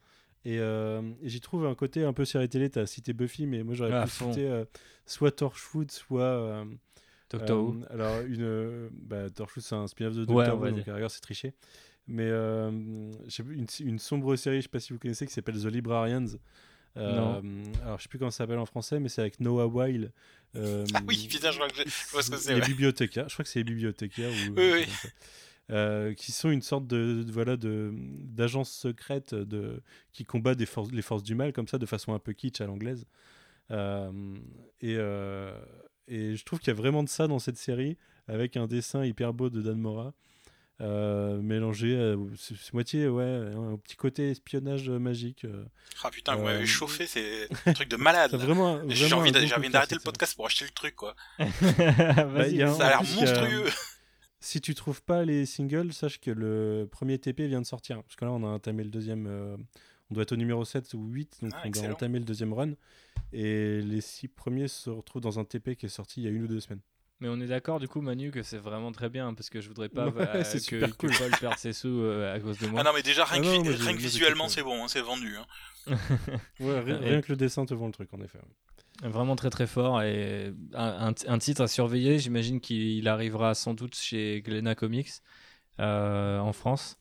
[0.46, 2.70] Et, euh, et j'y trouve un côté un peu série télé.
[2.70, 4.32] Tu as cité Buffy, mais moi j'aurais Ah, pu fond.
[4.32, 4.66] citer euh,
[5.06, 6.22] soit Torchwood, soit.
[6.22, 6.66] euh,
[7.30, 7.84] Doctor Who.
[7.92, 11.12] Alors, une, bah, Torchwood, c'est un spin-off de Ouais, Doctor Who, va donc à rigueur,
[11.12, 11.54] c'est triché.
[12.08, 16.26] Mais une, une sombre série, je sais pas si vous connaissez, qui s'appelle The Librarians.
[17.00, 17.42] Euh,
[17.84, 20.12] alors, je sais plus comment ça s'appelle en français, mais c'est avec Noah Weil.
[20.56, 22.54] euh, Ah oui, putain, je vois, que j'ai- je vois ce que c'est.
[22.54, 22.68] les ouais.
[22.68, 24.30] bibliothécaires, je crois que c'est les bibliothécaires.
[24.32, 25.10] Ou, Oui, euh, oui.
[25.72, 29.84] Euh, qui sont une sorte de, de- voilà de d'agence secrète de
[30.14, 32.60] qui combat des forces les forces du mal comme ça de façon un peu kitsch
[32.60, 33.06] à l'anglaise
[33.70, 34.12] Euh,
[34.82, 35.54] et euh,
[36.08, 37.98] et je trouve qu'il y a vraiment de ça dans cette série
[38.28, 40.16] avec un dessin hyper beau de Dan Mora
[40.82, 45.66] euh, mélangé à- c'est c'est moitié ouais un petit côté espionnage magique euh.
[46.04, 48.32] Ah putain, vous Euh, m'avez chauffé, c'est un truc de malade.
[48.34, 51.16] Vraiment, vraiment J'ai envie j'ai envie d'arrêter le podcast pour acheter le truc, quoi.
[51.40, 52.60] Bah, Vas-y.
[52.78, 53.70] Ça a l'air monstrueux.
[54.42, 58.02] Si tu trouves pas les singles, sache que le premier TP vient de sortir.
[58.04, 59.28] Parce que là, on a entamé le deuxième.
[59.28, 59.58] euh,
[60.10, 61.94] on doit être au numéro 7 ou 8, donc Ah, on doit excellent.
[61.94, 62.72] entamer le deuxième run.
[63.34, 66.32] Et les six premiers se retrouvent dans un TP qui est sorti il y a
[66.32, 66.80] une ou deux semaines.
[67.22, 69.68] Mais on est d'accord du coup Manu que c'est vraiment très bien parce que je
[69.68, 71.12] voudrais pas Ouais, euh, c'est que, super que cool.
[71.18, 72.80] Paul perde ses sous euh, à cause de moi.
[72.82, 74.88] Ah non, mais déjà, rien Ah que, non, moi, rien que visuellement, c'est bon, hein,
[74.88, 75.36] c'est vendu.
[75.36, 75.46] hein.
[76.60, 78.40] Ouais, rien, Et- rien que le dessin te vend le truc, en effet.
[79.04, 82.20] Vraiment très très fort et un, un- titre à surveiller.
[82.20, 85.10] J'imagine qu'il arrivera sans doute chez Glénat Comics
[85.80, 86.98] euh, en France.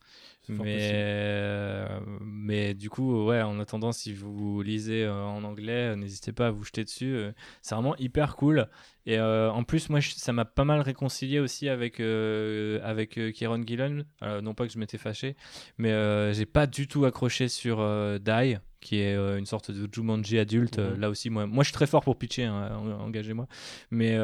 [0.50, 6.46] Mais, euh, mais du coup, ouais, en attendant, si vous lisez en anglais, n'hésitez pas
[6.46, 7.18] à vous jeter dessus.
[7.60, 8.68] c'est vraiment hyper cool.
[9.10, 13.16] Et euh, en plus, moi, je- ça m'a pas mal réconcilié aussi avec, euh, avec
[13.16, 14.04] euh, Kieron Gillen.
[14.42, 15.34] Non pas que je m'étais fâché,
[15.78, 17.78] mais euh, j'ai pas du tout accroché sur
[18.20, 20.78] Die, qui est une sorte de Jumanji adulte.
[20.78, 21.00] Mhm.
[21.00, 23.46] là aussi, moi, moi, je suis très fort pour pitcher, hein, en- engagez-moi.
[23.90, 24.16] Mais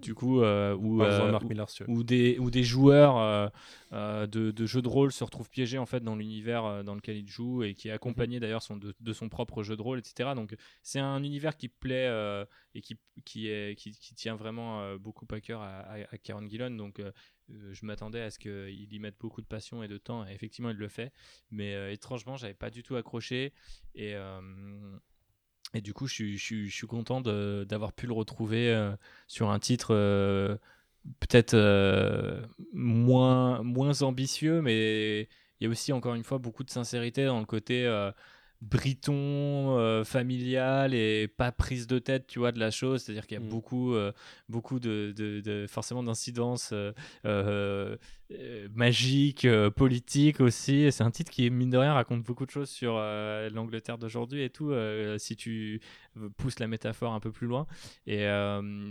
[0.00, 0.40] du coup,
[1.88, 3.50] où, des, où des joueurs
[3.92, 7.28] de, de jeux de rôle se retrouvent piégés en fait dans l'univers dans lequel ils
[7.28, 10.30] jouent et qui est accompagné d'ailleurs son, de, de son propre jeu de rôle, etc.
[10.34, 12.08] Donc c'est un univers qui plaît
[12.76, 16.76] et qui, qui, est, qui, tient vraiment euh, beaucoup à cœur à, Kieron Gillen.
[16.76, 17.10] Donc euh,
[17.50, 20.32] euh, je m'attendais à ce qu'il y mette beaucoup de passion et de temps et
[20.32, 21.10] effectivement il le fait.
[21.50, 23.52] Mais étrangement, j'avais pas du tout accroché
[23.94, 24.14] et.
[25.74, 28.94] et du coup, je suis, je je suis content d'avoir pu le retrouver
[29.26, 29.94] sur un titre
[31.20, 31.56] peut-être
[32.72, 35.22] moins, moins ambitieux, mais
[35.60, 37.86] il y a aussi, encore une fois, beaucoup de sincérité dans le côté
[38.62, 43.02] briton, euh, familial et pas prise de tête, tu vois, de la chose.
[43.02, 43.48] C'est-à-dire qu'il y a Mm.
[43.48, 44.12] beaucoup, euh,
[44.48, 46.72] beaucoup de, de- de- forcément d'incidences
[47.24, 47.96] euh,
[48.74, 49.46] magiques,
[49.76, 50.90] politiques aussi.
[50.90, 54.50] C'est un titre qui, mine de rien, raconte beaucoup de choses sur l'Angleterre d'aujourd'hui et
[54.50, 54.72] tout,
[55.18, 55.80] si tu
[56.36, 57.66] pousses la métaphore un peu plus loin.
[58.06, 58.22] Et,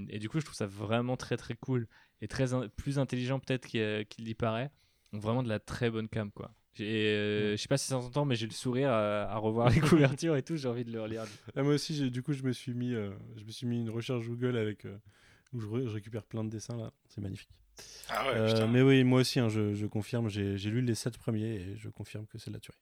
[0.09, 1.88] et du coup, je trouve ça vraiment très très cool
[2.22, 2.45] et très
[2.78, 4.72] plus intelligent peut-être qu'il y paraît.
[5.13, 6.51] Donc vraiment de la très bonne cam quoi.
[6.76, 9.69] J'ai, euh, Je sais pas si ça s'entend, mais j'ai le sourire à, à revoir
[9.69, 9.80] les
[10.19, 10.55] couvertures et tout.
[10.57, 11.23] J'ai envie de le relire.
[11.55, 13.89] Ah, moi aussi, du coup, je me suis mis, euh, je me suis mis une
[13.89, 14.97] recherche Google avec euh,
[15.53, 16.91] où je, re- je récupère plein de dessins là.
[17.07, 17.49] C'est magnifique.
[18.10, 20.30] Ah ouais, Euh, mais oui, moi aussi, hein, je, je confirme.
[20.30, 22.77] J'ai lu les 7 premiers et je confirme que c'est de la tuerie.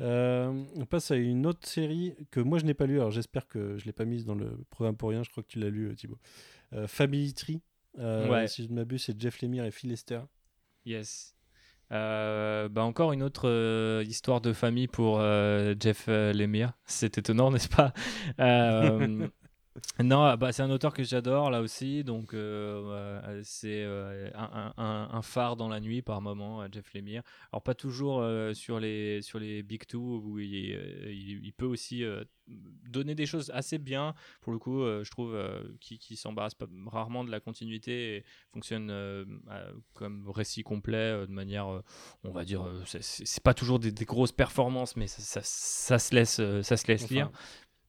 [0.00, 2.96] Euh, on passe à une autre série que moi je n'ai pas lu.
[2.96, 5.22] Alors j'espère que je l'ai pas mise dans le programme pour rien.
[5.22, 6.18] Je crois que tu l'as lu, Thibaut.
[6.72, 7.60] Euh, Family Tree.
[7.98, 8.48] Euh, Ouais.
[8.48, 10.20] Si je ne m'abuse, c'est Jeff Lemire et Phil Lester.
[10.86, 11.34] Yes.
[11.92, 16.72] Euh, bah encore une autre euh, histoire de famille pour euh, Jeff euh, Lemire.
[16.86, 17.92] C'est étonnant, n'est-ce pas?
[20.02, 22.82] Non, bah, c'est un auteur que j'adore là aussi, donc euh,
[23.24, 27.22] euh, c'est euh, un, un- un phare dans la nuit par moment, Jeff Lemire.
[27.52, 31.52] Alors pas toujours euh, sur les sur les big two où il, est, il, il
[31.54, 32.04] peut aussi
[32.48, 35.34] donner des choses assez bien pour le coup, je trouve,
[35.80, 36.54] qui qui s'embarrasse
[36.86, 38.92] rarement de la continuité et fonctionne
[39.94, 41.66] comme récit complet de manière,
[42.24, 46.14] on va dire, c'est- pas toujours des, des grosses performances, mais ça, ça, ça se
[46.14, 47.30] laisse ça se laisse Enfin, lire.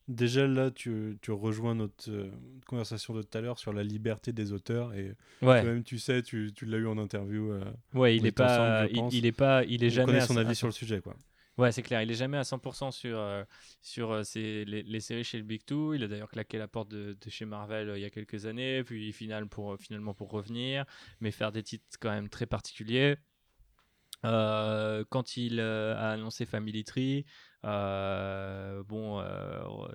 [0.09, 2.29] Déjà là, tu, tu rejoins notre euh,
[2.67, 5.61] conversation de tout à l'heure sur la liberté des auteurs et Ouais.
[5.61, 7.51] toi-même tu sais, tu, tu l'as eu en interview.
[7.53, 7.63] euh,
[7.93, 10.35] Ouais, il on est ensemble, pas, il, il est pas, il est on jamais son
[10.37, 11.15] avis sur le sujet quoi.
[11.57, 12.01] Ouais, c'est clair.
[12.01, 13.43] Il est jamais à 100% sur, euh,
[13.79, 15.93] sur euh, ses- les, les séries chez le Big Two.
[15.93, 18.47] Il a d'ailleurs claqué la porte de, de chez Marvel euh, il y a quelques
[18.47, 20.83] années, puis final pour, finalement pour revenir,
[21.21, 23.17] mais faire des titres quand même très particuliers.
[24.25, 27.25] Euh, quand il euh, a annoncé Family Tree,
[27.65, 29.21] euh, bon,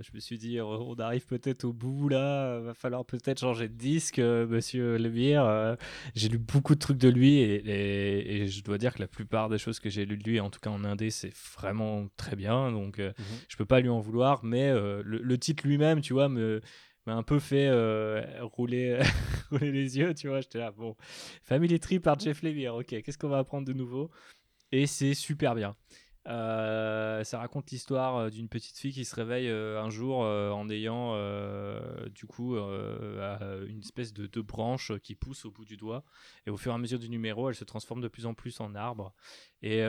[0.00, 3.74] je me suis dit, on arrive peut-être au bout là, va falloir peut-être changer de
[3.74, 5.76] disque, monsieur Lemire.
[6.14, 9.08] J'ai lu beaucoup de trucs de lui et, et- et je dois dire que la
[9.08, 12.08] plupart des choses que j'ai lues de lui, en tout cas en indé, c'est vraiment
[12.16, 12.72] très bien.
[12.72, 13.24] Donc euh, Mhm.
[13.48, 16.60] je peux pas lui en vouloir, mais le, le titre lui-même, tu vois, me
[17.12, 18.98] un peu fait euh, rouler,
[19.50, 20.40] rouler les yeux, tu vois.
[20.40, 20.96] J'étais là, bon,
[21.42, 24.10] Family Tree par Jeff Lemire, ok, qu'est-ce qu'on va apprendre de nouveau?
[24.72, 25.76] Et c'est super bien.
[26.26, 30.68] Euh, ça raconte l'histoire euh, d'une petite fille qui se réveille euh, un jour en
[30.68, 31.16] ayant
[32.10, 36.04] du coup une espèce de, de branche qui pousse au bout du doigt.
[36.46, 38.60] Et au fur et à mesure du numéro elle se transforme de plus en plus
[38.60, 39.14] en arbre.
[39.62, 39.82] Et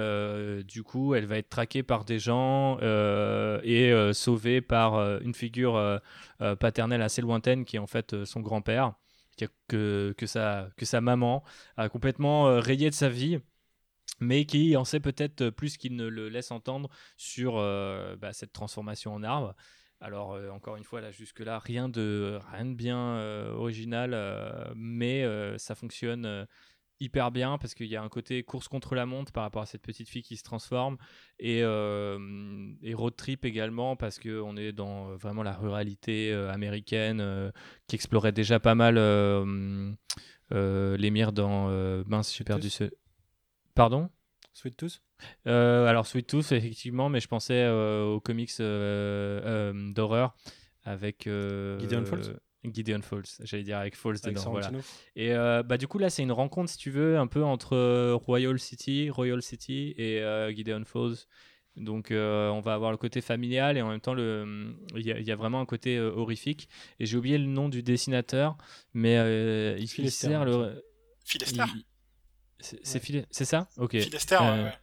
[0.64, 6.02] du coup elle va être traquée par des gens et sauvée par une figure
[6.60, 8.94] paternelle assez lointaine qui est en fait son grand-père
[9.68, 11.44] que, que, sa, que sa maman
[11.78, 13.40] a complètement rayé de sa vie
[14.20, 18.54] mais qui en sait peut-être plus qu'il ne le laisse entendre sur euh, bah, cette
[18.54, 19.56] transformation en arbre.
[20.02, 24.12] Alors euh, encore une fois là jusque là rien de rien de bien euh, original
[24.14, 26.46] euh, mais euh, ça fonctionne euh,
[27.02, 29.66] hyper bien parce qu'il y a un côté course contre la montre par rapport à
[29.66, 30.98] cette petite fille qui se transforme
[31.40, 32.18] et, euh,
[32.82, 37.20] et road trip également parce que on est dans euh, vraiment la ruralité euh, américaine
[37.22, 37.52] euh,
[37.88, 39.92] qui explorait déjà pas mal euh,
[40.52, 42.86] euh, l'émir dans euh, mince j'ai perdu ce
[43.80, 44.10] pardon?
[44.54, 45.02] Sweet Tooth?
[45.48, 50.36] Euh, alors Sweet Tooth effectivement mais je pensais euh, aux comics euh, d'horreur
[50.84, 51.24] avec
[51.80, 52.40] Gideon Falls?
[52.64, 54.68] Gideon Falls j'allais dire avec Falls avec dedans voilà.
[54.68, 54.84] Sorrentino.
[55.16, 58.12] Et euh, bah, du coup, là, c'est une rencontre, si tu veux, un peu entre
[58.14, 61.16] Royal City, Royal City et euh, Gideon Falls.
[61.78, 65.20] Donc, euh, on va avoir le côté familial et en même temps, il y, a-
[65.20, 66.68] il y a vraiment un côté horrifique.
[67.00, 68.58] Et j'ai oublié le nom du dessinateur,
[68.94, 69.16] mais
[69.80, 70.84] il, Phil il Esther, sert le.
[71.52, 71.86] Il-
[72.62, 73.70] C'est ça?
[73.78, 73.94] Ok.
[73.94, 74.10] Ouais,
[74.40, 74.74] Euh, ouais.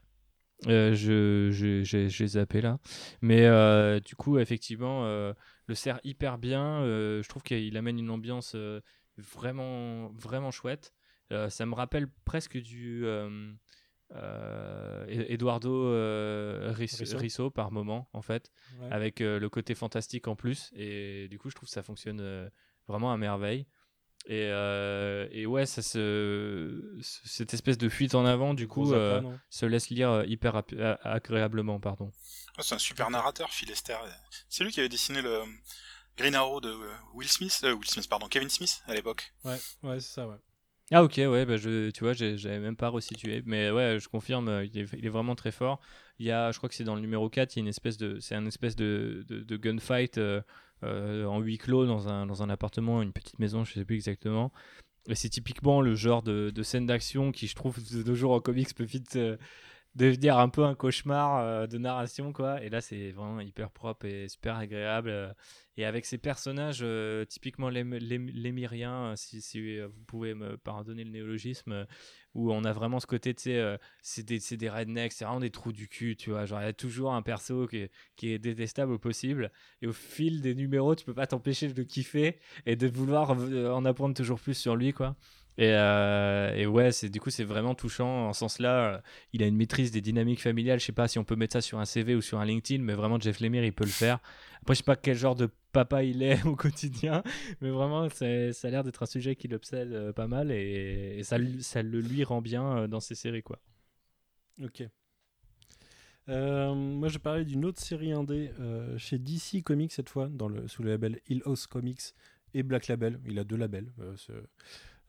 [0.69, 2.79] euh, je, je, j'ai, j'ai zappé là.
[3.23, 5.33] Mais euh, du coup, effectivement, euh,
[5.67, 6.83] le sert hyper bien.
[6.83, 8.81] Euh, je trouve qu'il amène une ambiance euh,
[9.19, 10.93] vraiment, vraiment chouette.
[11.33, 13.53] Euh, ça me rappelle presque du euh,
[14.15, 17.19] euh, E- Eduardo euh, Risso, Risso.
[17.19, 18.51] Risso par moment, en fait,
[18.81, 18.91] Ouais.
[18.91, 20.73] avec euh, le côté fantastique en plus.
[20.77, 22.49] Et du coup, je trouve que ça fonctionne euh,
[22.89, 23.67] vraiment à merveille.
[24.29, 29.21] Et, euh, et ouais, ça se, cette espèce de fuite en avant, du coup, euh,
[29.21, 30.63] non se laisse lire euh, hyper
[31.05, 32.11] agréablement, pardon.
[32.59, 34.01] C'est un super narrateur, Phil Esther.
[34.49, 35.43] C'est lui qui avait dessiné le
[36.17, 36.77] Green Arrow de
[37.15, 39.33] Will Smith, euh, Will Smith, pardon, Kevin Smith à l'époque.
[39.45, 40.37] Ouais, ouais, c'est ça, ouais.
[40.91, 44.63] Ah ok, ouais, bah je, tu vois, j'avais même pas resitué, mais ouais, je confirme,
[44.65, 45.81] il est, il est vraiment très fort.
[46.19, 47.69] Il y a, je crois que c'est dans le numéro 4, il y a une
[47.69, 50.21] espèce de, c'est un espèce de, de, de gunfight
[50.83, 54.53] en huis clos dans un, dans un appartement, une petite maison, je sais plus exactement.
[55.09, 58.33] Et c'est typiquement le genre de, de scène d'action qui, je trouve, de nos jours
[58.33, 59.37] en comics peut vite euh,
[59.97, 62.63] devenir un peu un cauchemar euh, de narration, quoi.
[62.63, 65.09] Et là, c'est vraiment hyper propre et super agréable.
[65.09, 65.33] euh,
[65.79, 68.17] et avec ces personnages, euh, typiquement les, les,
[69.17, 71.87] si, si vous pouvez me pardonner le néologisme,
[72.35, 75.51] où on a vraiment ce côté, tu sais, c'est des, des rednecks, c'est vraiment des
[75.51, 76.47] trous du cul, tu vois.
[76.47, 79.53] Genre, il y a toujours un perso qui qui est détestable au possible.
[79.83, 83.31] Et au fil des numéros, tu peux pas t'empêcher de le kiffer et de vouloir
[83.33, 85.15] en apprendre toujours plus sur lui, quoi.
[85.59, 88.95] Et, euh, et ouais, c'est du coup c'est vraiment touchant en ce sens-là.
[88.97, 89.01] euh,
[89.33, 90.81] Il a une maîtrise des dynamiques familiales.
[90.81, 92.83] Je sais pas si on peut mettre ça sur un CV ou sur un LinkedIn,
[92.83, 94.19] mais vraiment Jeff Lemire il peut le faire.
[94.63, 97.23] Après je sais pas quel genre de papa il est au quotidien,
[97.61, 101.23] mais vraiment ça a l'air d'être un sujet qui l'obsède euh, pas mal et, et
[101.23, 103.59] ça, ça le lui rend bien dans ses séries quoi.
[104.63, 104.85] Ok.
[106.29, 110.67] Moi, je parlais d'une autre série indé euh, chez DC Comics cette fois, dans le,
[110.69, 112.15] sous le label Hill House Comics
[112.55, 113.21] et Black Label.
[113.27, 113.93] Il a deux labels.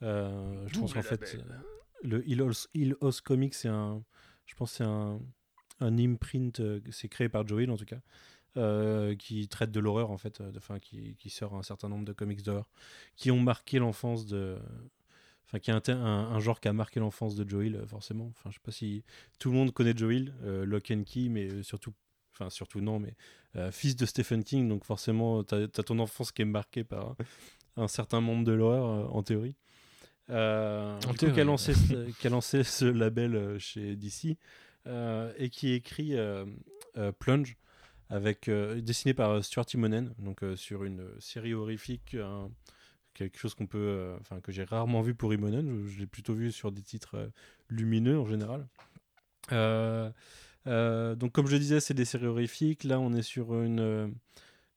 [0.03, 1.43] Euh, je pense Double en fait, euh,
[2.03, 4.03] le Hill House, Hill House Comics, c'est un,
[4.45, 5.19] je pense c'est un,
[5.79, 7.99] un imprint, euh, c'est créé par Joe Hill en tout cas.
[8.55, 12.05] euh, qui traite de l'horreur en fait, de- enfin qui, qui sort un certain nombre
[12.05, 12.67] de comics d'horreur
[13.15, 14.57] qui ont marqué l'enfance de,
[15.45, 18.27] enfin qui est un, un, un genre qui a marqué l'enfance de Joel forcément.
[18.29, 19.03] Enfin je sais pas si
[19.37, 21.93] tout le monde connaît Joel, euh, Lock and Key, mais surtout,
[22.33, 23.15] enfin surtout non, mais
[23.57, 27.09] euh, fils de Stephen King, donc forcément t'as as ton enfance qui est marquée par
[27.75, 29.55] un, un certain monde de l'horreur en théorie.
[30.29, 34.37] Euh, En coup, qui a lancé, ce, qui a lancé ce label euh, chez DC
[34.87, 36.45] euh, et qui écrit euh,
[37.19, 37.55] Plunge
[38.09, 42.15] avec dessiné par Stuart Timonen donc sur une série horrifique
[43.13, 45.83] quelque chose qu'on peut enfin que j'ai rarement vu pour Imonen.
[45.85, 47.29] Je, je l'ai plutôt vu sur des titres
[47.69, 48.65] lumineux en général.
[49.51, 52.85] Donc comme je disais c'est des séries horrifiques.
[52.85, 54.15] Là on est sur une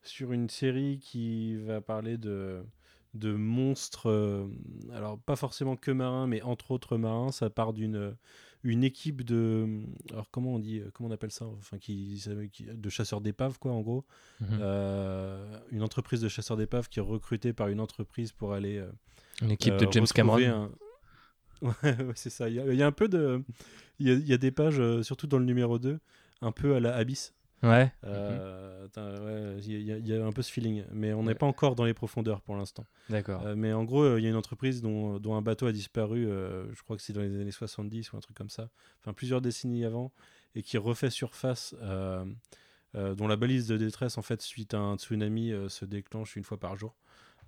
[0.02, 2.64] sur une série qui va parler de
[3.14, 4.46] de monstres euh,
[4.92, 8.16] alors pas forcément que marins mais entre autres marins ça part d'une
[8.62, 9.80] une équipe de
[10.12, 12.22] alors comment on dit comment on appelle ça enfin qui,
[12.52, 14.04] qui- de chasseurs d'épaves quoi en gros
[14.40, 14.58] Mhm.
[14.60, 18.90] Euh, une entreprise de chasseurs d'épaves qui est recrutée par une entreprise pour aller euh,
[19.42, 20.38] Une équipe euh, de James Cameron.
[20.38, 20.70] un-
[21.62, 22.48] Ouais, ouais, c'est ça.
[22.48, 23.42] Il y, a, il y a un peu de.
[23.98, 25.98] Il y y a des pages, euh, surtout dans le numéro 2,
[26.40, 27.34] un peu à la Abyss.
[27.62, 27.92] Ouais.
[28.04, 30.84] Euh, ouais, Il y, a- il y a un peu ce feeling.
[30.92, 31.34] Mais on n'est Ouais.
[31.34, 32.86] pas encore dans les profondeurs pour l'instant.
[33.08, 33.46] D'accord.
[33.46, 36.26] Euh, mais en gros, il y a une entreprise dont, dont un bateau a disparu,
[36.26, 38.70] euh, je crois que c'est dans les années 70 ou un truc comme ça,
[39.00, 40.10] enfin plusieurs décennies avant,
[40.54, 41.74] et qui refait surface,
[42.94, 46.58] dont la balise de détresse, en fait, suite à un tsunami, se déclenche une fois
[46.58, 46.96] par jour.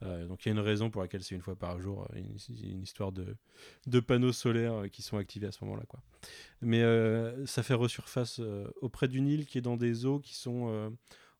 [0.03, 2.19] Euh, donc il y a une raison pour laquelle c'est une fois par jour, euh,
[2.19, 5.85] une, histoire de, panneaux solaires euh, qui sont activés à ce moment-là.
[6.61, 6.83] Mais
[7.47, 8.41] ça fait resurface
[8.81, 10.93] auprès d'une île qui est dans des eaux qui sont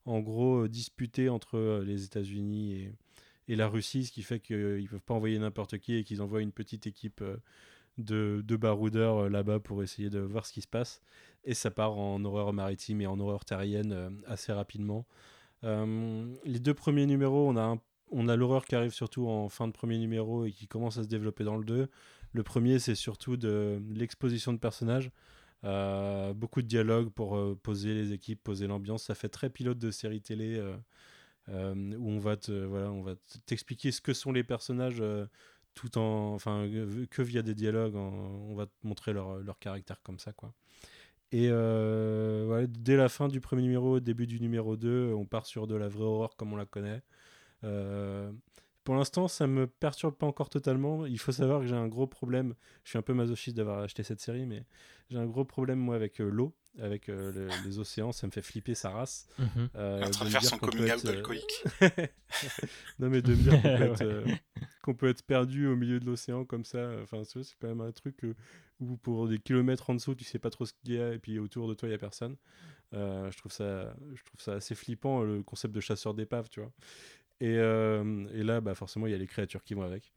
[0.05, 2.89] en gros disputées entre les États-Unis
[3.47, 6.21] et, la Russie, ce qui fait qu'ils ne peuvent pas envoyer n'importe qui et qu'ils
[6.21, 7.23] envoient une petite équipe
[7.97, 11.01] de, de baroudeurs là-bas pour essayer de voir ce qui se passe.
[11.45, 15.05] Et ça part en horreur maritime et en horreur terrienne assez rapidement.
[15.63, 17.81] Les deux premiers numéros, on a, un-
[18.13, 21.03] on a l'horreur qui arrive surtout en fin de premier numéro et qui commence à
[21.03, 21.89] se développer dans le 2.
[22.33, 25.11] Le premier, c'est surtout de l'exposition de personnages.
[25.65, 29.03] Euh, beaucoup de dialogues pour euh, poser les équipes, poser l'ambiance.
[29.03, 30.61] Ça fait très pilote de série télé
[31.49, 32.35] euh, où on va
[33.45, 35.03] t'expliquer ce que sont les personnages
[35.73, 36.69] tout en, enfin,
[37.09, 37.95] que via des dialogues.
[37.95, 40.53] on va te montrer leur, caractère comme ça, quoi.
[41.31, 45.75] Et dès la fin du premier numéro, début du numéro 2, on part sur de
[45.75, 47.01] la vraie horreur comme on la connaît.
[47.63, 48.31] Euh,
[48.83, 51.05] pour l'instant, ça me perturbe pas encore totalement.
[51.05, 52.53] Il faut savoir que j'ai un gros problème.
[52.83, 54.65] Je suis un peu masochiste d'avoir acheté cette série, mais
[55.09, 58.11] j'ai un gros problème moi avec euh, l'eau, avec euh, le- les océans.
[58.11, 59.27] Ça me fait flipper sa race.
[59.39, 59.69] Mhm.
[59.75, 61.63] Euh, en train de faire son coming être, out euh, alcoolique.
[62.99, 63.91] non mais de me dire qu'on peut, Ouais.
[63.91, 64.25] être, euh,
[64.81, 67.91] qu'on peut être perdu au milieu de l'océan comme ça, enfin c'est quand même un
[67.93, 68.25] truc
[68.81, 71.19] où pour des kilomètres en dessous tu sais pas trop ce qu'il y a et
[71.19, 72.35] puis autour de toi il y a personne.
[72.93, 76.59] Euh, je trouve ça, je trouve ça assez flippant le concept de chasseur d'épave, tu
[76.59, 76.71] vois.
[77.39, 80.13] Et, euh, et là bah forcément il y a les créatures qui vont avec.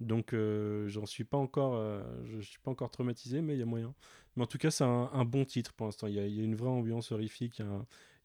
[0.00, 3.62] Donc euh, j'en suis pas encore, euh, je suis pas encore traumatisé mais il y
[3.62, 3.94] a moyen.
[4.36, 6.06] Mais en tout cas c'est un, bon titre pour l'instant.
[6.06, 7.58] Il y, a- une vraie ambiance horrifique,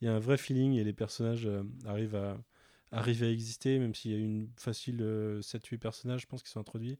[0.01, 2.37] il y a un, vrai feeling et les personnages euh, arrivent à
[2.91, 6.49] arrivent à exister, même s'il y a une facile euh, 7-8 personnages, je pense, qui
[6.49, 6.97] sont introduits.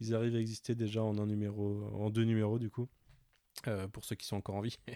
[0.00, 2.88] Ils arrivent à exister déjà en un numéro, en deux numéros du coup,
[3.66, 4.78] euh, pour ceux qui sont encore en vie.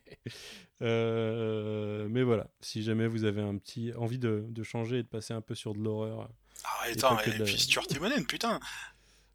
[0.83, 5.09] Euh, mais voilà, si jamais vous avez un petit envie de, de changer et de
[5.09, 6.29] passer un peu sur de l'horreur.
[6.65, 8.59] Ah, Et attends, et de la- puis Stuart Timonen, putain.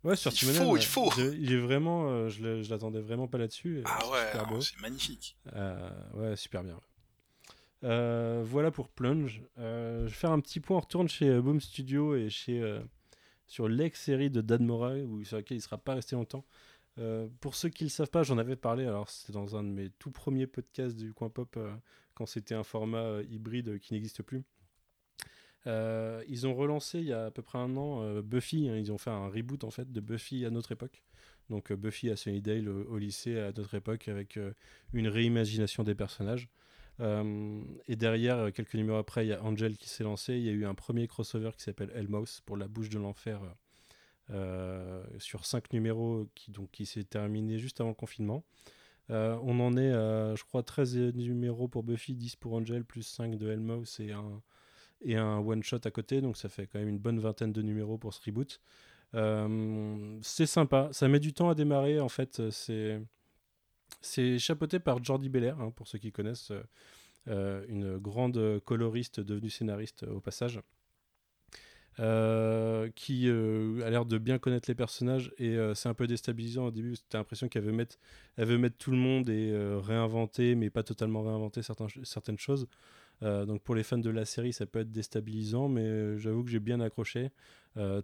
[0.03, 1.11] Ouais, sur Il Timonen, faut, il faut.
[1.39, 3.79] Il est vraiment, euh, je l'attendais vraiment pas là-dessus.
[3.79, 5.37] et Ah ouais, c'est magnifique.
[5.55, 6.79] Euh, ouais, super bien.
[7.81, 9.41] Voilà pour Plunge.
[9.57, 10.77] Je vais faire un petit point.
[10.77, 12.61] On retourne chez Boom Studio et chez
[13.45, 16.43] sur l'ex-série de Dan Mora, où, sur laquelle il ne sera pas resté longtemps.
[16.99, 18.85] Euh, pour ceux qui ne le savent pas, j'en avais parlé.
[18.85, 21.73] Alors, c'était dans un de mes tout premiers podcasts du Coin Pop, euh,
[22.15, 24.43] quand c'était un format euh, hybride qui n'existe plus.
[26.29, 28.69] Ils ont relancé il y a à peu près un an Buffy.
[28.69, 28.77] hein.
[28.77, 31.03] ils ont fait un reboot en fait de Buffy à notre époque.
[31.49, 34.39] Donc Buffy à Sunnydale au, lycée à notre époque avec
[34.93, 36.47] une réimagination des personnages.
[37.01, 40.37] Et derrière, quelques numéros après, il y a Angel qui s'est lancé.
[40.37, 43.41] Il y a eu un premier crossover qui s'appelle Hellmouth pour la bouche de l'enfer
[45.19, 48.43] sur cinq numéros qui, qui s'est terminé juste avant le confinement.
[49.09, 53.37] Euh, on en est je crois, 13 numéros pour Buffy, 10 pour Angel, plus 5
[53.37, 54.41] de Hellmouth et un,
[55.01, 56.21] et un one-shot à côté.
[56.21, 58.59] Donc ça fait quand même une bonne vingtaine de numéros pour ce reboot.
[59.15, 60.89] Euh, c'est sympa.
[60.91, 62.49] Ça met du temps à démarrer, en fait.
[62.49, 63.01] C'est...
[64.37, 66.63] Chapeauté par Jordi Belair, hein, pour ceux qui connaissent, euh,
[67.29, 70.61] euh, une grande coloriste devenue scénariste euh, au passage.
[71.99, 76.05] Euh, qui euh, a l'air de bien connaître les personnages et euh, c'est un peu
[76.05, 77.97] déstabilisant au début parce t'as l'impression qu'elle veut mettre,
[78.35, 79.51] elle veut mettre tout le monde et
[79.83, 82.67] réinventer, mais pas totalement réinventer certains, certaines choses.
[83.21, 86.59] Donc pour les fans de la série, ça peut être déstabilisant, mais j'avoue que j'ai
[86.59, 87.31] bien accroché.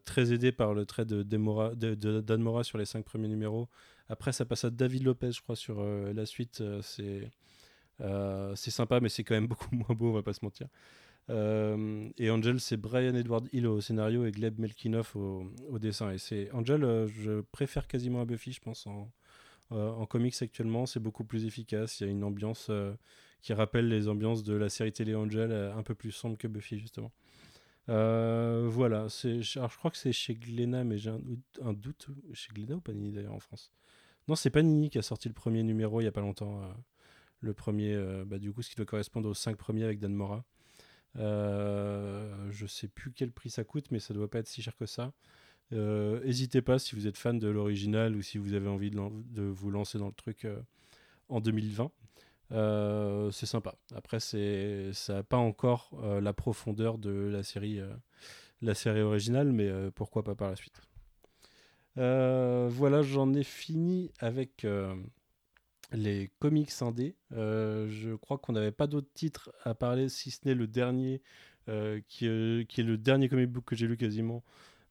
[0.05, 3.69] Très aidé par le trait de, d'Anne Mora sur les cinq premiers numéros.
[4.09, 6.63] Après, ça passe à David Lopez, je crois, sur la suite.
[6.81, 7.31] c'est
[8.55, 10.67] sympa, mais c'est quand même beaucoup moins beau, on va pas se mentir.
[11.29, 16.11] Euh, et Angel, c'est Brian Edward Hill au scénario et Gleb Melkinov au, dessin.
[16.11, 19.11] Et c'est Angel, euh, je préfère quasiment à Buffy, je pense, en,
[19.71, 20.85] euh, en comics actuellement.
[20.85, 21.99] C'est beaucoup plus efficace.
[21.99, 22.69] Il y a une ambiance
[23.41, 26.79] qui rappelle les ambiances de la série télé Angel, un peu plus sombre que Buffy,
[26.79, 27.11] justement.
[27.87, 31.09] Voilà, je crois que c'est chez Glénat, mais j'ai
[31.61, 32.07] un, doute-.
[32.33, 33.71] Chez Glénat ou Panini d'ailleurs en France?
[34.29, 36.61] Non, c'est Panini qui a sorti le premier numéro il y a pas longtemps.
[37.41, 40.45] le premier, bah, du coup, ce qui doit correspondre aux cinq premiers avec Dan Mora.
[41.19, 44.75] Euh, je sais plus quel prix ça coûte, mais ça doit pas être si cher
[44.75, 45.13] que ça.
[45.71, 49.43] Euh, N'hésitez pas si vous êtes fan de l'original ou si vous avez envie de,
[49.43, 50.59] vous lancer dans le truc euh,
[51.29, 51.91] en 2020.
[52.51, 53.75] Euh, c'est sympa.
[53.95, 57.93] Après, c'est ça n'a pas encore euh, la profondeur de la série, euh,
[58.61, 60.81] la série originale, mais euh, pourquoi pas par la suite.
[61.97, 64.95] Euh, voilà, j'en ai fini avec euh,
[65.93, 67.15] les comics indés.
[67.33, 71.21] Euh, je crois qu'on n'avait pas d'autres titres à parler, si ce n'est le dernier,
[71.69, 74.43] euh, qui, euh, qui est le dernier comic book que j'ai lu quasiment.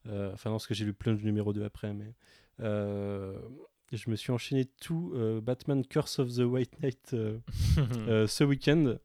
[0.07, 2.13] Euh, enfin, non, parce que j'ai lu plein de numéro 2 après, mais
[2.59, 5.13] je me suis enchaîné tout
[5.43, 8.95] Batman Curse of the White Knight ce week-end.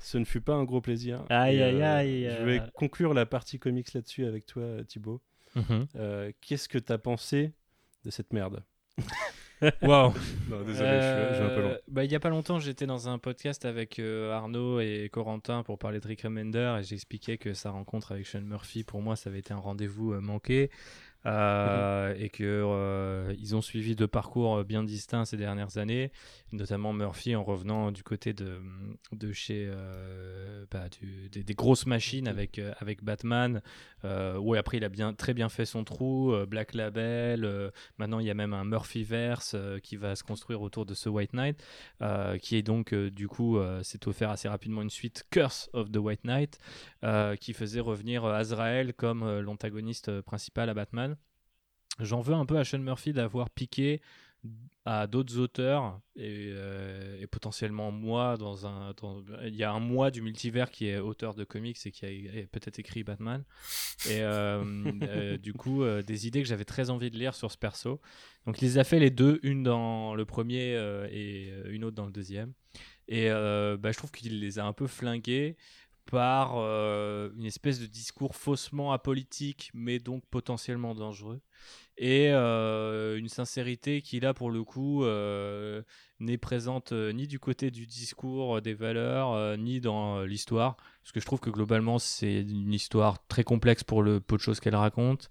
[0.00, 1.24] Ce ne fut pas un gros plaisir.
[1.28, 5.20] Aïe, Et, aïe, aïe, Je vais conclure la partie comics là-dessus avec toi, Thibaut.
[5.54, 5.86] Mhm.
[6.40, 7.52] Qu'est-ce que t'as pensé
[8.04, 8.64] de cette merde?
[9.82, 10.12] Waouh.
[10.50, 11.68] Non, désolé, je suis- je suis un peu long.
[11.70, 15.08] Euh, bah, il y a pas longtemps, j'étais dans un podcast avec euh, Arnaud et
[15.12, 19.00] Corentin pour parler de Rick Remender et j'expliquais que sa rencontre avec Sean Murphy, pour
[19.02, 20.70] moi, ça avait été un rendez-vous euh, manqué.
[21.24, 26.10] Euh, et que euh, ils ont suivi deux parcours euh, bien distincts ces dernières années,
[26.50, 28.60] notamment Murphy en revenant du côté de,
[29.12, 29.70] de chez
[30.70, 30.86] bah,
[31.30, 33.62] des, grosses machines avec, avec Batman,
[34.04, 38.30] où après il a bien, très bien fait son trou, Black Label, Maintenant, il y
[38.30, 41.62] a même un Murphyverse qui va se construire autour de ce White Knight,
[42.40, 46.24] qui est donc, du coup, s'est offert assez rapidement une suite Curse of the White
[46.24, 46.58] Knight,
[47.40, 51.11] qui faisait revenir Azrael comme l'antagoniste principal à Batman.
[51.98, 54.00] J'en veux un peu à Sean Murphy d'avoir piqué
[54.84, 59.78] à d'autres auteurs et, euh, et potentiellement moi dans un dans- il y a un
[59.78, 63.44] moi du multivers qui est auteur de comics et qui a peut-être écrit Batman.
[64.10, 64.64] Et euh,
[65.02, 68.00] euh, du coup des idées que j'avais très envie de lire sur ce perso.
[68.46, 70.74] Donc il les a fait les deux une dans le premier
[71.12, 72.52] et une autre dans le deuxième.
[73.06, 75.56] Et bah, je trouve qu'il les a un peu flingués
[76.10, 81.40] par euh, une espèce de discours faussement apolitique mais donc potentiellement dangereux
[81.96, 85.82] et euh, une sincérité qui là pour le coup euh,
[86.20, 91.26] n'est présente ni du côté du discours des valeurs ni dans l'histoire parce que je
[91.26, 95.30] trouve que globalement c'est une histoire très complexe pour le peu de choses qu'elle raconte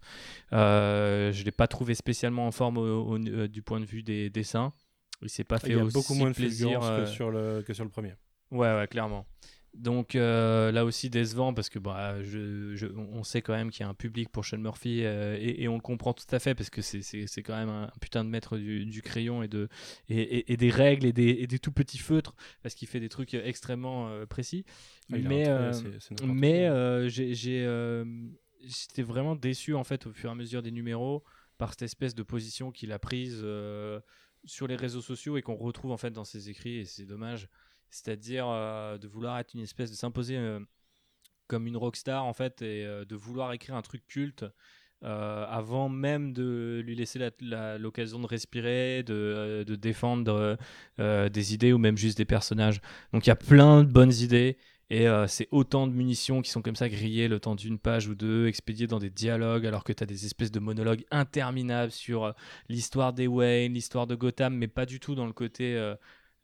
[0.51, 4.73] je l'ai pas trouvé spécialement en forme au- au- du point de vue des dessins
[5.21, 7.61] il s'est pas fait Il y a aussi beaucoup moins de plaisir que, sur le,
[7.61, 8.13] que sur le premier.
[8.49, 9.27] Ouais, ouais, clairement.
[9.73, 13.81] Donc euh, là aussi décevant parce que bah, je, je- on sait quand même qu'il
[13.81, 16.39] y a un public pour Sean Murphy euh, et, et on le comprend tout à
[16.39, 19.69] fait parce que c'est- quand même un putain de maître du, du crayon et, de,
[20.09, 22.99] et, et- et des règles et des, et des tout petits feutres parce qu'il fait
[22.99, 24.65] des trucs extrêmement euh, précis.
[26.21, 26.67] Ah, mais
[28.63, 31.23] j'étais vraiment déçu en fait au fur et à mesure des numéros
[31.57, 33.43] par cette espèce de position qu'il a prise
[34.45, 37.47] sur les réseaux sociaux et qu'on retrouve en fait dans ses écrits et c'est dommage
[37.91, 40.59] c'est-à-dire euh, de vouloir être une espèce de s'imposer euh,
[41.47, 44.45] comme une rockstar en fait et euh, de vouloir écrire un truc culte
[45.03, 50.59] avant même de lui laisser la- la- l'occasion de respirer, de, défendre
[50.99, 52.81] des idées ou même juste des personnages.
[53.11, 54.57] Donc il y a plein de bonnes idées
[54.91, 58.13] et c'est autant de munitions qui sont comme ça grillées le temps d'une page ou
[58.13, 62.35] deux, expédiées dans des dialogues alors que tu as des espèces de monologues interminables sur
[62.69, 65.95] l'histoire des Wayne, l'histoire de Gotham, mais pas du tout dans le côté...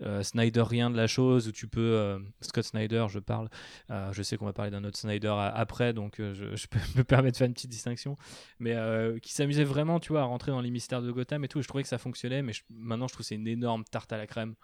[0.03, 3.49] euh, Snyderien de la chose où tu peux euh, Scott Snyder je parle.
[3.89, 6.77] Euh, je sais qu'on va parler d'un autre Snyder après donc euh, je, je peux
[6.95, 8.17] me permettre de faire une petite distinction.
[8.59, 8.75] Mais
[9.21, 11.67] qui s'amusait vraiment tu vois à rentrer dans les mystères de Gotham et tout je
[11.67, 14.17] trouvais que ça fonctionnait mais je- maintenant je trouve que c'est une énorme tarte à
[14.17, 14.55] la crème.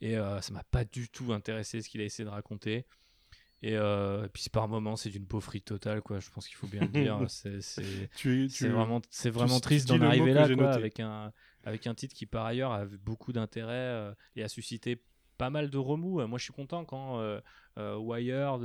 [0.00, 2.86] Et ça m'a pas du tout intéressé ce qu'il a essayé de raconter.
[3.62, 6.18] Et, euh, et puis par moments c'est d'une pauvrerie totale quoi.
[6.18, 7.18] Je pense qu'il faut bien le dire.
[7.28, 11.32] C'est vraiment, c'est vraiment tu triste d'en arriver là, quoi, avec un,
[11.64, 15.02] avec un titre qui par ailleurs a beaucoup d'intérêt euh, et a suscité
[15.38, 16.20] pas mal de remous.
[16.20, 17.40] Euh, Moi, je suis content quand euh,
[17.96, 18.62] Wired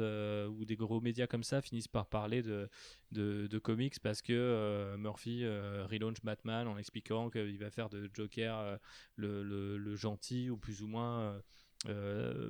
[0.50, 6.22] ou des gros médias comme ça finissent par parler de, comics parce que Murphy relaunch
[6.24, 8.80] Batman en expliquant qu'il va faire de Joker
[9.16, 11.40] le, gentil ou plus ou moins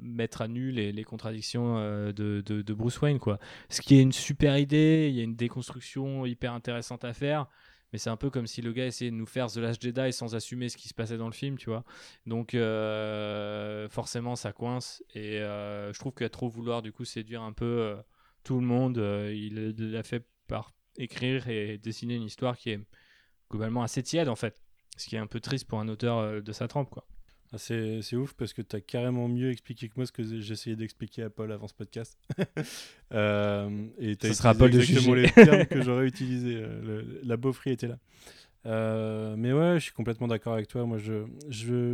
[0.01, 3.37] mettre à nu les, contradictions de, de, de Bruce Wayne quoi.
[3.69, 7.47] Ce qui est une super idée, il y a une déconstruction hyper intéressante à faire.
[7.91, 10.11] Mais c'est un peu comme si le gars essayait de nous faire The Last Jedi
[10.11, 11.83] sans assumer ce qui se passait dans le film, tu vois.
[12.25, 17.41] Donc euh, forcément ça coince et euh, je trouve qu'à trop vouloir du coup séduire
[17.41, 17.95] un peu euh,
[18.43, 18.97] tout le monde,
[19.33, 22.79] il l'a fait par écrire et dessiner une histoire qui est
[23.49, 24.59] globalement assez tiède en fait.
[24.97, 27.05] Ce qui est un peu triste pour un auteur de sa trempe quoi.
[27.53, 30.75] Ah, c'est ouf parce que tu as carrément mieux expliqué que moi ce que j'essayais
[30.75, 32.17] d'expliquer à Paul avant ce podcast.
[33.13, 35.27] Euh, et t'as Ce sera Paul de exactement juger.
[35.37, 36.57] les termes que j'aurais utilisés.
[36.57, 37.97] euh, la beaufrie était là.
[38.65, 40.85] Euh, mais ouais, je suis complètement d'accord avec toi.
[40.85, 41.23] Moi, je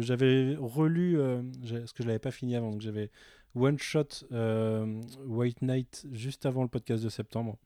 [0.02, 3.12] j'avais relu, euh, parce que je l'avais pas fini avant, donc j'avais
[3.54, 7.60] one shot euh, White Knight juste avant le podcast de septembre,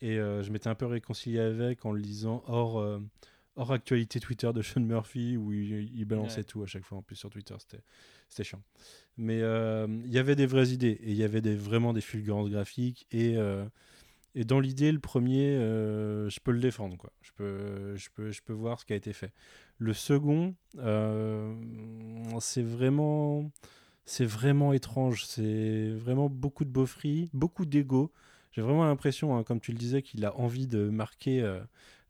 [0.00, 3.00] et je m'étais un peu réconcilié avec en le lisant hors
[3.56, 6.44] hors actualité Twitter de Sean Murphy où il, il balançait Ouais.
[6.44, 8.62] tout à chaque fois en plus sur Twitter, c'était chiant.
[9.16, 12.00] Mais euh, il y avait des vraies idées et il y avait des, vraiment des
[12.02, 13.64] fulgurances graphiques et euh,
[14.38, 16.98] et dans l'idée, le premier, euh, je peux le défendre.
[16.98, 17.10] Quoi.
[17.22, 19.32] Je, peux, je, peux, je peux voir ce qui a été fait.
[19.78, 20.54] Le second,
[22.40, 23.50] c'est vraiment,
[24.04, 25.24] c'est vraiment étrange.
[25.24, 28.12] C'est vraiment beaucoup de beaufrie, beaucoup d'ego.
[28.52, 31.40] J'ai vraiment l'impression, hein, comme tu le disais, qu'il a envie de marquer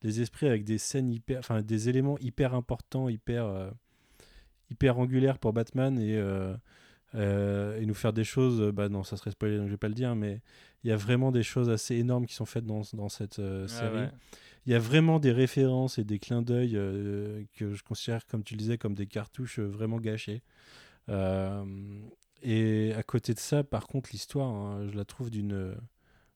[0.02, 3.70] les esprits avec des scènes hyper, enfin des éléments hyper importants, hyper, euh,
[4.70, 6.54] hyper angulaires pour Batman et, euh,
[7.14, 8.60] euh, et nous faire des choses.
[8.72, 10.40] Bah non, ça serait spoilé, donc je vais pas le dire, mais
[10.84, 14.00] il y a vraiment des choses assez énormes qui sont faites dans, dans cette série.
[14.00, 14.10] ouais.
[14.66, 16.72] Il y a vraiment des références et des clins d'œil
[17.54, 20.42] que je considère, comme tu le disais, comme des cartouches vraiment gâchées.
[22.42, 25.74] Et à côté de ça, par contre, l'histoire, hein, je la trouve d'une.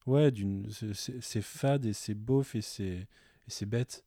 [0.07, 0.67] Ouais, d'une.
[0.93, 3.07] c'est- fade et c'est beauf et c'est
[3.51, 4.03] c'est bête.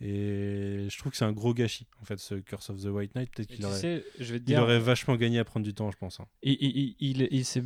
[0.00, 3.16] Et je trouve que c'est un gros gâchis, en fait, ce Curse of the White
[3.16, 3.30] Knight.
[3.34, 5.74] Peut-être qu'il aurait, sais, je vais te il dire, aurait vachement gagné à prendre du
[5.74, 6.20] temps, je pense.
[6.20, 6.26] hein.
[6.44, 7.64] Il, il- il- il s'est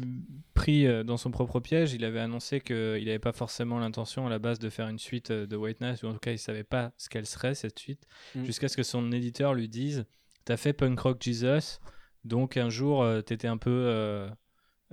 [0.54, 1.92] pris euh, dans son propre piège.
[1.92, 2.74] Il avait annoncé qu'il
[3.04, 6.02] n'avait pas forcément l'intention à la base de faire une suite euh, de White Knight,
[6.04, 8.44] ou en tout cas, il savait pas ce qu'elle serait cette suite, Mm.
[8.46, 10.06] jusqu'à ce que son éditeur lui dise
[10.46, 11.78] T'as fait Punk Rock Jesus,
[12.24, 13.70] donc un jour, euh, t'étais un peu.
[13.70, 14.28] euh,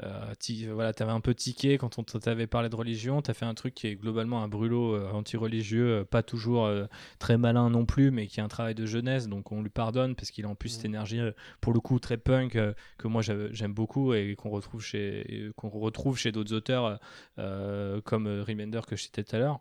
[0.03, 3.21] euh, ti- voilà, t'avais un peu tiqué quand on t'avait parlé de religion.
[3.21, 6.85] T'as fait un truc qui est globalement un brûlot euh, anti-religieux, euh, pas toujours euh,
[7.19, 10.15] très malin non plus, mais qui est un travail de jeunesse, donc on lui pardonne
[10.15, 11.31] parce qu'il a en plus cette énergie, euh,
[11.61, 15.51] pour le coup, très punk, euh, que moi j'aime beaucoup et qu'on retrouve chez, et
[15.55, 16.95] qu'on retrouve chez d'autres auteurs euh,
[17.39, 19.59] euh, comme euh, Remender que je citais tout à l'heure.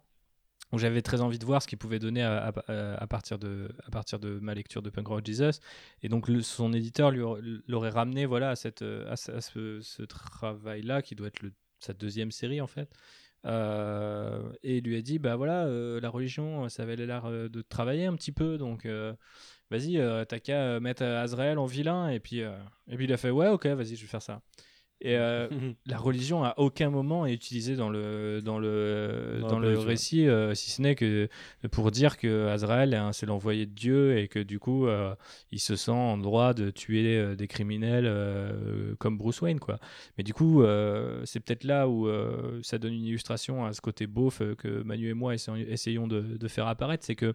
[0.70, 4.82] Donc j'avais très envie de voir ce qu'il pouvait donner à, partir de, ma lecture
[4.82, 5.60] de Punk Rock Jesus.
[6.02, 11.40] Et donc son éditeur l'aurait ramené voilà, à, euh, ce, travail-là, qui doit être
[11.78, 12.90] sa deuxième série en fait.
[13.46, 18.04] Euh, et lui a dit bah voilà euh, la religion ça avait l'air de travailler
[18.04, 18.84] un petit peu donc
[19.70, 23.46] vas-y t'as qu'à mettre Azrael en vilain et puis et puis il a fait ouais
[23.46, 24.42] ok vas-y je vais faire ça
[25.00, 25.48] et euh,
[25.86, 30.26] la religion à aucun moment est utilisée dans le dans le Non, dans le récit
[30.26, 31.28] euh, si ce n'est que
[31.70, 35.14] pour dire que Azrael hein, c'est l'envoyé de Dieu et que du coup euh,
[35.52, 38.12] il se sent en droit de tuer des criminels
[38.98, 39.78] comme Bruce Wayne quoi.
[40.16, 40.64] Mais du coup
[41.24, 42.08] c'est peut-être là où
[42.62, 46.20] ça donne une illustration à ce côté beauf que Manu et moi essayons, essayons de,
[46.20, 47.34] de faire apparaître c'est que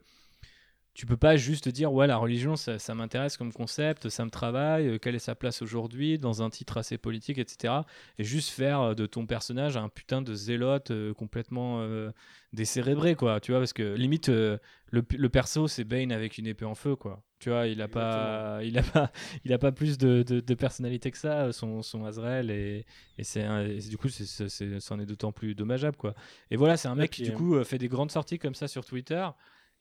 [0.93, 4.29] tu peux pas juste dire ouais la religion ça, ça m'intéresse comme concept ça me
[4.29, 7.73] travaille euh, quelle est sa place aujourd'hui dans un titre assez politique etc
[8.19, 12.11] et juste faire euh, de ton personnage un putain de zélote euh, complètement euh,
[12.53, 13.39] décérébré quoi.
[13.39, 14.59] Tu vois parce que limite le,
[14.91, 17.23] le perso c'est Bane avec une épée en feu quoi.
[17.39, 19.11] Tu vois il a pas il a pas
[19.43, 22.85] il a pas plus de, de, de personnalité que ça son, son Azrael et,
[23.17, 23.43] et c'est
[23.89, 26.13] du coup c'est c'est- c'est- c'en est d'autant plus dommageable quoi.
[26.51, 28.85] Et voilà c'est un mec qui du coup fait des grandes sorties comme ça sur
[28.85, 29.27] Twitter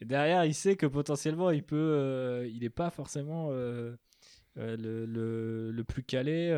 [0.03, 3.95] et derrière, il sait que potentiellement, il peut, euh, il n'est pas forcément euh,
[4.59, 4.77] euh,
[5.73, 6.53] le, plus calé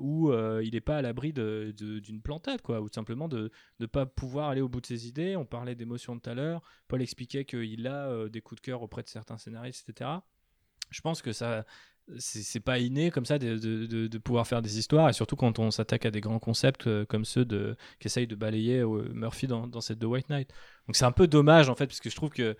[0.00, 4.48] ou il n'est pas à l'abri d'une plantade, quoi, ou simplement de ne pas pouvoir
[4.48, 5.36] aller au bout de ses idées.
[5.36, 6.60] On parlait d'émotion tout à l'heure.
[6.88, 10.10] Paul expliquait qu'il a des coups de cœur auprès de certains scénaristes, etc.
[10.90, 11.64] Je pense que ça.
[12.18, 16.06] C'est pas inné comme ça de, pouvoir faire des histoires et surtout quand on s'attaque
[16.06, 17.46] à des grands concepts comme ceux
[18.00, 20.50] qu'essaye de balayer Murphy dans, dans cette The White Knight.
[20.86, 22.56] Donc c'est un peu dommage en fait parce que je trouve que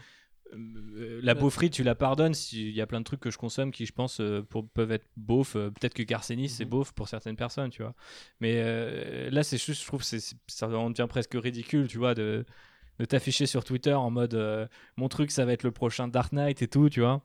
[0.53, 1.39] la Ouais.
[1.41, 3.93] beaufrie, tu la pardonnes s'il y a plein de trucs que je consomme qui, je
[3.93, 5.57] pense, euh, pour- peuvent être beaufs.
[5.57, 6.71] Euh, Peut-être que Garcenis, c'est Mhm.
[6.71, 7.95] beauf pour certaines personnes, tu vois.
[8.41, 11.99] Mais euh, là, c'est juste, je trouve, c'est, c'est- ça en devient presque ridicule, tu
[11.99, 12.45] vois, de,
[12.99, 14.67] de t'afficher sur Twitter en mode euh,
[14.97, 17.23] mon truc, ça va être le prochain Dark Knight et tout, tu vois.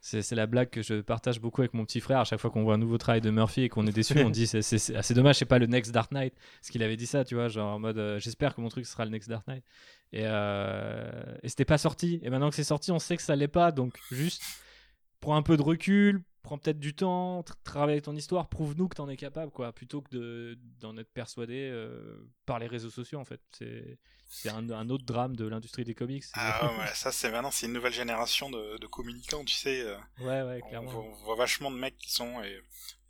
[0.00, 2.20] C'est c'est la blague que je partage beaucoup avec mon petit frère.
[2.20, 4.30] À chaque fois qu'on voit un nouveau travail de Murphy et qu'on est déçu, on
[4.30, 6.34] dit c'est- c'est c'est assez dommage, c'est pas le Next Dark Knight.
[6.60, 8.86] Parce qu'il avait dit ça, tu vois, genre en mode euh, j'espère que mon truc
[8.86, 9.64] sera le Next Dark Knight.
[10.12, 12.18] Et, euh, et c'était pas sorti.
[12.22, 13.72] Et maintenant que c'est sorti, on sait que ça l'est pas.
[13.72, 14.42] Donc juste
[15.20, 18.88] prends un peu de recul, prends peut-être du temps, tra- travaille avec ton histoire, prouve-nous
[18.88, 22.88] que t'en es capable, quoi, plutôt que de- d'en être persuadé euh, par les réseaux
[22.90, 23.40] sociaux, en fait.
[24.30, 26.22] C'est un, un autre drame de l'industrie des comics.
[26.34, 29.80] Ah ouais, ça c'est maintenant c'est une nouvelle génération de, de communicants, tu sais.
[29.80, 30.90] euh, ouais, ouais, clairement.
[31.04, 32.60] on voit vachement de mecs qui sont et,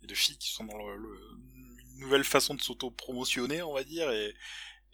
[0.01, 1.19] et de filles qui sont dans le, le-
[1.93, 4.09] une nouvelle façon de s'auto-promotionner, on va dire.
[4.11, 4.33] Et,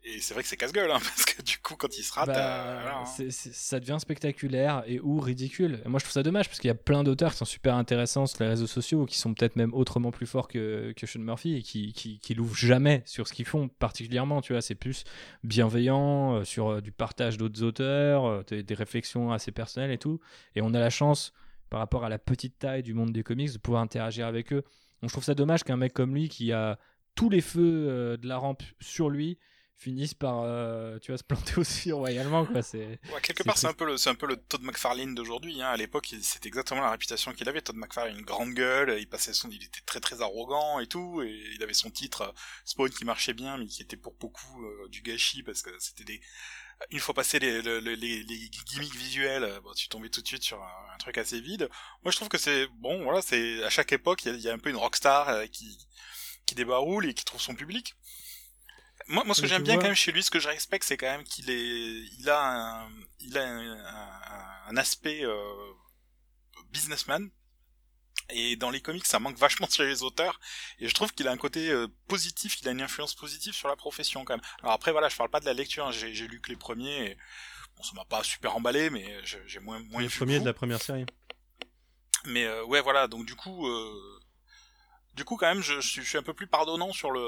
[0.07, 2.27] et c'est vrai que c'est casse-gueule, hein, parce que du coup, quand ils se ratent,
[2.27, 3.29] Bah, euh, voilà, hein.
[3.29, 5.81] ça devient spectaculaire et ou ridicule.
[5.83, 7.75] Et moi, je trouve ça dommage parce qu'il y a plein d'auteurs qui sont super
[7.75, 11.19] intéressants sur les réseaux sociaux, qui sont peut-être même autrement plus forts que, que Sean
[11.21, 14.41] Murphy et qui, qui, qui l'ouvrent jamais sur ce qu'ils font particulièrement.
[14.41, 15.03] Tu vois, c'est plus
[15.43, 19.97] bienveillant euh, sur euh, du partage d'autres auteurs, euh, des, des réflexions assez personnelles et
[19.97, 20.19] tout.
[20.55, 21.33] Et on a la chance,
[21.69, 24.63] par rapport à la petite taille du monde des comics, de pouvoir interagir avec eux.
[25.01, 26.77] Donc, je trouve ça dommage qu'un mec comme lui, qui a
[27.15, 29.37] tous les feux de la rampe sur lui,
[29.77, 33.67] finisse par euh, tu vois se planter aussi royalement quoi c'est Ouais, quelque part, c'est
[33.67, 35.61] un peu le, c'est un peu le Todd McFarlane d'aujourd'hui.
[35.61, 35.67] Hein.
[35.67, 37.61] À l'époque, c'était exactement la réputation qu'il avait.
[37.61, 41.21] Todd McFarlane, une grande gueule, il passait son, il était très très arrogant et tout,
[41.21, 42.31] et il avait son titre euh,
[42.65, 46.05] Spawn qui marchait bien, mais qui était pour beaucoup euh, du gâchis parce que c'était
[46.05, 46.21] des,
[46.91, 50.27] une fois passé les, les, les, les gimmicks visuels, euh, bon, tu tombais tout de
[50.27, 51.69] suite sur un, un truc assez vide.
[52.03, 53.03] Moi, je trouve que c'est bon.
[53.03, 55.29] Voilà, c'est à chaque époque, il y a, il y a un peu une rockstar
[55.29, 55.77] euh, qui
[56.45, 57.95] qui débaroule et qui trouve son public.
[59.07, 60.85] Moi, moi, ce que j'aime bien vois- quand même chez lui, ce que je respecte,
[60.85, 65.73] c'est quand même qu'il est, il a un, il a un, un- un aspect euh,
[66.71, 67.29] businessman.
[68.31, 70.39] Et dans les comics, ça manque vachement chez les auteurs.
[70.79, 73.67] Et je trouve qu'il a un côté euh, positif, il a une influence positive sur
[73.67, 74.45] la profession quand même.
[74.61, 75.85] Alors après, voilà, je parle pas de la lecture.
[75.85, 77.11] hein, J'ai, lu que les premiers.
[77.11, 77.17] Et,
[77.77, 80.45] bon, ça m'a pas super emballé, mais j'ai, moins, moins le vu premier que de
[80.45, 81.05] la première série.
[82.25, 83.07] Mais euh, ouais, voilà.
[83.07, 84.19] Donc du coup, euh,
[85.15, 87.21] du coup, quand même, je, je suis, un peu plus pardonnant sur le,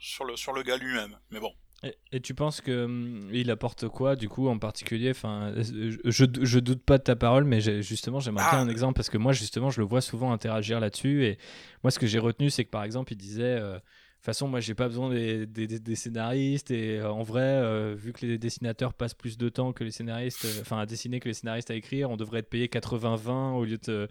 [0.00, 1.16] sur le, sur le gars lui-même.
[1.30, 1.52] Mais bon.
[1.82, 5.10] et, et tu penses que hum, il apporte quoi du coup en particulier?
[5.10, 8.60] Enfin je, je, je doute pas de ta parole mais justement j'aimerais Ah.
[8.60, 11.38] un exemple parce que moi justement je le vois souvent interagir là-dessus et
[11.82, 13.78] moi ce que j'ai retenu c'est que par exemple il disait euh,
[14.24, 16.70] toute façon, moi, j'ai pas besoin des, des- des- des scénaristes.
[16.70, 19.90] Et euh, en vrai, euh, vu que les dessinateurs passent plus de temps que les
[19.90, 23.54] scénaristes, euh, enfin à dessiner que les scénaristes à écrire, on devrait être payé 80-20
[23.56, 24.08] au lieu de,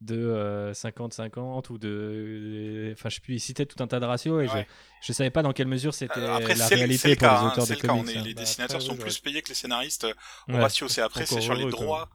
[0.00, 2.90] de euh, 50-50 ou de.
[2.92, 4.66] Enfin, je sais plus, il citait tout un tas de ratios et Ouais.
[5.00, 7.14] je, je savais pas dans quelle mesure c'était Euh, après, la c'est le- réalité le
[7.16, 7.94] pour cas, les hein, auteurs c'est de le cas.
[7.94, 8.16] On comics.
[8.16, 8.22] est- hein.
[8.24, 10.06] les Bah, dessinateurs après, sont plus payés que les scénaristes
[10.48, 10.60] au Ouais.
[10.60, 10.88] ratio.
[10.88, 12.08] C'est après, c'est sur les droits,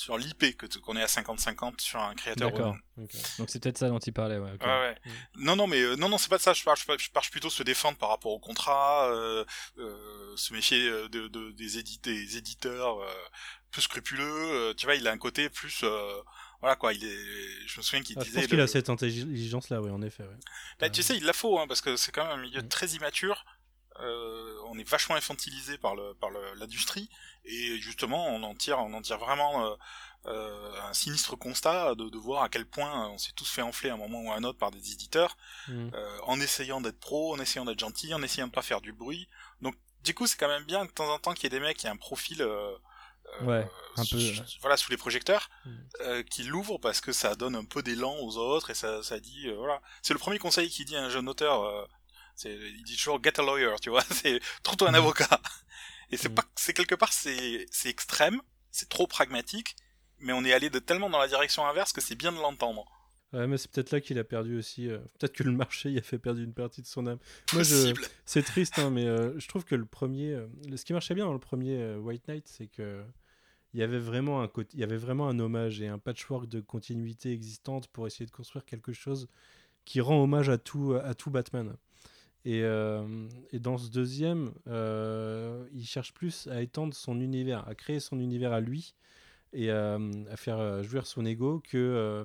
[0.00, 2.50] sur l'IP que qu'on est à 50-50 sur un créateur.
[2.50, 2.74] D'accord.
[2.96, 4.38] Donc c'est peut-être ça dont il parlait.
[4.38, 4.96] Ouais, ouais.
[5.36, 6.52] Non, non, mais euh, non, non, c'est pas de ça.
[6.54, 9.44] Je parle, je parle, je parle plutôt de se défendre par rapport au contrat, euh,
[9.78, 13.12] euh, se méfier euh, de, de- des, édit- des éditeurs euh,
[13.70, 14.24] plus scrupuleux.
[14.24, 16.20] euh, tu vois, il a un côté plus, euh,
[16.60, 16.92] voilà quoi.
[16.94, 18.40] Il est, je me souviens qu'il Ah, je disait.
[18.40, 20.22] pense qu'il le- a cette intelligence-là, oui, en effet.
[20.24, 20.38] ouais.
[20.78, 22.68] Bah, tu sais, il la faut, hein, parce que c'est quand même un milieu Mm.
[22.68, 23.44] très immature.
[24.02, 27.08] Euh, on est vachement infantilisé par le par l'industrie
[27.44, 29.74] et justement on en tire on en tire vraiment euh,
[30.26, 33.90] euh, un sinistre constat de, de voir à quel point on s'est tous fait enfler
[33.90, 35.36] à un moment ou à un autre par des éditeurs
[35.68, 35.90] Mm.
[35.94, 38.92] euh, en essayant d'être pro, en essayant d'être gentil, en essayant de pas faire du
[38.92, 39.28] bruit.
[39.60, 39.74] Donc
[40.04, 41.76] du coup c'est quand même bien de temps en temps qu'il y ait des mecs
[41.76, 42.42] qui aient un profil
[43.42, 43.64] Ouais,
[43.96, 44.46] un sous- peu, sous- ouais.
[44.60, 45.70] voilà sous les projecteurs Mm.
[46.00, 49.20] euh, qui l'ouvrent parce que ça donne un peu d'élan aux autres et ça ça
[49.20, 51.84] dit euh, voilà c'est le premier conseil qu'il dit à un jeune auteur euh,
[52.48, 54.96] il dit toujours get a lawyer tu vois c'est trouve-toi un Mm.
[54.96, 55.40] avocat
[56.10, 56.34] et c'est Mm.
[56.34, 58.40] pas c'est quelque part c'est c'est extrême
[58.70, 59.76] c'est trop pragmatique
[60.18, 62.84] mais on est allé de tellement dans la direction inverse que c'est bien de l'entendre
[63.32, 64.88] Ouais, mais c'est peut-être là qu'il a perdu aussi.
[64.88, 67.20] euh, Peut-être que le marché il a fait perdre une partie de son âme.
[67.52, 67.74] Moi, je...
[67.76, 71.14] possible c'est triste, hein, mais euh, je trouve que le premier, euh, ce qui marchait
[71.14, 73.04] bien dans le premier White Knight, c'est que
[73.72, 76.48] il y avait vraiment un côté, il y avait vraiment un hommage et un patchwork
[76.48, 79.28] de continuité existante pour essayer de construire quelque chose
[79.84, 81.76] qui rend hommage à tout, à tout Batman.
[82.44, 87.74] Et, euh, et dans ce deuxième, euh, il cherche plus à étendre son univers, à
[87.74, 88.94] créer son univers à lui
[89.52, 92.24] et euh, à faire jouir son ego que euh,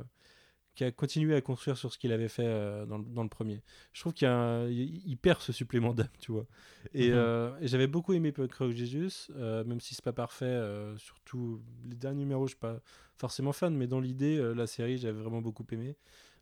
[0.76, 2.46] qu'à continuer à construire sur ce qu'il avait fait
[2.86, 3.62] dans, le, dans le premier.
[3.94, 6.46] Je trouve qu'il perd ce supplément d'âme, tu vois.
[6.94, 7.58] Et, Mhm.
[7.62, 10.62] et j'avais beaucoup aimé Croc Jesus, même si c'est pas parfait,
[10.98, 12.82] surtout les derniers numéros, je suis pas
[13.18, 15.96] forcément fan, mais dans l'idée, la série, j'avais vraiment beaucoup aimé.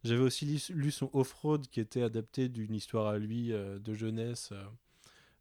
[0.04, 4.50] J'avais aussi lu, son Off-Road qui était adapté d'une histoire à lui euh, de jeunesse.
[4.52, 4.64] euh,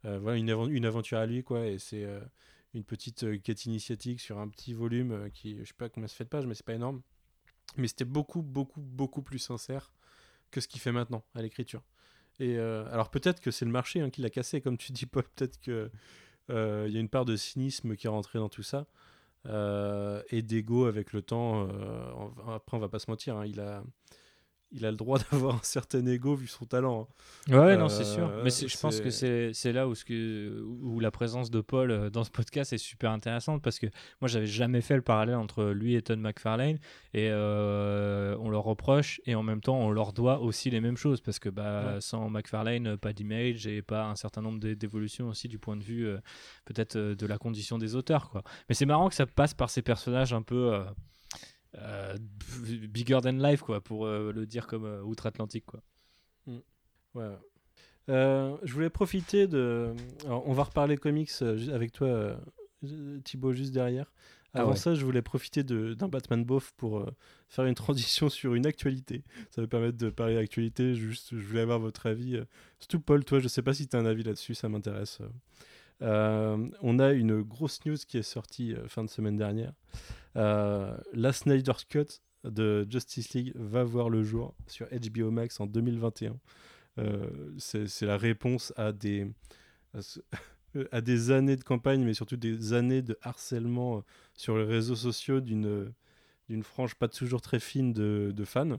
[0.04, 1.66] euh, voilà, une, une aventure à lui, quoi.
[1.66, 2.06] Et c'est
[2.74, 6.24] une petite quête initiatique sur un petit volume qui, je sais pas combien ça fait
[6.24, 7.02] de pages, mais c'est pas énorme.
[7.76, 9.92] Mais c'était beaucoup, beaucoup, beaucoup plus sincère
[10.50, 11.82] que ce qu'il fait maintenant à l'écriture.
[12.40, 15.22] Et alors peut-être que c'est le marché hein, qui l'a cassé, comme tu dis, Paul.
[15.36, 15.90] Peut-être que
[16.48, 18.86] il y a une part de cynisme qui est rentrée dans tout ça.
[19.46, 21.68] et d'ego avec le temps.
[22.48, 23.84] après, on va pas se mentir, hein, il a,
[24.72, 27.08] il a le droit d'avoir un certain ego vu son talent.
[27.50, 27.56] hein.
[27.58, 28.26] Ouais, non, c'est sûr.
[28.28, 31.60] Euh, Mais c'est- je pense que c'est- là où, ce que, où la présence de
[31.60, 33.86] Paul euh, dans ce podcast est super intéressante parce que
[34.20, 36.78] moi, j'avais jamais fait le parallèle entre lui et Todd McFarlane
[37.14, 40.96] et euh, on leur reproche et en même temps, on leur doit aussi les mêmes
[40.96, 42.00] choses parce que bah, Ouais.
[42.00, 45.82] sans McFarlane, pas d'image et pas un certain nombre d'é- d'évolutions aussi du point de
[45.84, 46.18] vue euh,
[46.64, 48.30] peut-être de la condition des auteurs.
[48.30, 48.42] Quoi.
[48.68, 50.82] Mais c'est marrant que ça passe par ces personnages un peu.
[51.78, 52.16] Euh,
[52.88, 55.80] bigger than life quoi pour euh, le dire comme euh, outre-Atlantique quoi.
[57.14, 57.28] Ouais.
[58.08, 59.94] Euh, je voulais profiter de.
[60.24, 61.30] Alors, on va reparler comics
[61.72, 62.36] avec toi,
[63.24, 64.12] Thibaut, juste derrière.
[64.54, 64.76] Ah Avant ouais.
[64.76, 67.06] ça, je voulais profiter d'un Batman Bof pour
[67.48, 69.24] faire une transition sur une actualité.
[69.50, 70.94] Ça va permettre de parler d'actualité.
[70.94, 72.40] Juste, je voulais avoir votre avis.
[72.78, 75.20] Surtout, Paul, toi, je sais pas si tu as un avis là-dessus, ça m'intéresse.
[76.02, 79.72] Euh, on a une grosse news qui est sortie euh, fin de semaine dernière.
[80.36, 85.66] Euh, la Snyder Cut de Justice League va voir le jour sur HBO Max en
[85.66, 86.36] 2021.
[86.98, 89.30] Euh, c'est la réponse à des,
[90.92, 94.02] à, des années de campagne, mais surtout des années de harcèlement
[94.34, 95.94] sur les réseaux sociaux d'une
[96.62, 98.78] frange pas toujours très fine de fans.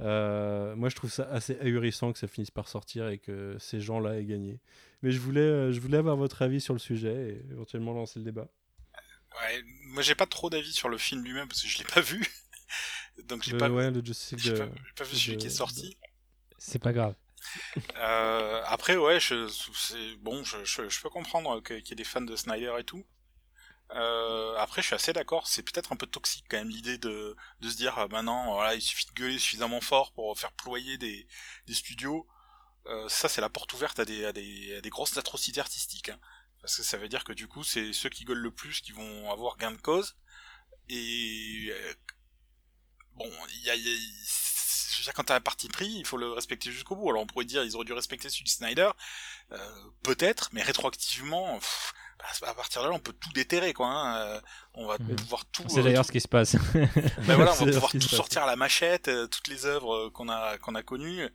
[0.00, 3.80] Euh, moi, je trouve ça assez ahurissant que ça finisse par sortir et que ces
[3.80, 4.60] gens-là aient gagné.
[5.02, 8.18] Mais je voulais, euh, je voulais avoir votre avis sur le sujet et éventuellement lancer
[8.18, 8.48] le débat.
[9.40, 12.00] Ouais, moi j'ai pas trop d'avis sur le film lui-même parce que je l'ai pas
[12.00, 12.26] vu.
[13.28, 15.46] Donc j'ai Le- pas, ouais, le Justice League j'ai de- pas, vu celui de- qui
[15.48, 15.96] est sorti.
[16.58, 17.14] C'est pas grave.
[17.96, 19.46] Euh, après, ouais, je,
[20.16, 23.04] bon, je, je, je peux comprendre qu'il y ait des fans de Snyder et tout.
[23.94, 25.46] Euh, après, je suis assez d'accord.
[25.46, 28.74] C'est peut-être un peu toxique quand même l'idée de, de se dire euh, maintenant, voilà,
[28.74, 31.26] il suffit de gueuler suffisamment fort pour faire ployer des,
[31.66, 32.26] des studios.
[32.86, 36.10] Euh, ça, c'est la porte ouverte à des, à des, à des grosses atrocités artistiques.
[36.10, 36.20] hein.
[36.62, 38.92] Parce que ça veut dire que du coup, c'est ceux qui gueulent le plus qui
[38.92, 40.16] vont avoir gain de cause.
[40.88, 41.94] Et euh,
[43.14, 46.70] bon, il y a, y a- quand t'as un parti pris, il faut le respecter
[46.70, 47.08] jusqu'au bout.
[47.10, 48.90] Alors on pourrait dire ils auraient dû respecter celui de Snyder,
[49.52, 49.58] euh,
[50.02, 52.07] peut-être, mais rétroactivement, pff, bah,
[52.46, 53.86] à partir de là, on peut tout déterrer, quoi.
[53.88, 54.16] hein.
[54.16, 54.40] Euh,
[54.74, 55.16] On va Mhm.
[55.16, 55.64] pouvoir tout.
[55.68, 56.54] C'est euh, d'ailleurs tout- ce qui se passe.
[57.26, 60.10] ben voilà, on va pouvoir tout sortir à la machette, euh, toutes les œuvres euh,
[60.10, 61.28] qu'on a qu'on a connues.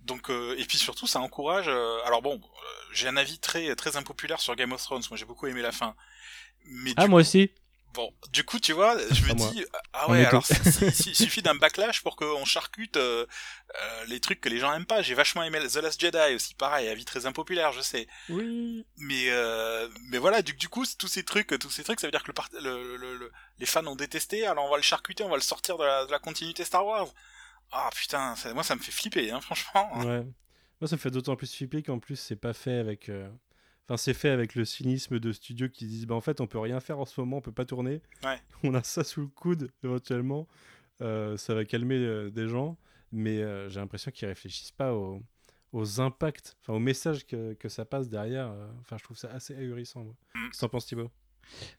[0.00, 1.66] Donc euh, et puis surtout, ça encourage.
[1.68, 5.02] euh, alors bon, euh, j'ai un avis très très impopulaire sur Game of Thrones.
[5.10, 5.94] Moi, j'ai beaucoup aimé la fin.
[6.64, 7.50] Mais ah moi aussi.
[7.94, 10.44] Bon, du coup, tu vois, je me dis, ah ouais, alors
[10.82, 13.26] il suffit d'un backlash pour qu'on charcute euh,
[13.74, 15.02] euh, les trucs que les gens aiment pas.
[15.02, 18.06] J'ai vachement aimé The Last Jedi aussi, pareil, avis très impopulaire, je sais.
[18.28, 18.86] Oui.
[18.98, 22.10] Mais euh, mais voilà, du, du coup, tous ces trucs, tous ces trucs, ça veut
[22.12, 24.46] dire que le, part- le, le- le- les fans ont détesté.
[24.46, 26.86] Alors on va le charcuter, on va le sortir de la, de la continuité Star
[26.86, 27.08] Wars.
[27.72, 29.90] Ah putain, ça- moi ça me fait flipper, hein, franchement.
[30.04, 30.24] Ouais.
[30.80, 33.08] Moi, ça me fait d'autant plus flipper qu'en plus, c'est pas fait avec.
[33.88, 36.58] Enfin, c'est fait avec le cynisme de studios qui disent bah, en fait, on peut
[36.58, 38.02] rien faire en ce moment, on peut pas tourner.
[38.22, 38.38] Ouais.
[38.62, 40.46] On a ça sous le coude, éventuellement.
[41.00, 42.76] Euh, ça va calmer euh, des gens.
[43.12, 45.22] Mais euh, j'ai l'impression qu'ils réfléchissent pas aux,
[45.72, 48.52] aux impacts, enfin, aux messages que, que ça passe derrière.
[48.80, 50.04] Enfin, je trouve ça assez ahurissant.
[50.04, 50.14] Moi.
[50.34, 50.48] Mm.
[50.48, 51.10] Qu'est-ce que t'en penses, Thibaut?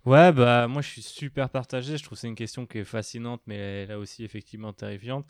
[0.03, 1.95] Ouais, bah moi je suis super partagé.
[1.95, 5.27] Je trouve que c'est une question qui est fascinante, mais là aussi effectivement terrifiante.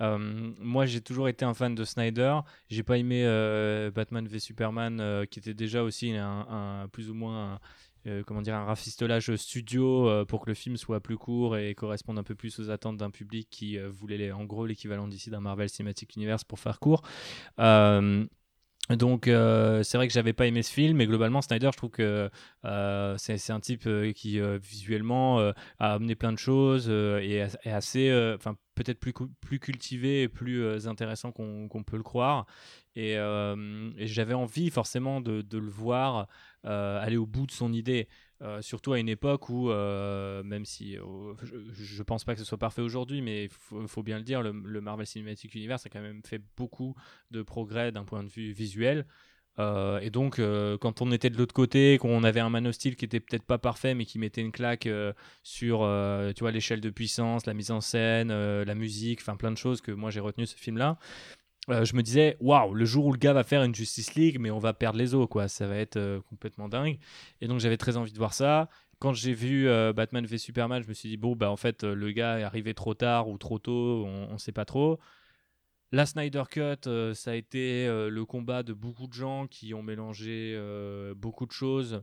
[0.00, 2.38] Euh, moi j'ai toujours été un fan de Snyder.
[2.68, 7.10] J'ai pas aimé euh, Batman v Superman, euh, qui était déjà aussi un, un- plus
[7.10, 7.60] ou moins
[8.06, 12.18] un, comment dire un rafistolage studio pour que le film soit plus court et corresponde
[12.18, 15.68] un peu plus aux attentes d'un public qui voulait en gros l'équivalent d'ici d'un Marvel
[15.68, 17.02] Cinematic Universe pour faire court.
[18.96, 21.90] Donc euh, c'est vrai que j'avais pas aimé ce film, mais globalement Snyder, je trouve
[21.90, 22.30] que
[22.64, 25.40] euh, c'est un type euh, qui visuellement
[25.78, 30.86] a amené plein de choses et est assez, enfin peut-être plus plus cultivé et plus
[30.86, 32.46] intéressant qu'on peut le croire.
[32.96, 33.16] Et,
[33.98, 36.28] j'avais envie forcément de, le voir
[36.64, 38.08] aller au bout de son idée.
[38.42, 41.04] Euh, surtout à une époque où, euh, même si euh,
[41.44, 44.42] je, je pense pas que ce soit parfait aujourd'hui, mais il faut, bien le dire,
[44.42, 46.96] le, Marvel Cinematic Universe a quand même fait beaucoup
[47.30, 49.06] de progrès d'un point de vue visuel.
[49.58, 50.40] Et donc,
[50.80, 53.58] quand on était de l'autre côté, qu'on avait un Man of qui était peut-être pas
[53.58, 54.88] parfait, mais qui mettait une claque
[55.42, 55.80] sur,
[56.34, 59.82] tu vois, l'échelle de puissance, la mise en scène, la musique, enfin plein de choses
[59.82, 60.98] que moi j'ai retenu ce film-là.
[61.70, 64.38] Euh, je me disais, waouh, le jour où le gars va faire une Justice League,
[64.40, 65.46] mais on va perdre les os, quoi.
[65.48, 66.98] Ça va être euh, complètement dingue.
[67.40, 68.68] Et donc, j'avais très envie de voir ça.
[68.98, 71.84] Quand j'ai vu euh, Batman v Superman, je me suis dit, bon, bah, en fait,
[71.84, 74.98] le gars est arrivé trop tard ou trop tôt, on ne sait pas trop.
[75.92, 80.58] La Snyder Cut, ça a été le combat de beaucoup de gens qui ont mélangé
[81.16, 82.02] beaucoup de choses.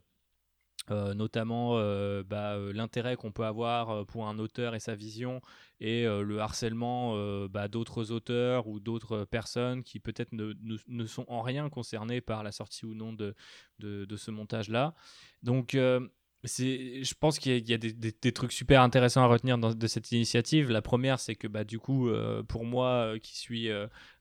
[0.91, 5.39] Euh, notamment euh, bah, euh, l'intérêt qu'on peut avoir pour un auteur et sa vision
[5.79, 7.15] et le harcèlement
[7.47, 12.51] bah, d'autres auteurs ou d'autres personnes qui peut-être ne, sont en rien concernés par la
[12.51, 13.33] sortie ou non de,
[13.79, 14.93] de, ce montage-là.
[15.41, 20.69] Donc je pense qu'il y a, des, trucs super intéressants à retenir de cette initiative.
[20.69, 22.09] La première, c'est que bah, du coup,
[22.49, 23.69] pour moi, qui suis,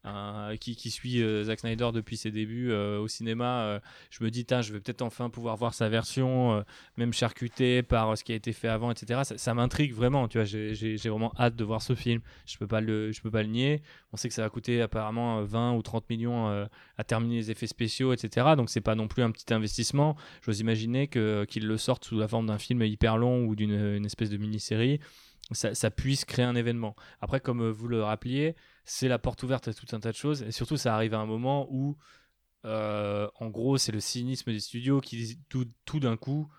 [0.04, 3.80] un- qui, suis euh, Zack Snyder depuis ses débuts euh, au cinéma, euh,
[4.10, 6.64] je me dis, je vais peut-être enfin pouvoir voir sa version,
[6.96, 9.22] même charcutée par ce qui a été fait avant, etc.
[9.36, 10.28] Ça, m'intrigue vraiment.
[10.28, 12.20] Tu vois, j'ai, vraiment hâte de voir ce film.
[12.46, 13.82] Je peux peux pas le nier.
[14.12, 16.48] On sait que ça va coûter apparemment euh, 20 ou 30 millions
[16.96, 18.54] à terminer les effets spéciaux, etc.
[18.56, 20.16] Donc c'est pas non plus un petit investissement.
[20.42, 23.96] J'ose imaginer que qu'ils le sortent sous la forme d'un film hyper long ou d'une
[23.96, 25.00] une espèce de mini-série.
[25.52, 26.94] Ça, puisse créer un événement.
[27.22, 28.54] Après, comme vous le rappeliez,
[28.88, 30.42] c'est la porte ouverte à tout un tas de choses.
[30.42, 31.96] Et surtout, ça arrive à un moment où,
[32.64, 36.50] euh, en gros, c'est le cynisme des studios qui, tout, tout d'un coup,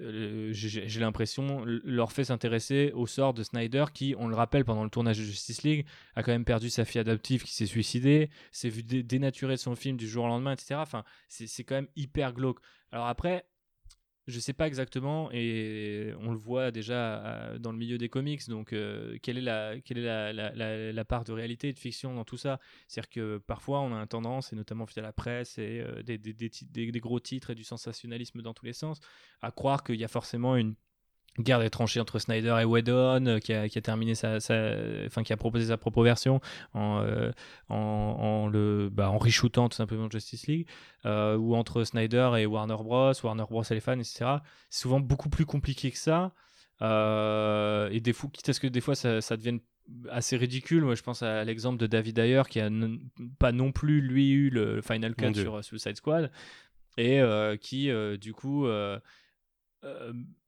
[0.00, 4.82] euh, j'ai l'impression, leur fait s'intéresser au sort de Snyder qui, on le rappelle, pendant
[4.82, 5.86] le tournage de Justice League,
[6.16, 9.76] a quand même perdu sa fille adoptive qui s'est suicidée, s'est vu dé- dénaturer son
[9.76, 10.76] film du jour au lendemain, etc.
[10.76, 12.60] Enfin, c'est quand même hyper glauque.
[12.90, 13.46] Alors après,
[14.26, 18.48] je sais pas exactement, et on le voit déjà euh, dans le milieu des comics,
[18.48, 21.78] donc euh, quelle est, la, quelle est la, la, la- part de réalité et de
[21.78, 22.58] fiction dans tout ça?
[22.88, 26.16] C'est-à-dire que parfois on a une tendance, et notamment via la presse, et euh, des,
[26.18, 26.50] des, des-
[26.92, 29.00] des gros titres et du sensationnalisme dans tous les sens,
[29.42, 30.74] à croire qu'il y a forcément une
[31.40, 35.22] guerre des tranchées entre Snyder et Whedon euh, qui, a, qui a terminé sa, enfin
[35.24, 36.40] qui a proposé sa propre version
[36.74, 37.32] en, euh,
[37.68, 40.68] en, en le bah, en reshootant tout simplement Justice League
[41.06, 44.36] euh, ou entre Snyder et Warner Bros Warner Bros et les fans etc
[44.70, 46.32] c'est souvent beaucoup plus compliqué que ça
[46.82, 49.60] Euh, et des fois quitte à ce que des fois ça, ça devienne
[50.10, 50.82] assez ridicule.
[50.84, 52.68] Moi je pense à l'exemple de David Ayer qui a
[53.38, 56.30] pas non plus lui eu le final cut sur euh, Suicide Squad
[56.96, 57.20] et
[57.60, 57.90] qui
[58.20, 58.66] du coup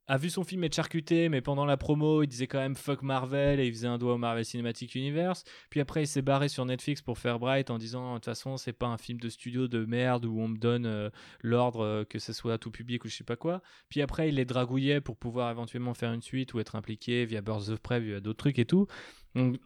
[0.08, 3.02] a vu son film être charcuté, mais pendant la promo, il disait quand même fuck
[3.02, 5.44] Marvel et il faisait un doigt au Marvel Cinematic Universe.
[5.70, 8.56] Puis après, il s'est barré sur Netflix pour faire Bright en disant de toute façon,
[8.56, 11.10] c'est pas un film de studio de merde où on me donne euh,
[11.40, 13.62] l'ordre euh, que ce soit tout public ou je sais pas quoi.
[13.88, 17.40] Puis après, il les dragouillait pour pouvoir éventuellement faire une suite ou être impliqué via
[17.40, 18.86] Birds of Prey, via d'autres trucs et tout.
[19.34, 19.56] Donc,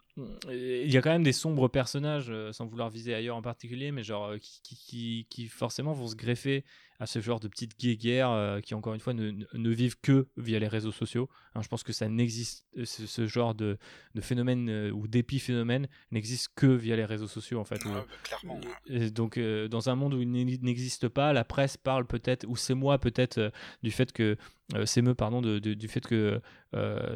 [0.51, 3.93] il y a quand même des sombres personnages, euh, sans vouloir viser ailleurs en particulier,
[3.93, 6.65] mais genre euh, qui, qui, qui, qui forcément vont se greffer
[7.03, 10.59] à ce genre de petites guéguerres euh, qui, encore une fois, ne, vivent que via
[10.59, 11.31] les réseaux sociaux.
[11.55, 13.79] Hein, je pense que ça n'existe, euh, ce, ce genre de,
[14.15, 17.83] de phénomène euh, ou d'épiphénomène n'existe que via les réseaux sociaux, en fait.
[17.87, 18.61] Ouais, où- bah, clairement.
[18.87, 22.45] et donc, euh, dans un monde où il n'e- n'existe pas, la presse parle peut-être,
[22.47, 23.51] ou c'est moi peut-être,
[23.83, 24.37] du fait que,
[24.85, 26.41] s'émeut, pardon, de- de- du fait que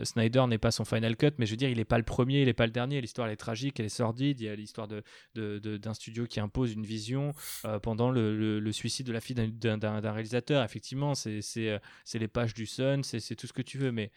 [0.03, 2.41] Snyder n'est pas son final cut, mais je veux dire, il n'est pas le premier,
[2.41, 2.94] il n'est pas le dernier.
[3.01, 4.41] L'histoire, elle est tragique, elle est sordide.
[4.41, 5.03] Il y a l'histoire de,
[5.35, 7.33] de- de- d'un studio qui impose une vision
[7.65, 10.65] euh, pendant le, suicide de la fille d'un, d'un- d'un- d'un réalisateur.
[10.65, 14.11] Effectivement, euh, c'est les pages du Sun, c'est, tout ce que tu veux, mais,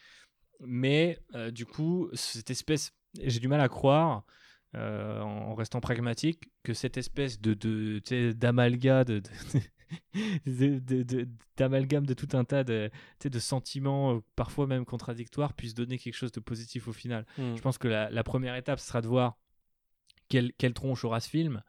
[0.59, 2.91] mais euh, du coup, cette espèce,
[3.21, 4.25] j'ai du mal à croire
[4.73, 7.99] en restant pragmatique, que cette espèce de, de
[11.57, 12.89] d'amalgame de, tout un tas de,
[13.23, 17.25] de sentiments, euh, parfois même contradictoires, puisse donner quelque chose de positif au final.
[17.37, 17.55] Hmm.
[17.55, 19.37] Je pense que la, la première étape, ce sera de voir
[20.29, 21.63] quelle, quelle tronche aura ce film.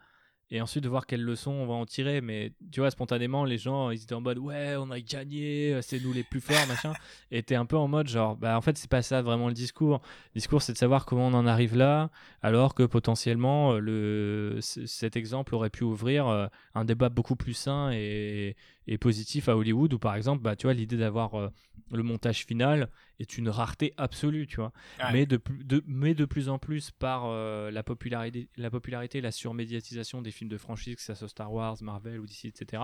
[0.51, 2.21] Et ensuite de voir quelles leçons on va en tirer.
[2.21, 6.03] Mais tu vois, spontanément, les gens, ils étaient en mode Ouais, on a gagné, c'est
[6.03, 6.93] nous les plus forts, machin.
[7.31, 9.55] Et t'es un peu en mode genre, bah en fait, c'est pas ça vraiment le
[9.55, 10.01] discours.
[10.35, 12.11] Le discours, c'est de savoir comment on en arrive là,
[12.43, 17.55] alors que potentiellement, euh, le, cet exemple aurait pu ouvrir euh, un débat beaucoup plus
[17.55, 18.57] sain et,
[18.89, 21.49] et positif à Hollywood, où par exemple, bah, tu vois, l'idée d'avoir euh,
[21.93, 22.91] le montage final
[23.21, 24.73] est une rareté absolue, tu vois.
[25.13, 29.21] Mais, de, plus- de, mais de plus en plus par euh, la, popularité, la popularité,
[29.21, 32.83] la surmédiatisation des films de franchise, que ce soit Star Wars, Marvel ou DC, etc.,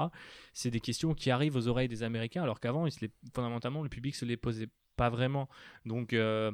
[0.52, 2.86] c'est des questions qui arrivent aux oreilles des Américains, alors qu'avant,
[3.35, 5.48] fondamentalement, le public se les posait pas vraiment.
[5.86, 6.52] Donc, euh,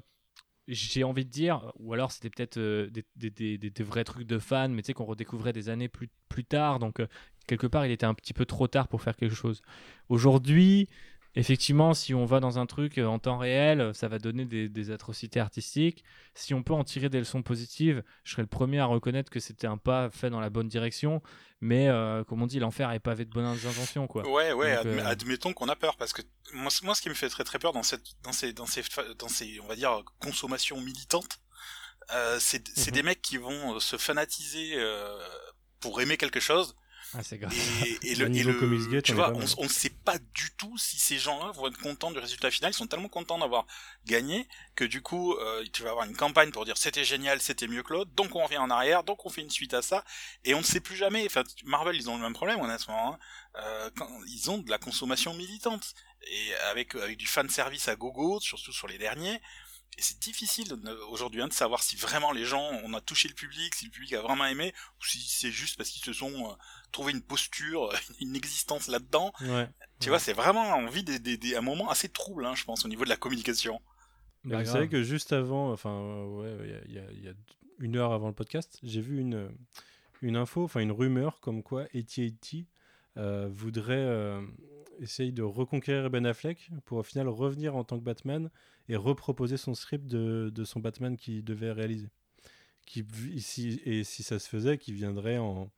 [0.68, 4.68] j'ai envie de dire, ou alors c'était peut-être des, des- des- vrais trucs de fans,
[4.68, 6.78] mais tu sais, qu'on redécouvrait des années plus, plus tard.
[6.78, 7.00] Donc,
[7.46, 9.62] quelque part, il était un petit peu trop tard pour faire quelque chose.
[10.08, 10.88] Aujourd'hui,
[11.36, 14.68] effectivement, si on va dans un truc euh, en temps réel, ça va donner des,
[14.68, 16.02] des atrocités artistiques.
[16.34, 19.38] Si on peut en tirer des leçons positives, je serais le premier à reconnaître que
[19.40, 21.22] c'était un pas fait dans la bonne direction.
[21.60, 24.26] Mais, euh, comme on dit, l'enfer est pavé de bonnes intentions, quoi.
[24.28, 26.22] Ouais, ouais, Donc, adm- euh, admettons qu'on a peur, parce que
[26.54, 29.14] moi, ce qui me fait très très peur dans cette, dans ces, dans ces, fa-
[29.18, 31.38] dans ces, on va dire, consommations militantes,
[32.12, 32.92] euh, c'est Mhm.
[32.92, 34.74] des mecs qui vont euh, se fanatiser
[35.80, 36.74] pour aimer quelque chose,
[37.14, 37.52] Ah, c'est grave.
[38.02, 41.66] et, le, et tu vois, on ne sait pas du tout si ces gens-là vont
[41.66, 42.70] être contents du résultat final.
[42.70, 43.66] Ils sont tellement contents d'avoir
[44.06, 44.46] gagné
[44.76, 47.82] que du coup, euh, tu vas avoir une campagne pour dire c'était génial, c'était mieux
[47.82, 50.04] que l'autre, donc on revient en arrière, donc on fait une suite à ça,
[50.44, 51.24] et on ne sait plus jamais.
[51.26, 53.14] Enfin, Marvel, ils ont le même problème honnêtement.
[53.14, 53.18] Hein.
[53.56, 55.94] Euh, quand, ils ont de la consommation militante
[56.30, 59.40] et avec avec du fan service à gogo, surtout sur les derniers.
[60.00, 60.66] Et c'est difficile
[61.10, 63.90] aujourd'hui hein, de savoir si vraiment les gens, on a touché le public, si le
[63.90, 66.54] public a vraiment aimé, ou si c'est juste parce qu'ils se sont euh,
[66.90, 69.30] trouvé une posture, une existence là-dedans.
[69.42, 69.68] Ouais.
[70.00, 70.08] Tu Ouais.
[70.08, 72.84] vois, c'est vraiment, on vit des, des, des- un moment assez trouble, hein, je pense,
[72.84, 73.74] au niveau de la communication.
[74.44, 74.72] Bah, vous grave.
[74.72, 77.32] savez que juste avant, enfin, euh, ouais, y y, il y a
[77.78, 79.50] une heure avant le podcast, j'ai vu une,
[80.22, 82.66] une info, enfin une rumeur comme quoi AT&T
[83.18, 84.40] euh, voudrait euh,
[85.00, 88.50] essayer de reconquérir Ben Affleck pour au final revenir en tant que Batman
[88.90, 92.08] et reproposer son script de, de son Batman qu'il devait réaliser.
[92.86, 93.06] Qui,
[93.38, 95.70] si, et si ça se faisait, qui viendrait en,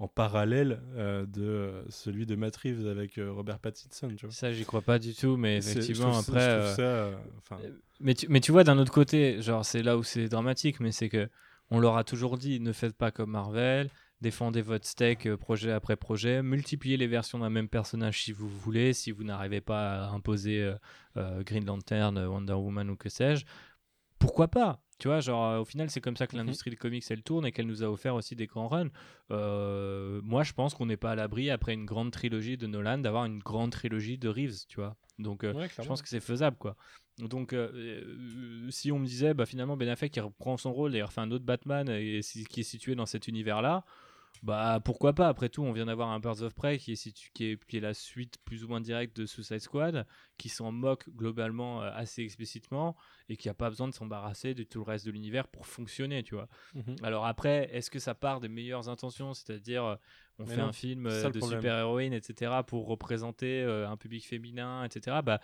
[0.00, 4.08] en parallèle euh, de celui de Matt Reeves avec euh, Robert Pattinson.
[4.16, 4.34] Tu vois.
[4.34, 6.74] Ça, j'y crois pas du tout, mais je effectivement, trouve après.
[6.76, 7.12] je euh,
[7.48, 7.58] ça,
[8.00, 10.90] Mais tu, mais tu vois, d'un autre côté, genre, c'est là où c'est dramatique, mais
[10.90, 11.28] c'est que
[11.70, 13.90] on leur a toujours dit ne faites pas comme Marvel,
[14.20, 18.48] défendez votre steak euh, projet après projet, multipliez les versions d'un même personnage si vous
[18.48, 20.74] voulez, si vous n'arrivez pas à imposer euh,
[21.16, 23.44] euh, Green Lantern, Wonder Woman ou que sais-je.
[24.18, 26.38] Pourquoi pas Tu vois, genre, au final, c'est comme ça que Mhm.
[26.38, 28.88] l'industrie du comics, elle tourne et qu'elle nous a offert aussi des grands runs.
[29.30, 32.96] Euh, moi, je pense qu'on n'est pas à l'abri, après une grande trilogie de Nolan,
[32.96, 34.96] d'avoir une grande trilogie de Reeves, tu vois.
[35.18, 36.76] Donc, euh, ouais, je pense que c'est faisable, quoi.
[37.18, 40.98] Donc, euh, si on me disait, bah, finalement, Ben Affleck, il reprend son rôle et
[40.98, 43.84] il refait un autre Batman et, qui est situé dans cet univers-là,
[44.42, 47.30] bah, pourquoi pas Après tout, on vient d'avoir un Birds of Prey qui est, situ-
[47.34, 50.06] qui, est, qui est la suite plus ou moins directe de Suicide Squad,
[50.38, 52.96] qui s'en moque globalement euh, assez explicitement
[53.28, 56.22] et qui a pas besoin de s'embarrasser de tout le reste de l'univers pour fonctionner,
[56.22, 56.48] tu vois.
[56.74, 56.96] Mhm.
[57.02, 59.34] Alors après, est-ce que ça part des meilleures intentions?
[59.34, 59.96] C'est-à-dire, euh,
[60.38, 64.84] on Mais fait non, un film euh, de super-héroïne, etc., pour représenter un public féminin,
[64.84, 65.22] etc.
[65.22, 65.40] Bah,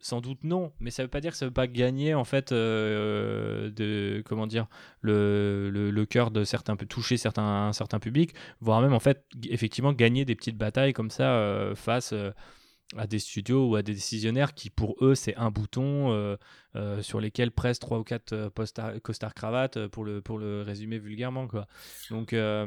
[0.00, 2.52] sans doute non, mais ça veut pas dire que ça veut pas gagner en fait
[2.52, 4.66] euh, de comment dire
[5.00, 10.56] le, cœur de certains toucher certains publics, voire même en fait effectivement gagner des petites
[10.56, 12.30] batailles comme ça euh, face euh,
[12.96, 16.36] à des studios ou à des décisionnaires qui pour eux c'est un bouton euh,
[16.76, 18.50] euh, sur lesquels pressent trois ou quatre euh,
[19.00, 21.66] costards cravates euh, pour le pour le résumer vulgairement quoi.
[22.10, 22.66] Donc euh,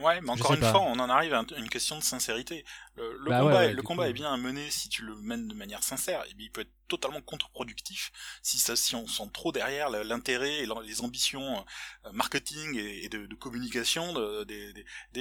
[0.00, 0.72] Ouais, mais encore une pas.
[0.72, 2.64] fois, on en arrive à un- une question de sincérité.
[2.96, 4.08] Le, le Bah combat, ouais, ouais, le du combat coup.
[4.08, 6.24] est bien à mener si tu le mènes de manière sincère.
[6.28, 8.10] Et bien, il peut être totalement contre-productif
[8.42, 11.64] si, ça, si on sent trop derrière l'intérêt et les ambitions
[12.06, 14.72] euh, marketing et, de, de communication de- des-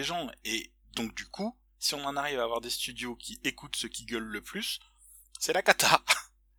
[0.03, 0.27] gens.
[0.43, 3.89] Et donc, du coup, si on en arrive à avoir des studios qui écoutent ceux
[3.89, 4.79] qui gueulent le plus,
[5.39, 6.01] c'est la cata.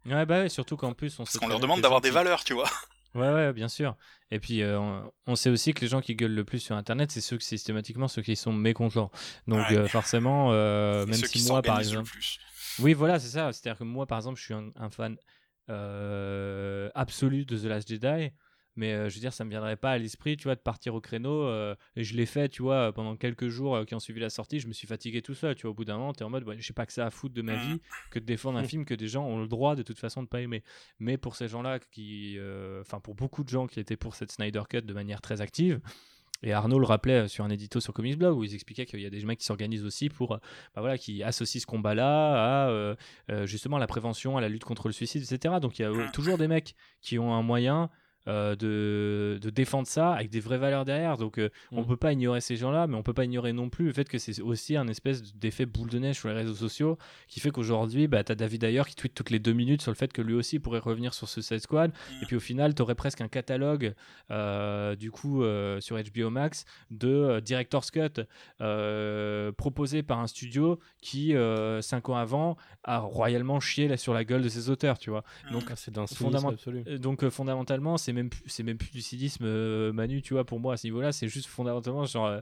[0.06, 2.54] ouais bah ouais, surtout qu'en plus on Parce très leur demande d'avoir des valeurs, tu
[2.54, 2.70] vois.
[3.14, 3.96] Ouais, ouais, bien sûr.
[4.30, 4.80] Et puis, euh,
[5.26, 7.44] on, sait aussi que les gens qui gueulent le plus sur Internet, c'est ceux que
[7.44, 9.10] systématiquement ceux qui sont mécontents.
[9.46, 9.76] Donc, Ouais.
[9.76, 12.10] euh, forcément, euh, même si qui moi, par exemple.
[12.10, 12.38] plus.
[12.80, 13.52] Oui, voilà, c'est ça.
[13.52, 15.16] C'est-à-dire que moi, par exemple, je suis un, un fan
[16.94, 18.32] absolu de The Last Jedi.
[18.76, 20.94] Mais euh, je veux dire, ça me viendrait pas à l'esprit, tu vois, de partir
[20.94, 21.42] au créneau.
[21.44, 24.30] euh, et je l'ai fait, tu vois, pendant quelques jours euh, qui ont suivi la
[24.30, 24.58] sortie.
[24.60, 25.70] Je me suis fatigué tout seul, tu vois.
[25.70, 27.10] Au bout d'un moment, tu es en mode, ouais, je sais pas que ça à
[27.10, 27.60] foutre de ma Mhm.
[27.60, 27.80] vie
[28.10, 30.28] que de défendre un film que des gens ont le droit de toute façon de
[30.28, 30.62] pas aimer.
[30.98, 34.32] Mais pour ces gens-là, qui, euh, enfin, pour beaucoup de gens qui étaient pour cette
[34.32, 35.80] Snyder Cut de manière très active,
[36.42, 39.00] et Arnaud le rappelait euh, sur un édito sur Comics Blog où ils expliquaient qu'il
[39.00, 40.38] y a des mecs qui s'organisent aussi pour, euh,
[40.74, 42.94] bah voilà, qui associent ce combat-là à euh,
[43.30, 45.60] euh, justement la prévention, à la lutte contre le suicide, etc.
[45.60, 47.88] Donc il y a euh, toujours des mecs qui ont un moyen
[48.28, 51.16] euh, de, de défendre ça avec des vraies valeurs derrière.
[51.16, 51.86] Donc euh, on Mhm.
[51.86, 54.18] peut pas ignorer ces gens-là, mais on peut pas ignorer non plus le fait que
[54.18, 56.96] c'est aussi un espèce d'effet boule de neige sur les réseaux sociaux
[57.28, 59.90] qui fait qu'aujourd'hui, bah, tu as David Ayer qui tweet toutes les deux minutes sur
[59.90, 61.92] le fait que lui aussi pourrait revenir sur ce Suicide Squad.
[62.22, 63.94] Et puis au final, tu aurais presque un catalogue
[64.30, 68.22] euh, du coup euh, sur HBO Max de Director's Cut
[69.56, 71.34] proposé par un studio qui,
[71.80, 75.24] cinq ans avant, a royalement chié là, sur la gueule de ses auteurs, tu vois.
[75.52, 76.54] Donc, Ah, c'est d'un Fondament-
[76.98, 80.60] Donc fondamentalement, c'est même plus- c'est même plus du cynisme euh, Manu, tu vois, pour
[80.60, 82.40] moi à ce niveau-là, c'est juste fondamentalement genre euh,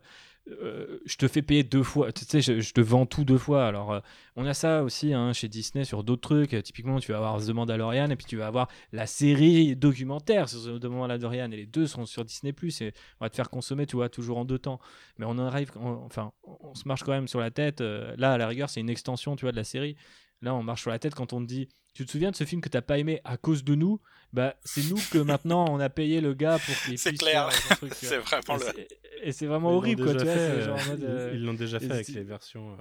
[0.49, 3.67] euh, je te fais payer deux fois, tu sais, je, te vends tout deux fois.
[3.67, 4.01] Alors
[4.37, 6.63] on a ça aussi hein, chez Disney sur d'autres trucs.
[6.63, 10.81] Typiquement, tu vas avoir The Mandalorian et puis tu vas avoir la série documentaire sur
[10.81, 13.97] The Mandalorian et les deux seront sur Disney et on va te faire consommer, tu
[13.97, 14.81] vois, toujours en deux temps.
[15.19, 17.81] Mais on en arrive, enfin, on se marche quand même sur la tête.
[17.81, 19.97] là, à la rigueur, c'est une extension, tu vois, de la série.
[20.43, 22.45] Là, on marche sur la tête quand on te dit, tu te souviens de ce
[22.45, 24.01] film que t'as pas aimé à cause de nous?
[24.33, 27.49] Bah, c'est nous que maintenant on a payé le gars pour qu'il C'est puisse clair.
[27.93, 28.89] C'est vraiment Et le.
[29.25, 31.79] Et c'est vraiment Ils horrible, quoi, tu fait, euh, genre mode, euh, Ils l'ont déjà
[31.79, 32.77] fait avec les versions euh,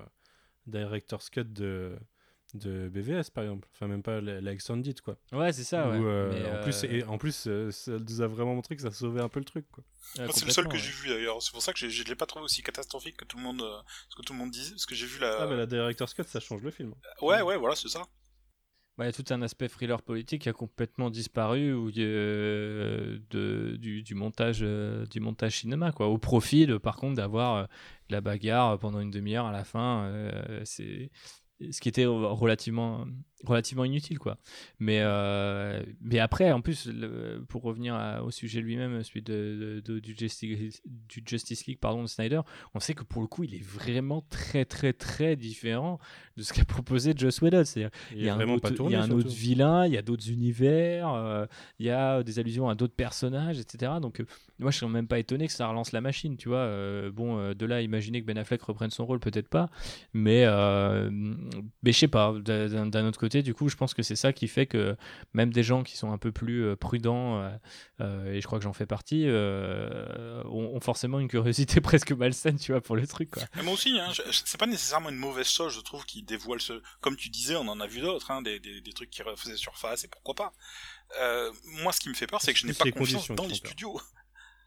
[0.65, 1.95] Director's Cut de,
[2.55, 3.67] de BVS, par exemple.
[3.73, 5.17] Enfin, même pas la, la Extended, quoi.
[5.31, 5.99] Ouais, c'est ça, ouais.
[6.01, 8.81] Euh, Mais, en plus, euh, et, en plus euh, ça nous a vraiment montré que
[8.81, 9.83] ça sauvait un peu le truc, quoi.
[10.15, 11.41] c'est le seul que j'ai vu d'ailleurs.
[11.41, 13.81] C'est pour ça que je l'ai pas trouvé aussi catastrophique que tout le monde, euh,
[14.09, 15.41] ce que tout le monde disait, parce que j'ai vu la.
[15.41, 16.93] Ah, mais la Director's Cut, ça change le film.
[17.21, 18.03] Ouais, ouais, voilà, c'est ça.
[18.97, 23.19] Bah, Il y a tout un aspect thriller politique qui a complètement disparu ou euh,
[23.29, 26.07] de, du, du montage, euh, du montage cinéma, quoi.
[26.07, 27.63] Au profit, de, par contre, d'avoir euh,
[28.09, 30.03] de la bagarre pendant une demi-heure à la fin.
[30.05, 31.09] euh, c'est
[31.69, 33.05] ce qui était relativement
[33.45, 34.37] relativement inutile quoi
[34.79, 39.81] mais euh, mais après en plus le- pour revenir à- au sujet lui-même celui de,
[39.85, 42.41] de- de- du, Justice, du Justice League pardon de Snyder
[42.73, 45.99] on sait que pour le coup il est vraiment très très très différent
[46.37, 48.91] de ce qu'a proposé Joss Whedon c'est il y a un autre, pas tourné.
[48.91, 49.19] il y a un surtout.
[49.21, 51.45] autre vilain il y a d'autres univers euh,
[51.79, 54.25] il y a des allusions à d'autres personnages etc donc euh,
[54.59, 56.69] moi je suis même pas étonné que ça relance la machine tu vois
[57.11, 59.69] bon de là imaginer que Ben Affleck reprenne son rôle peut-être pas
[60.13, 60.45] mais
[61.83, 64.47] mais je sais pas d'un autre côté du coup je pense que c'est ça qui
[64.47, 64.97] fait que
[65.33, 67.49] même des gens qui sont un peu plus euh, prudents euh,
[68.01, 72.11] euh, et je crois que j'en fais partie euh, ont, ont forcément une curiosité presque
[72.11, 75.47] malsaine tu vois pour le truc quoi moi aussi, hein, c'est pas nécessairement une mauvaise
[75.47, 76.81] chose, je trouve, qui dévoile ce.
[76.99, 79.57] Comme tu disais, on en a vu d'autres, hein, des, des, des trucs qui refaisaient
[79.57, 80.53] surface, et pourquoi pas.
[81.19, 81.51] Euh,
[81.83, 83.55] moi, ce qui me fait peur, c'est que je n'ai pas les confiance dans les
[83.55, 83.99] studios.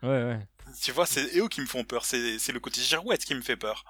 [0.03, 0.47] ouais ouais
[0.83, 3.43] Tu vois, c'est eux qui me font peur, c'est c'est le côté girouette qui me
[3.43, 3.85] fait peur.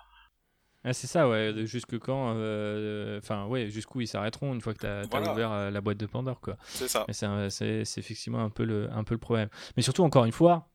[0.87, 1.55] Ah, c'est ça, ouais.
[1.67, 5.33] Jusque quand euh, Enfin, ouais, jusqu'où ils s'arrêteront une fois que t'as as Voilà.
[5.33, 6.57] ouvert euh, la boîte de Pandore, quoi.
[6.67, 7.07] C'est ça.
[7.51, 9.49] C'est effectivement un peu, le, un peu le problème.
[9.77, 10.69] Mais surtout, encore une fois,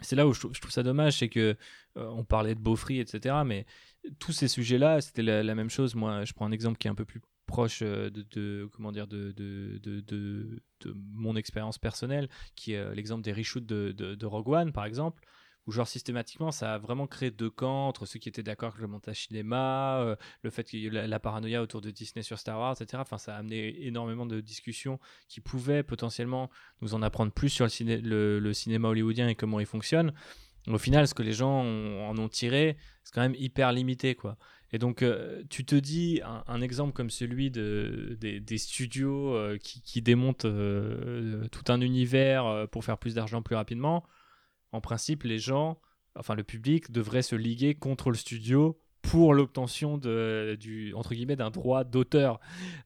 [0.00, 1.54] c'est là où je, trouve- je trouve ça dommage, c'est que
[1.98, 3.34] euh, on parlait de Beaufry, etc.
[3.44, 3.66] Mais
[4.18, 5.94] tous ces sujets-là, c'était la, la même chose.
[5.94, 8.90] Moi, je prends un exemple qui est un peu plus proche euh, de, de- comment
[8.90, 10.62] dire de, de, de,
[11.12, 15.22] mon expérience personnelle, qui est euh, l'exemple des reshoots de Rogue One, par exemple
[15.66, 18.80] où genre systématiquement ça a vraiment créé deux camps entre ceux qui étaient d'accord avec
[18.80, 22.22] le montage cinéma, euh, le fait qu'il y ait la, la paranoïa autour de Disney
[22.22, 22.98] sur Star Wars, etc.
[23.00, 26.50] Enfin, ça a amené énormément de discussions qui pouvaient potentiellement
[26.82, 30.12] nous en apprendre plus sur le, ciné- le- le cinéma hollywoodien et comment il fonctionne.
[30.68, 34.36] Au final, ce que les gens en ont tiré, c'est quand même hyper limité, quoi.
[34.72, 40.02] Et donc, euh, tu te dis, un, exemple comme celui de, des, studios euh, qui,
[40.02, 44.04] démontent tout un univers pour faire plus d'argent plus rapidement,
[44.76, 45.78] en principe, les gens,
[46.14, 48.78] enfin le public, devrait se liguer contre le studio
[49.10, 52.40] pour l'obtention d'un droit d'auteur.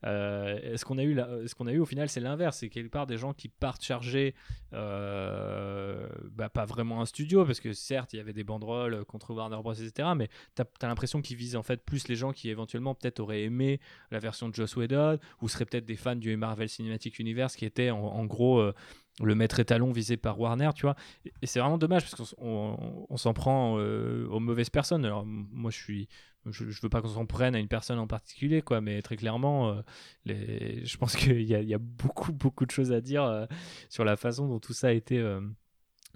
[0.04, 2.58] Euh, ce qu'on a eu a eu au final, c'est l'inverse.
[2.58, 4.34] C'est quelque part des gens qui partent charger,
[4.74, 9.32] euh, bah, pas vraiment un studio, parce que certes il y avait des banderoles contre
[9.32, 10.10] Warner Bros etc.
[10.16, 13.42] Mais t'as as, l'impression qu'ils visent en fait plus les gens qui éventuellement peut-être auraient
[13.42, 13.80] aimé
[14.10, 17.64] la version de Joss Whedon ou seraient peut-être des fans du Marvel Cinematic Universe qui
[17.64, 18.74] étaient en, en gros euh,
[19.23, 20.97] le maître étalon visé par Warner, tu vois.
[21.24, 25.05] Et, c'est vraiment dommage parce qu'on s'en prend euh, aux mauvaises personnes.
[25.05, 26.09] Alors moi je suis
[26.47, 29.73] je, veux pas qu'on s'en prenne à une personne en particulier quoi mais très clairement
[29.73, 29.82] euh,
[30.24, 33.45] les, je pense qu'il y y a beaucoup beaucoup de choses à dire euh,
[33.91, 35.23] sur la façon dont tout ça a été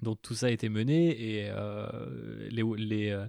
[0.00, 1.52] dont tout ça a été mené et
[2.48, 3.26] les les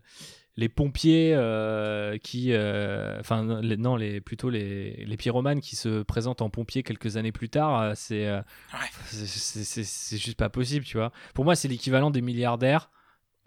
[0.58, 6.42] les pompiers euh, qui euh, enfin non les plutôt les, les pyromanes qui se présentent
[6.42, 8.40] en pompiers quelques années plus tard euh, c'est euh,
[8.74, 8.88] Ouais.
[9.08, 12.90] c'est- c'est c'est- c'est juste pas possible tu vois pour moi c'est l'équivalent des milliardaires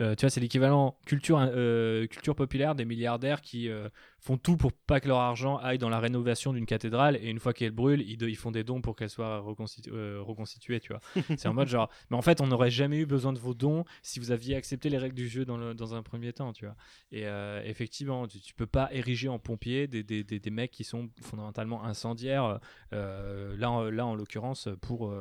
[0.00, 3.88] euh, tu vois, c'est l'équivalent culture, euh, culture populaire des milliardaires qui euh,
[4.20, 7.40] font tout pour pas que leur argent aille dans la rénovation d'une cathédrale et une
[7.40, 10.92] fois qu'elle brûle, ils, de- ils font des dons pour qu'elle soit reconstitu- reconstituée, tu
[10.92, 11.00] vois.
[11.36, 13.84] c'est en mode genre, mais en fait, on n'aurait jamais eu besoin de vos dons
[14.02, 16.64] si vous aviez accepté les règles du jeu dans, le- dans un premier temps, tu
[16.64, 16.76] vois.
[17.10, 17.24] Et
[17.68, 21.10] effectivement, tu, tu peux pas ériger en pompier des, des, des, des mecs qui sont
[21.22, 22.60] fondamentalement incendiaires,
[22.92, 25.12] là, en- là en l'occurrence, pour,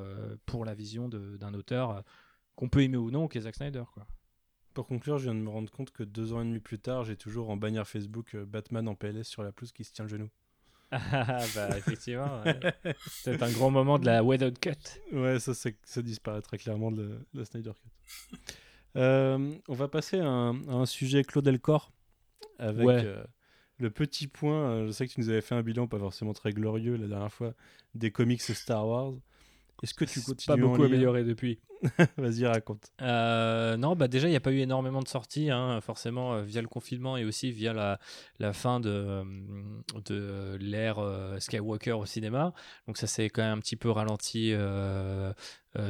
[0.45, 2.03] pour la vision d'un auteur
[2.55, 4.05] qu'on peut aimer ou non, qui est Zack Snyder, quoi.
[4.77, 7.03] Pour conclure, je viens de me rendre compte que deux ans et demi plus tard,
[7.03, 10.05] j'ai toujours en bannière Facebook euh, Batman en PLS sur la pelouse qui se tient
[10.05, 10.29] le genou.
[10.91, 12.59] Ah, bah effectivement, ouais.
[13.07, 14.73] c'est un grand moment de la Whedon Cut.
[15.13, 18.37] Ouais, ça, ça disparaît très clairement de la, la Snyder Cut.
[18.97, 21.91] Euh, on va passer à un, à un sujet Claude Elcor
[22.59, 23.01] avec Ouais.
[23.03, 23.23] euh,
[23.79, 24.69] le petit point.
[24.69, 27.07] euh, je sais que tu nous avais fait un bilan pas forcément très glorieux la
[27.07, 27.55] dernière fois
[27.95, 29.13] des comics Star Wars.
[29.81, 31.59] Est-ce que tu continues pas beaucoup amélioré depuis.
[32.17, 32.91] Vas-y, raconte.
[33.01, 36.43] Euh, non, bah déjà, il n'y a pas eu énormément de sorties, hein, forcément, euh,
[36.43, 39.23] via le confinement et aussi via la, fin de, euh,
[40.05, 40.99] de l'ère
[41.39, 42.53] Skywalker au cinéma.
[42.87, 44.53] Donc, ça s'est quand même un petit peu ralenti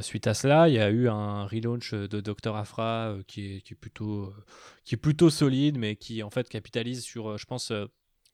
[0.00, 0.68] suite à cela.
[0.68, 2.54] Il y a eu un relaunch de Dr.
[2.54, 4.32] Afra qui, est, plutôt,
[4.84, 7.72] qui est plutôt solide, mais qui en fait capitalise sur, je pense,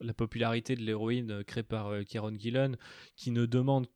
[0.00, 2.76] la popularité de l'héroïne créée par Kieron Gillen,
[3.16, 3.86] qui ne demande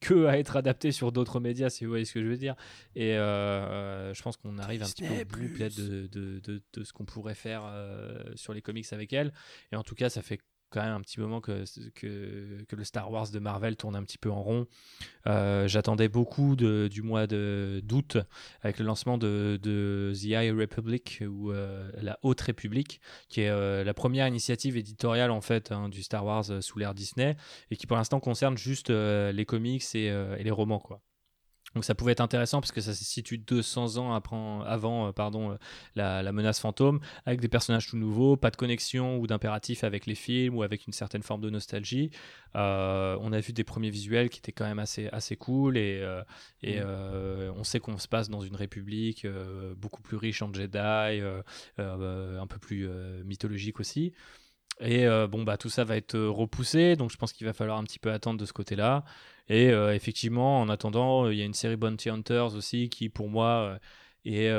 [0.00, 2.54] que à être adapté sur d'autres médias, si vous voyez ce que je veux dire.
[2.94, 6.84] Et euh, je pense qu'on arrive un petit peu au bout de, de, de, de
[6.84, 9.32] ce qu'on pourrait faire euh, sur les comics avec elle.
[9.72, 10.40] Et en tout cas, ça fait
[10.70, 11.64] quand même un petit moment que,
[11.94, 14.66] que, le Star Wars de Marvel tourne un petit peu en rond.
[15.26, 18.18] Euh, J'attendais beaucoup du mois d'août
[18.62, 23.84] avec le lancement de, The High Republic ou euh, la Haute République, qui est euh,
[23.84, 27.36] la première initiative éditoriale en fait hein, du Star Wars sous l'ère Disney
[27.70, 31.00] et qui pour l'instant concerne juste les comics et, et les romans quoi.
[31.78, 35.52] Donc ça pouvait être intéressant parce que ça se situe 200 ans avant euh, pardon,
[35.52, 35.54] euh,
[35.94, 40.04] la, la menace fantôme, avec des personnages tout nouveaux, pas de connexion ou d'impératif avec
[40.06, 42.10] les films ou avec une certaine forme de nostalgie.
[42.56, 46.00] Euh, on a vu des premiers visuels qui étaient quand même assez, assez cool et,
[46.02, 46.20] euh,
[46.64, 46.82] et Mm.
[46.84, 49.24] euh, on sait qu'on se passe dans une république
[49.76, 50.78] beaucoup plus riche en Jedi,
[51.78, 52.88] un peu plus
[53.24, 54.12] mythologique aussi.
[54.80, 57.52] Et euh, bon, bah, tout ça va être euh, repoussé, donc je pense qu'il va
[57.52, 59.04] falloir un petit peu attendre de ce côté-là.
[59.48, 63.28] Et euh, effectivement, en attendant, il y a une série Bounty Hunters aussi qui, pour
[63.28, 63.78] moi,
[64.24, 64.50] est,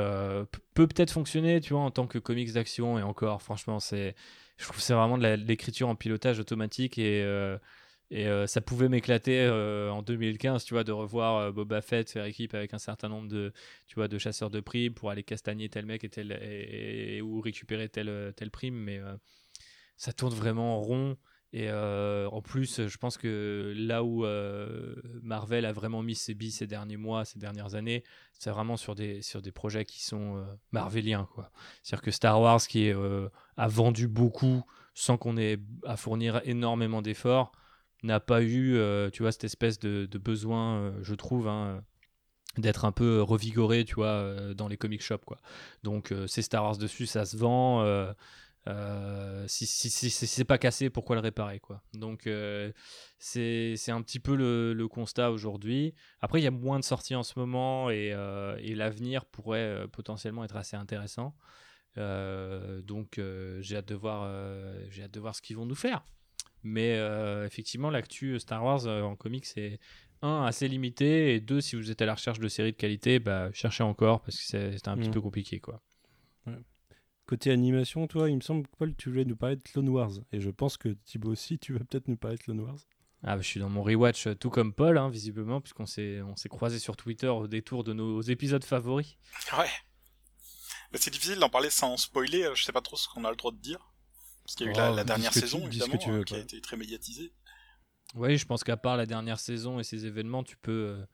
[0.74, 2.98] peut peut-être fonctionner, tu vois, en tant que comics d'action.
[3.00, 4.16] Et encore, franchement, c'est,
[4.58, 7.24] je trouve que c'est vraiment de l'écriture en pilotage automatique et
[8.12, 12.74] et ça pouvait m'éclater en 2015, tu vois, de revoir Boba Fett faire équipe avec
[12.74, 13.54] un certain nombre de,
[13.88, 17.40] tu vois, de chasseurs de primes pour aller castagner tel mec et tel et- ou
[17.42, 19.00] récupérer tel euh, tel prime, mais
[20.00, 21.18] ça tourne vraiment en rond.
[21.52, 26.34] Et euh, en plus, je pense que là où euh, Marvel a vraiment mis ses
[26.34, 28.04] billes ces derniers mois, ces dernières années,
[28.34, 31.28] c'est vraiment sur des, sur des projets qui sont euh, marveliens.
[31.34, 31.52] quoi.
[31.84, 33.28] C'est-à-dire que Star Wars, qui euh,
[33.58, 34.64] a vendu beaucoup
[34.94, 37.52] sans qu'on ait à fournir énormément d'efforts,
[38.02, 38.80] n'a pas eu,
[39.12, 41.84] tu vois, cette espèce de, besoin, je trouve, hein,
[42.58, 45.38] d'être un peu revigoré, tu vois, dans les comic shops, quoi.
[45.84, 48.14] Donc, c'est Star Wars dessus, ça se vend.
[48.70, 51.82] Euh, si, si, si- si c'est pas cassé, pourquoi le réparer quoi?
[51.94, 52.72] Donc euh,
[53.18, 55.94] c'est un petit peu le, le constat aujourd'hui.
[56.22, 59.86] Après, il y a moins de sorties en ce moment et, euh, et l'avenir pourrait
[59.92, 61.36] potentiellement être assez intéressant.
[61.98, 63.20] Donc
[63.62, 64.32] j'ai hâte de voir,
[64.90, 66.04] j'ai hâte de voir ce qu'ils vont nous faire.
[66.64, 66.98] Mais
[67.46, 69.80] effectivement, l'actu Star Wars en comics c'est
[70.22, 73.20] un assez limité et deux si vous êtes à la recherche de séries de qualité,
[73.20, 74.44] bah cherchez encore parce que
[74.78, 75.14] c'est un petit Mm.
[75.14, 75.82] peu compliqué quoi.
[77.30, 80.10] Côté animation, toi, il me semble que Paul, tu voulais nous parler de Clone Wars.
[80.32, 82.80] Et je pense que Thibaut aussi, tu vas peut-être nous parler de Clone Wars.
[83.22, 86.24] Ah, bah, je suis dans mon rewatch euh, tout comme Paul, hein, visiblement, puisqu'on s'est
[86.24, 89.16] on s'est croisé sur Twitter au détour de nos épisodes favoris.
[89.56, 89.68] Ouais.
[90.92, 93.30] Mais c'est difficile d'en parler sans spoiler, euh, je sais pas trop ce qu'on a
[93.30, 93.94] le droit de dire.
[94.44, 96.22] Parce qu'il y a eu la, Oh, la dernière tu- saison, que évidemment, tu veux,
[96.22, 97.32] euh, qui a été très médiatisée.
[98.16, 101.06] Oui, je pense qu'à part la dernière saison et ses événements, tu peux, euh,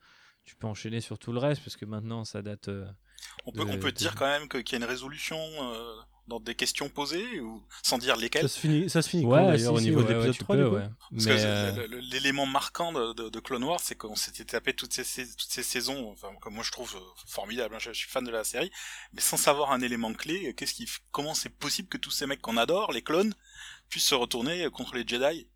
[0.46, 2.70] tu peux enchaîner sur tout le reste, parce que maintenant, ça date.
[2.70, 2.86] euh,
[3.45, 5.95] On peut, de- on peut de- dire quand même qu'il y a une résolution euh,
[6.27, 8.43] dans des questions posées, ou sans dire lesquelles?
[8.43, 10.10] Ça se finit, ça se finit Ouais, quand si, d'ailleurs au si, niveau ouais, de
[10.14, 10.76] ouais, l'épisode tu 3 peux, du coup?
[10.76, 10.88] ouais.
[11.15, 14.73] Parce Mais, que euh, l'élément marquant de, de- de Clone Wars, c'est qu'on s'était tapé
[14.73, 17.93] toutes ces, ces- toutes ces saisons, enfin, comme moi je trouve euh, formidable, hein, je,
[17.93, 18.72] je suis fan de la série,
[19.14, 22.27] mais sans savoir un élément clé, euh, qu'est-ce qui, comment c'est possible que tous ces
[22.27, 23.34] mecs qu'on adore, les clones,
[23.89, 25.47] puissent se retourner contre les Jedi?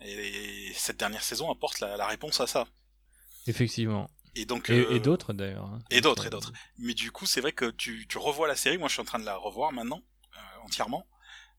[0.00, 2.66] Et cette dernière saison apporte la, la réponse à ça.
[3.46, 4.10] effectivement.
[4.40, 5.64] Et donc, Et, euh, et d'autres, d'ailleurs.
[5.66, 5.78] hein.
[5.90, 6.52] et d'autres, et Donc, d'autres.
[6.78, 9.04] Mais du coup, c'est vrai que tu, tu revois la série, moi je suis en
[9.04, 10.02] train de la revoir maintenant,
[10.36, 11.06] euh, entièrement,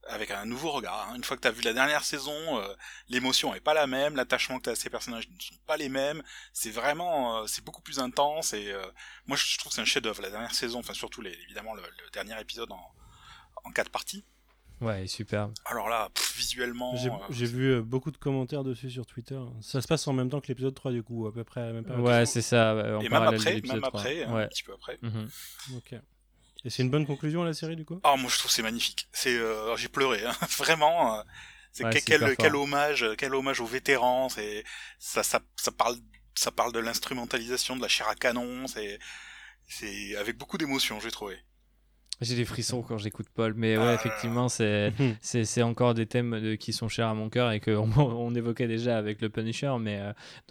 [0.08, 1.10] avec un nouveau regard.
[1.10, 1.16] hein.
[1.16, 2.74] Une fois que tu as vu la dernière saison, euh,
[3.08, 5.78] l'émotion est pas la même, l'attachement que tu as à ces personnages ne sont pas
[5.78, 8.84] les mêmes, c'est vraiment, euh, c'est beaucoup plus intense, et euh,
[9.28, 11.84] moi je trouve que c'est un chef-d'œuvre, la dernière saison, enfin surtout les, évidemment le,
[11.84, 12.94] le dernier épisode en,
[13.64, 14.26] en quatre parties.
[14.82, 15.54] Ouais, superbe.
[15.66, 16.96] Alors là, pff, visuellement...
[17.30, 19.40] J'ai euh, vu euh, beaucoup de commentaires dessus sur Twitter.
[19.62, 21.68] Ça se passe en même temps que l'épisode 3 du coup, à peu près à
[21.68, 22.04] la même période.
[22.06, 22.74] Ouais, c'est ça.
[22.74, 23.88] En et même après, même 3.
[23.88, 24.44] après, Ouais.
[24.44, 24.98] un petit peu après.
[25.02, 25.30] Mhm.
[25.78, 25.94] Ok.
[26.64, 28.00] Et c'est une bonne conclusion à la série du coup?
[28.04, 29.08] Ah, moi je trouve que c'est magnifique.
[29.12, 30.34] C'est, euh, j'ai pleuré, hein.
[30.58, 31.18] vraiment.
[31.20, 31.24] euh,
[31.72, 34.30] c'est Ouais, quel, hommage, quel hommage aux vétérans.
[34.30, 34.64] C'est
[35.00, 35.96] ça, ça, ça parle,
[36.36, 38.68] ça parle de l'instrumentalisation de la chair à canon.
[38.68, 39.00] C'est,
[39.70, 41.38] c'est avec beaucoup d'émotion, j'ai trouvé.
[42.22, 46.40] J'ai des frissons quand j'écoute Paul, mais ouais, effectivement, c'est c'est c'est encore des thèmes
[46.40, 49.76] de- qui sont chers à mon cœur et qu'on on évoquait déjà avec le Punisher,
[49.80, 50.00] mais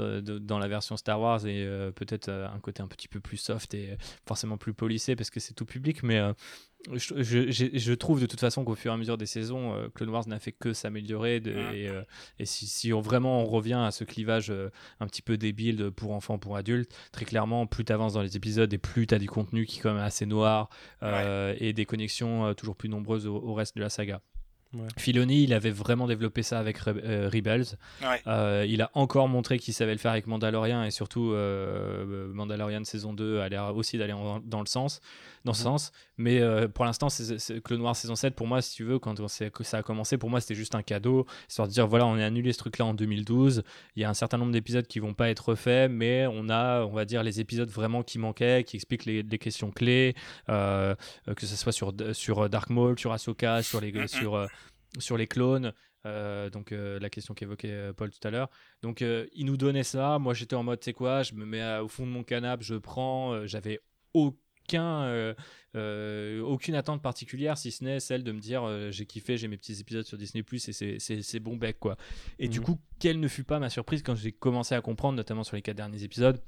[0.00, 3.20] euh, dans, la version Star Wars et euh, peut-être euh, un côté un petit peu
[3.20, 6.20] plus soft et forcément plus polissé parce que c'est tout public, mais
[6.92, 9.74] je, je, j'ai- je trouve de toute façon qu'au fur et à mesure des saisons,
[9.74, 11.46] euh, Clone Wars n'a fait que s'améliorer Mhm.
[11.74, 12.02] et, euh,
[12.38, 14.70] et si, si on vraiment on revient à ce clivage euh,
[15.00, 18.22] un petit peu débile de pour enfants, pour adultes, très clairement, plus tu avances dans
[18.22, 20.70] les épisodes et plus tu as du contenu qui est quand même assez noir
[21.02, 24.20] euh, et des connexions toujours plus nombreuses au, au reste de la saga.
[24.72, 24.86] Ouais.
[24.96, 27.64] Filoni, il avait vraiment développé ça avec Re- euh, Rebels.
[28.02, 28.22] Ouais.
[28.28, 32.84] Euh, il a encore montré qu'il savait le faire avec Mandalorian et surtout euh, Mandalorian
[32.84, 35.00] saison 2 a l'air aussi d'aller dans le sens,
[35.44, 35.64] dans ce Mhm.
[35.64, 35.92] sens.
[36.18, 39.18] Mais euh, pour l'instant, c'est, Clone Wars saison 7, pour moi, si tu veux, quand
[39.20, 42.06] on que ça a commencé, pour moi, c'était juste un cadeau, histoire de dire voilà,
[42.06, 43.62] on a annulé ce truc-là en 2012.
[43.96, 46.84] Il y a un certain nombre d'épisodes qui vont pas être refaits, mais on a,
[46.84, 50.14] on va dire, les épisodes vraiment qui manquaient, qui expliquent les, les questions clés,
[50.48, 50.94] euh,
[51.28, 54.46] euh, que ce soit sur, sur Dark Maul, sur Ahsoka, sur les, sur,
[54.98, 55.72] sur les clones.
[56.06, 58.48] euh, donc euh, la question qu'évoquait euh, Paul tout à l'heure.
[58.82, 60.18] Donc il nous donnait ça.
[60.18, 62.64] Moi j'étais en mode, c'est quoi Je me mets à- au fond de mon canapé,
[62.64, 63.46] je prends.
[63.46, 63.80] J'avais
[64.14, 64.36] aucun,
[64.74, 65.34] euh,
[65.76, 69.48] euh, aucune attente particulière, si ce n'est celle de me dire euh, j'ai kiffé, j'ai
[69.48, 71.96] mes petits épisodes sur Disney Plus et c'est- bon bec quoi.
[72.38, 72.64] Et du Mhm.
[72.64, 75.62] coup, quelle ne fut pas ma surprise quand j'ai commencé à comprendre, notamment sur les
[75.62, 76.40] quatre derniers épisodes,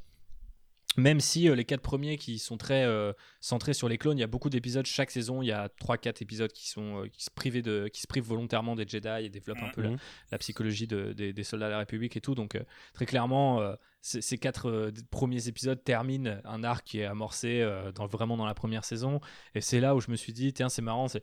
[0.99, 4.21] même si euh, les quatre premiers qui sont très euh, centrés sur les clones, il
[4.21, 5.41] y a beaucoup d'épisodes chaque saison.
[5.41, 8.25] Il y a 3-4 épisodes qui, sont, euh, qui, se privent de, qui se privent
[8.25, 9.97] volontairement des Jedi et développent un peu la, Mhm.
[10.33, 12.35] la psychologie de- des, des soldats de la République et tout.
[12.35, 12.59] Donc,
[12.93, 13.63] très clairement,
[14.03, 18.47] ces quatre euh, premiers épisodes terminent un arc qui est amorcé euh, dans, vraiment dans
[18.47, 19.21] la première saison.
[19.55, 21.09] Et c'est là où je me suis dit, tiens, c'est marrant.
[21.09, 21.23] c'est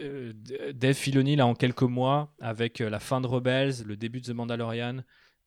[0.00, 0.32] euh,
[0.74, 4.34] Dave Filoni, là, en quelques mois, avec la fin de Rebels, le début de The
[4.34, 4.98] Mandalorian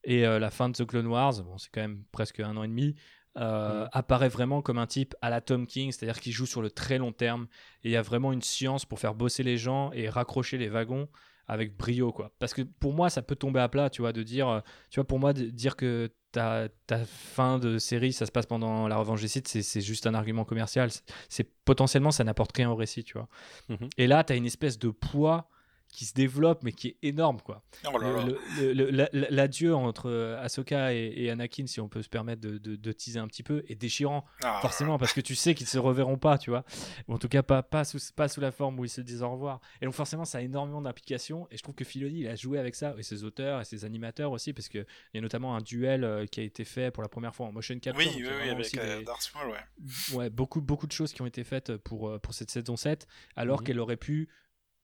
[0.04, 2.68] et la fin de The Clone Wars, bon, c'est quand même presque un an et
[2.68, 2.96] demi,
[3.38, 3.90] euh, Mhm.
[3.94, 6.98] apparaît vraiment comme un type à la Tom King, c'est-à-dire qu'il joue sur le très
[6.98, 7.48] long terme
[7.84, 10.70] et il y a vraiment une science pour faire bosser les gens et raccrocher les
[10.70, 11.08] wagons
[11.48, 12.34] avec brio quoi.
[12.40, 15.08] Parce que pour moi ça peut tomber à plat, tu vois, de dire, tu vois,
[15.08, 18.98] pour moi de dire que ta, ta fin de série ça se passe pendant la
[18.98, 20.90] revanche des Sith, c'est juste un argument commercial.
[20.92, 23.28] C'est- C'est potentiellement ça n'apporte rien au récit, tu vois.
[23.70, 23.90] Mhm.
[23.98, 25.50] Et là tu as une espèce de poids
[25.92, 27.64] qui se développe mais qui est énorme quoi.
[27.92, 28.26] Oh là là.
[28.26, 32.10] Le- le- le- la- la- L'adieu entre Ahsoka et, et Anakin, si on peut se
[32.10, 34.24] permettre de, de- de teaser un petit peu, est déchirant.
[34.44, 36.64] Ah, Forcément, parce que tu sais qu'ils se reverront pas, tu vois.
[37.08, 39.22] Ou en tout cas, pas, pas, sous, pas sous la forme où ils se disent
[39.24, 39.60] au revoir.
[39.82, 41.48] Et donc, forcément, ça a énormément d'implications.
[41.52, 43.84] Et je trouve que Filoni, il a joué avec ça, et ses auteurs et ses
[43.86, 47.04] animateurs aussi, parce qu'il y a notamment un duel euh, qui a été fait pour
[47.04, 48.06] la première fois en motion capture.
[48.08, 50.16] Oui, il oui, oui, avec aussi euh, des- Darth Maul, ouais.
[50.16, 53.08] ouais, beaucoup, beaucoup de choses qui ont été faites pour, euh, pour cette saison 7,
[53.36, 53.66] alors Mhm.
[53.68, 54.30] qu'elle aurait pu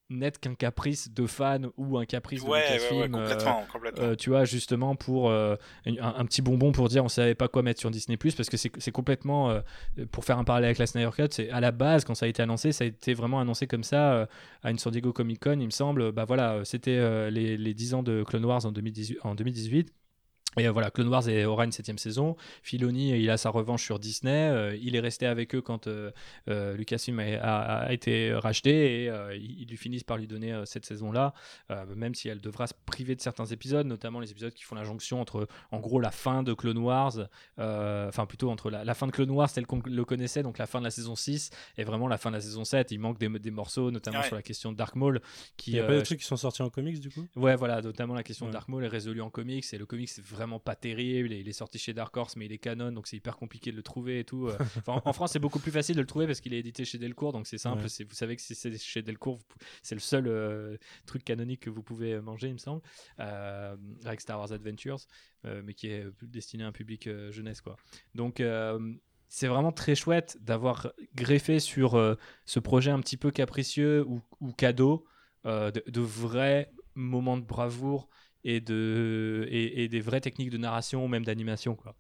[0.09, 3.65] n'être qu'un caprice de fan ou un caprice de Ouais, ouais, ouais, Lucasfilm, euh, complètement,
[3.71, 4.03] complètement.
[4.05, 5.55] euh, tu vois, justement pour euh,
[5.85, 8.57] un, un petit bonbon pour dire on savait pas quoi mettre sur Disney parce que
[8.57, 9.59] c'est complètement euh,
[10.11, 12.29] pour faire un parallèle avec la Snyder Cut, c'est à la base quand ça a
[12.29, 14.27] été annoncé, ça a été vraiment annoncé comme ça
[14.63, 16.11] à une San Diego Comic Con, il me semble.
[16.11, 19.17] Bah voilà, c'était les, les 10 ans de Clone Wars en 2018.
[19.23, 19.91] En 2018.
[20.59, 22.35] Et euh, voilà, Clone Wars est- aura une septième saison.
[22.63, 24.49] Filoni, euh, il a sa revanche sur Disney.
[24.49, 26.11] Euh, il est resté avec eux quand euh,
[26.49, 30.25] euh, Lucasfilm a, a- a été racheté et euh, ils, ils lui finissent par lui
[30.25, 31.33] donner euh, cette saison-là,
[31.69, 34.73] euh, même si elle devra se priver de certains épisodes, notamment les épisodes qui font
[34.73, 37.13] la jonction entre, en gros, la fin de Clone Wars,
[37.59, 40.57] euh, enfin plutôt entre la, la fin de Clone Wars tel qu'on le connaissait, donc
[40.57, 42.89] la fin de la saison 6, et vraiment la fin de la saison 7.
[42.91, 44.25] Il manque des, des morceaux, notamment Ouais.
[44.25, 45.21] sur la question de Dark Maul.
[45.57, 47.27] Qui, Il n'y a pas des trucs qui sont sortis en comics du coup?
[47.35, 48.49] Ouais, voilà, notamment la question Ouais.
[48.51, 51.33] de Dark Maul est résolue en comics et le comics c'est vraiment pas terrible.
[51.33, 53.71] et il est sorti chez Dark Horse, mais il est canon donc c'est hyper compliqué
[53.71, 54.47] de le trouver et tout.
[54.47, 54.57] euh.
[54.77, 56.97] Enfin, en, France, c'est beaucoup plus facile de le trouver parce qu'il est édité chez
[56.97, 57.81] Delcourt donc c'est simple.
[57.83, 57.89] Ouais.
[57.89, 59.39] c'est- Vous savez que si c'est chez Delcourt,
[59.81, 62.81] c'est le seul euh, truc canonique que vous pouvez manger, il me semble,
[63.19, 64.99] euh, avec Star Wars Adventures,
[65.45, 67.75] euh, mais qui est destiné à un public jeunesse quoi.
[68.15, 68.41] Donc
[69.29, 72.15] c'est vraiment très chouette d'avoir greffé sur euh,
[72.45, 75.05] ce projet un petit peu capricieux ou, ou cadeau
[75.45, 78.07] euh, de, de vrais moments de bravoure
[78.55, 81.75] et, de, et, et des vraies techniques de narration ou même d'animation.
[81.75, 81.95] quoi.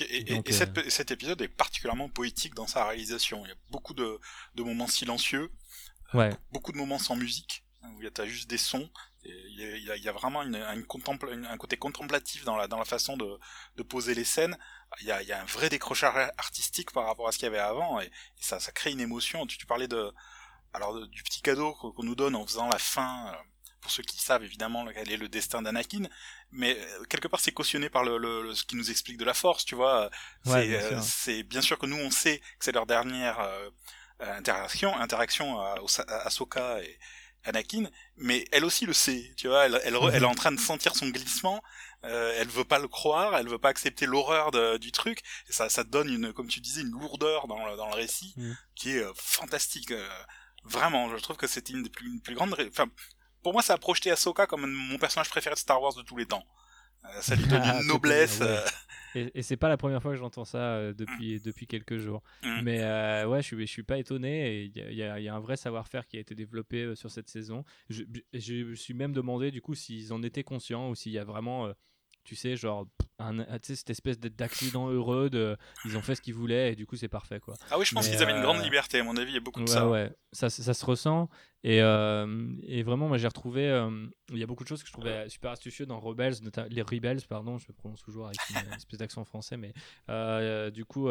[0.00, 3.44] Et, et- Donc, et euh, cet épisode est particulièrement poétique dans sa réalisation.
[3.44, 4.18] Il y a beaucoup de,
[4.54, 5.50] de moments silencieux,
[6.14, 8.90] Ouais, beaucoup de moments sans musique, hein, où il y a juste des sons.
[9.24, 11.56] Il y, a, il y a- il y a vraiment une, une contempla- une- un
[11.56, 13.38] côté contemplatif dans la, dans la façon de,
[13.76, 14.58] de poser les scènes.
[15.00, 17.46] Il y, a, il y a un vrai décrochage artistique par rapport à ce qu'il
[17.46, 18.10] y avait avant, et, et
[18.42, 19.46] ça, ça crée une émotion.
[19.46, 20.12] Tu, tu parlais de,
[20.74, 23.32] alors, du petit cadeau qu'on qu'on nous donne en faisant la fin.
[23.82, 26.04] Pour ceux qui savent évidemment quel est le destin d'Anakin,
[26.52, 29.24] mais euh, quelque part c'est cautionné par le, le- le- ce qui nous explique de
[29.24, 30.08] la Force, tu vois.
[30.46, 30.78] Ouais, c'est bien
[31.40, 33.68] euh, bien sûr que nous on sait que c'est leur dernière euh,
[34.22, 35.74] euh, interaction, interaction à,
[36.08, 36.98] à Ahsoka et
[37.44, 39.66] Anakin, mais elle aussi le sait, tu vois.
[39.66, 41.60] Elle, elle, elle est en train de sentir son glissement.
[42.04, 45.22] Euh, elle veut pas le croire, elle veut pas accepter l'horreur du truc.
[45.48, 48.32] Et ça, ça donne une, comme tu disais, une lourdeur dans le, dans le récit
[48.36, 48.56] Mhm.
[48.76, 49.90] qui est euh, fantastique.
[49.90, 50.08] euh,
[50.64, 52.54] vraiment, je trouve que c'était une des plus, une plus grandes.
[52.68, 52.86] Enfin,
[53.42, 56.16] pour moi, ça a projeté Ahsoka comme mon personnage préféré de Star Wars de tous
[56.16, 56.44] les temps.
[57.04, 58.38] Euh, ça lui donne Ah, une noblesse.
[58.38, 58.52] bien, ouais.
[58.52, 58.68] euh,
[59.14, 62.22] Et, et c'est pas la première fois que j'entends ça euh, depuis, depuis quelques jours.
[62.44, 62.60] Mm.
[62.62, 64.60] Mais euh, ouais, je suis, je suis pas étonné.
[64.60, 66.20] et Il y, a- il y a- il y a un vrai savoir-faire qui a
[66.20, 67.64] été développé sur cette saison.
[67.90, 71.12] Je, je- je me suis même demandé du coup s'ils en étaient conscients ou s'il
[71.12, 71.72] y a vraiment, euh,
[72.24, 72.86] tu sais, genre
[73.18, 75.30] un, cette espèce d'accident heureux.
[75.30, 77.54] De, ils ont fait ce qu'ils voulaient et du coup c'est parfait quoi.
[77.70, 79.00] Ah oui, je pense qu'ils avaient une grande euh, liberté.
[79.00, 79.88] À mon avis, il y a beaucoup de Ouais, ça.
[79.88, 81.28] ouais, ça, ça se ressent.
[81.64, 83.68] Et, euh, et vraiment, moi j'ai retrouvé.
[83.68, 86.34] euh, il y a beaucoup de choses que je trouvais super astucieux dans Rebels,
[86.70, 89.72] les Rebels, pardon, je le prononce toujours avec une espèce d'accent français, mais
[90.70, 91.08] du coup.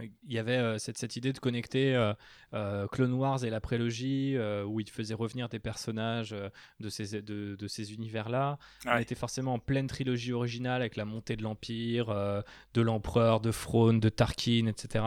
[0.00, 2.14] Il y avait euh, cette, cette idée de connecter euh,
[2.54, 4.36] euh, Clone Wars et la prélogie,
[4.66, 6.34] où il faisait revenir des personnages
[6.80, 8.58] de ces, de, de ces univers-là.
[8.86, 9.02] On Ouais.
[9.02, 12.06] était forcément en pleine trilogie originale avec la montée de l'Empire,
[12.74, 15.04] de l'Empereur, de Throne, de Tarkin, etc.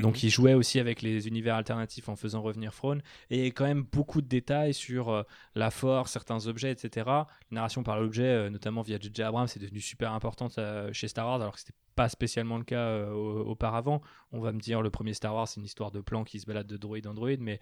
[0.00, 3.02] Donc il jouait aussi avec les univers alternatifs en faisant revenir Throne.
[3.30, 5.24] Et quand même beaucoup de détails sur
[5.54, 7.04] la force, certains objets, etc.
[7.06, 9.22] La narration par l'objet, notamment via J.J.
[9.22, 10.58] Abrams, c'est devenu super importante
[10.92, 14.00] chez Star Wars, alors que c'était pas spécialement le cas euh, au- auparavant.
[14.32, 16.46] On va me dire, le premier Star Wars, c'est une histoire de plan qui se
[16.46, 17.60] balade de droïde en droïde, mais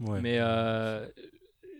[0.00, 0.20] Ouais.
[0.20, 1.06] mais euh,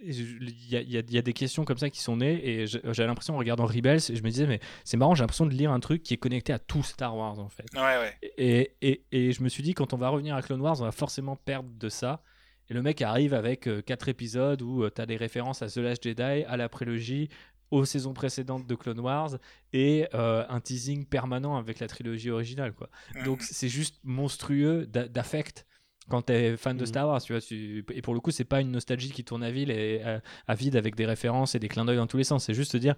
[0.07, 2.19] il y, a- il y a- il y a des questions comme ça qui sont
[2.19, 5.47] nées et j'avais l'impression en regardant Rebels, je me disais mais c'est marrant, j'ai l'impression
[5.47, 7.65] de lire un truc qui est connecté à tout Star Wars en fait.
[7.75, 8.13] Ouais, ouais.
[8.37, 10.85] Et, et, et je me suis dit, quand on va revenir à Clone Wars, on
[10.85, 12.23] va forcément perdre de ça.
[12.71, 15.77] Et le mec arrive avec euh, quatre épisodes où tu as des références à The
[15.79, 17.29] Last Jedi, à la prélogie,
[17.71, 19.31] aux saisons précédentes de Clone Wars
[19.73, 22.73] et euh, un teasing permanent avec la trilogie originale.
[22.73, 22.89] Quoi.
[23.25, 25.67] Donc c'est juste monstrueux d'a- d'affect
[26.11, 26.87] quand t'es fan de Mhm.
[26.87, 27.41] Star Wars, tu vois.
[27.41, 30.21] tu- Et pour le coup, c'est pas une nostalgie qui tourne à vide et à,
[30.47, 32.45] à vide avec des références et des clins d'œil dans tous les sens.
[32.45, 32.95] C'est juste te dire,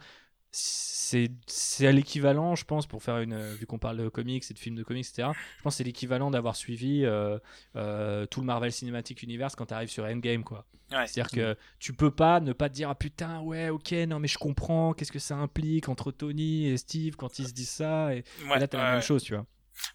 [0.59, 3.33] c'est à l'équivalent, je pense, pour faire une.
[3.35, 5.29] euh, Vu qu'on parle de comics et de films de comics, etc.
[5.59, 7.39] Je pense que c'est l'équivalent d'avoir suivi euh,
[7.77, 10.67] euh, tout le Marvel Cinematic Universe quand t'arrives sur Endgame, quoi.
[10.93, 11.07] Ouais.
[11.07, 14.29] C'est-à-dire que tu peux pas ne pas te dire ah putain ouais ok non mais
[14.29, 18.15] je comprends qu'est-ce que ça implique entre Tony et Steve quand ils se disent ça
[18.15, 18.93] et, là t'as la ouais.
[18.93, 19.45] même chose tu vois.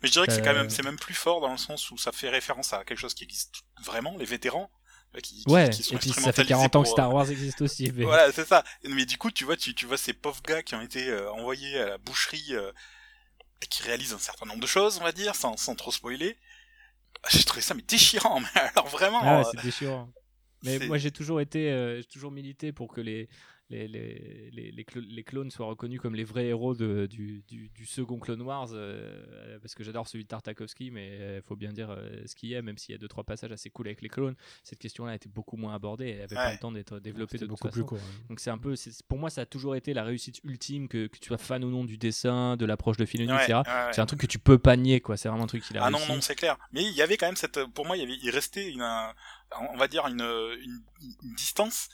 [0.02, 1.90] Mais je dirais que c'est quand Euh, même, c'est même plus fort dans le sens
[1.92, 4.81] où ça fait référence à quelque chose qui existe vraiment, les vétérans, euh,
[5.22, 7.30] qui, Ouais qui sont et puis ça fait instrumentalisés 40 ans que Star euh, Wars
[7.32, 7.92] existe aussi.
[7.96, 8.04] Mais...
[8.04, 8.64] Voilà, c'est ça.
[8.84, 11.32] Mais du coup, tu vois, tu, tu vois ces pauvres gars qui ont été euh,
[11.32, 12.72] envoyés à la boucherie euh,
[13.62, 16.38] et qui réalisent un certain nombre de choses, on va dire, sans, sans trop spoiler.
[17.24, 19.20] Ah, J'ai trouvé ça mais déchirant, mais alors vraiment.
[19.22, 20.12] Ah ouais, euh, c'est déchirant.
[20.64, 23.30] Mais moi, j'ai toujours été, euh, j'ai toujours milité pour que les
[23.72, 27.44] les, les, les, les, clo- les clones soient reconnus comme les vrais héros de, du,
[27.48, 31.56] du, du second Clone Wars, euh, parce que j'adore celui de Tartakovsky, mais il faut
[31.56, 33.70] bien dire euh, ce qu'il y a, même s'il y a deux trois passages assez
[33.70, 34.36] cool avec les clones.
[34.64, 36.54] Cette question-là a été beaucoup moins abordée, elle avait pas Ouais.
[36.54, 37.86] le temps d'être développée de toute beaucoup plus façon.
[37.96, 38.00] court.
[38.00, 38.26] hein.
[38.30, 41.08] Donc c'est un peu, c'est- pour moi, ça a toujours été la réussite ultime que,
[41.08, 43.54] que tu sois fan ou non du dessin, de l'approche de Filoni, ouais, etc.
[43.66, 43.94] ouais, ouais.
[43.94, 45.18] C'est un truc que tu peux pas nier, quoi.
[45.18, 46.58] C'est vraiment un truc qu'il a Ah non, non, c'est clair.
[46.74, 48.82] Mais il y avait quand même cette, pour moi, il y avait, il restait une,
[48.82, 49.14] un-
[49.74, 50.82] on va dire une, une,
[51.24, 51.90] une distance.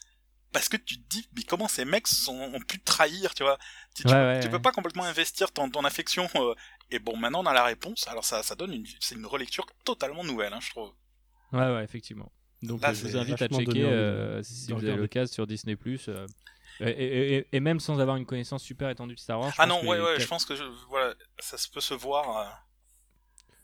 [0.58, 3.44] Parce que tu te dis, mais comment ces mecs sont, ont pu te trahir, tu
[3.44, 3.60] vois?
[3.96, 4.62] Tu, tu Ouais, peux- ouais, tu peux ouais.
[4.62, 6.28] pas complètement investir ton, ton affection.
[6.36, 6.56] euh,
[6.90, 8.08] et bon, maintenant on a la réponse.
[8.08, 10.92] Alors ça, ça donne une, c'est une relecture totalement nouvelle, hein, je trouve.
[11.54, 12.32] Ouais, ouais, effectivement.
[12.64, 15.76] Donc Là, euh, je vous invite à checker euh, si vous avez l'occasion sur Disney
[15.76, 16.10] Plus.
[16.80, 19.54] et, et- et- et même sans avoir une connaissance super étendue de Star Wars.
[19.60, 22.38] Ah non, ouais, ouais, je pense que je, voilà, ça se peut se voir.
[22.38, 22.50] euh.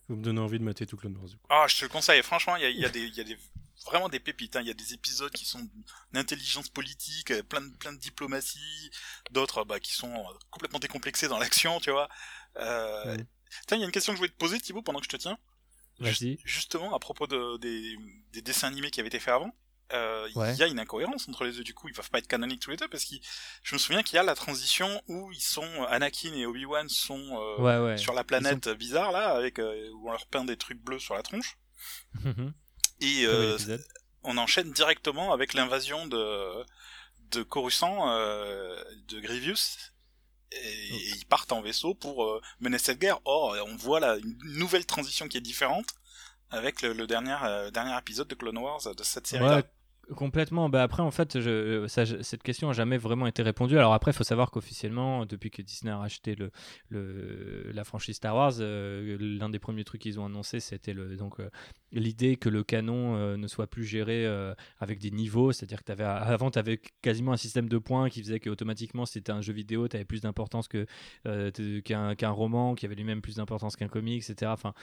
[0.09, 1.27] Vous me donnez envie de mater tout Clone Wars.
[1.29, 1.47] du coup.
[1.49, 2.21] Ah, je te le conseille.
[2.21, 3.37] Franchement, il y a, y a des, il y a des
[3.85, 4.55] vraiment des pépites.
[4.55, 4.61] hein.
[4.61, 5.67] Il y a des épisodes qui sont
[6.11, 8.91] d'intelligence politique, euh, plein de, plein de diplomatie,
[9.31, 12.09] d'autres bah, qui sont euh, complètement décomplexés dans l'action, tu vois.
[12.57, 13.17] Euh...
[13.17, 13.25] Ouais.
[13.67, 15.09] Tiens, il y a une question que je voulais te poser, Thibaut, pendant que je
[15.09, 15.37] te tiens.
[16.43, 17.95] Justement, à propos de, des,
[18.31, 19.55] des dessins animés qui avaient été faits avant,
[19.91, 21.63] euh, il y a une incohérence entre les deux.
[21.63, 23.13] Du coup, ils peuvent pas être canoniques tous les deux parce que
[23.61, 27.19] je me souviens qu'il y a la transition où ils sont Anakin et Obi-Wan sont
[27.39, 27.97] euh, Ouais, ouais.
[27.97, 31.13] sur la planète bizarre là, avec euh, où on leur peint des trucs bleus sur
[31.13, 31.57] la tronche.
[33.03, 33.57] Et euh,
[34.23, 36.63] on enchaîne directement avec l'invasion de
[37.31, 38.75] de Coruscant, euh,
[39.09, 39.91] de Grievous.
[40.51, 43.19] Et, et ils partent en vaisseau pour euh, mener cette guerre.
[43.25, 45.87] Or, on voit là une nouvelle transition qui est différente
[46.51, 49.43] avec le, le dernier euh, dernier épisode de Clone Wars de cette série.
[49.43, 49.63] là Ouais,
[50.15, 50.69] complètement.
[50.69, 53.79] Bah après, en fait, je, ça, je- cette question a jamais vraiment été répondue.
[53.79, 56.51] Alors après, il faut savoir qu'officiellement, depuis que Disney a racheté le,
[56.89, 61.15] le, la franchise Star Wars, euh, l'un des premiers trucs qu'ils ont annoncé, c'était le,
[61.17, 61.39] donc
[61.93, 65.51] l'idée que le canon euh, ne soit plus géré euh, avec des niveaux.
[65.51, 69.13] C'est-à-dire que avais, avant, tu avais quasiment un système de points qui faisait qu'automatiquement, si
[69.13, 70.85] c'était un jeu vidéo, tu avais plus d'importance que,
[71.27, 71.51] euh,
[71.81, 74.51] qu'un, roman, qui avait lui-même plus d'importance qu'un comic, etc.
[74.53, 74.73] Enfin,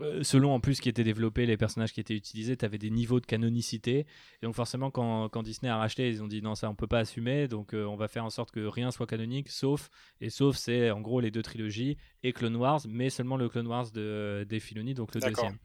[0.00, 2.78] euh, selon en plus ce qui était développé, les personnages qui étaient utilisés, tu avais
[2.78, 4.00] des niveaux de canonicité.
[4.00, 6.86] Et donc forcément, quand, quand Disney a racheté, ils ont dit non, ça on peut
[6.86, 9.88] pas assumer, donc on va faire en sorte que rien soit canonique, sauf,
[10.20, 13.66] et sauf c'est en gros les deux trilogies et Clone Wars, mais seulement le Clone
[13.66, 15.58] Wars de des Filoni, donc le deuxième.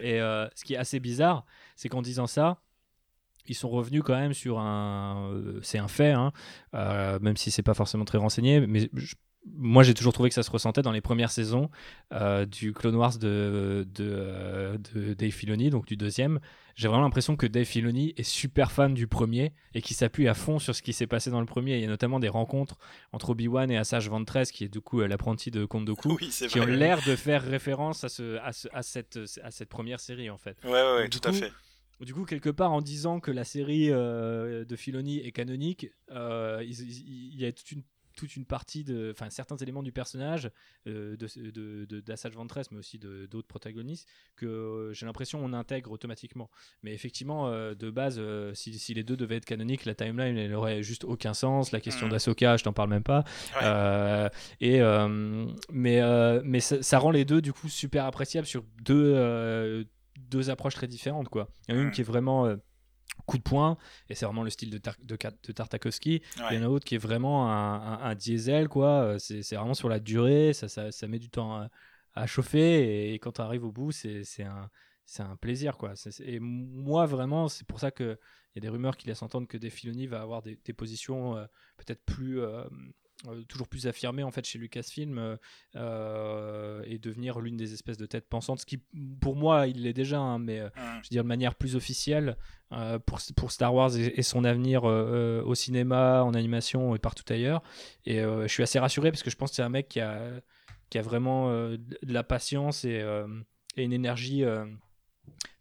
[0.00, 1.44] Et euh, ce qui est assez bizarre,
[1.76, 2.62] c'est qu'en disant ça,
[3.46, 5.30] ils sont revenus quand même sur un.
[5.32, 6.32] euh, c'est un fait, hein,
[6.74, 8.90] euh, même si c'est pas forcément très renseigné, mais
[9.44, 11.70] moi j'ai toujours trouvé que ça se ressentait dans les premières saisons
[12.48, 16.40] du Clone Wars de, de, de Dave Filoni, donc du deuxième.
[16.76, 20.34] J'ai vraiment l'impression que Dave Filoni est super fan du premier et qui s'appuie à
[20.34, 21.74] fond sur ce qui s'est passé dans le premier.
[21.76, 22.76] Il y a notamment des rencontres
[23.12, 26.28] entre Obi-Wan et Asajj Ventress, qui est du coup euh, l'apprenti de Count Dooku, Oui,
[26.28, 30.00] qui ont l'air de faire référence à, ce, à, ce- à cette, à cette première
[30.00, 30.58] série en fait.
[30.64, 31.50] Ouais, ouais, Donc, tout à fait.
[32.00, 36.62] Du coup, quelque part, en disant que la série euh, de Filoni est canonique, euh,
[36.62, 37.82] il y a toute une,
[38.16, 40.50] toute une partie de, enfin, certains éléments du personnage
[40.88, 46.50] euh, de, d'Asajj Ventress, mais aussi d'autres protagonistes, que euh, j'ai l'impression on intègre automatiquement.
[46.82, 50.36] Mais effectivement, euh, de base, euh, si, si les deux devaient être canoniques, la timeline,
[50.36, 51.70] elle aurait juste aucun sens.
[51.72, 52.12] La question Mhm.
[52.12, 53.22] d'Ahsoka, je t'en parle même pas.
[53.60, 54.30] Ouais.
[54.60, 54.80] Et
[55.70, 56.00] mais
[56.42, 59.86] mais ça, ça rend les deux du coup super appréciables sur deux
[60.18, 61.48] deux approches très différentes quoi.
[61.68, 61.92] Il y en a une Mm.
[61.92, 62.56] qui est vraiment
[63.26, 63.76] coup de poing
[64.08, 66.22] et c'est vraiment le style de, Tar- de, Ka- de Tartakovsky.
[66.50, 69.02] Il y en a un autre qui est vraiment un, un- un diesel quoi.
[69.02, 71.70] Euh, C'est vraiment sur la durée, ça, ça, ça met du temps à,
[72.14, 74.70] à chauffer et, quand on arrive au bout c'est un
[75.08, 75.94] c'est un plaisir quoi.
[76.24, 78.18] Et moi vraiment, c'est pour ça que
[78.54, 80.72] il y a des rumeurs qui laissent entendre que Dave Filoni va avoir des, des
[80.72, 81.44] positions euh,
[81.76, 82.64] peut-être plus euh,
[83.26, 85.36] euh, toujours plus affirmées en fait chez Lucasfilm euh,
[85.74, 88.60] euh, et devenir l'une des espèces de têtes pensantes.
[88.60, 88.82] Ce qui
[89.20, 92.36] pour moi il l'est déjà, hein, mais euh, je veux dire de manière plus officielle
[93.06, 97.62] pour, pour Star Wars et, et son avenir au cinéma, en animation et partout ailleurs.
[98.04, 100.20] Et je suis assez rassuré parce que je pense que c'est un mec qui a,
[100.90, 103.04] qui a vraiment de la patience et,
[103.76, 104.44] et une énergie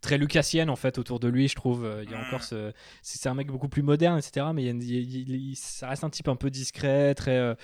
[0.01, 1.85] très lucassienne en fait autour de lui, je trouve.
[1.85, 2.25] Euh, Il y a Mm.
[2.27, 2.71] encore ce.
[3.01, 4.47] C'est un mec beaucoup plus moderne, etc.
[4.53, 6.35] Mais il y a une- il y a- il- il- ça reste un type un
[6.35, 7.55] peu discret, très.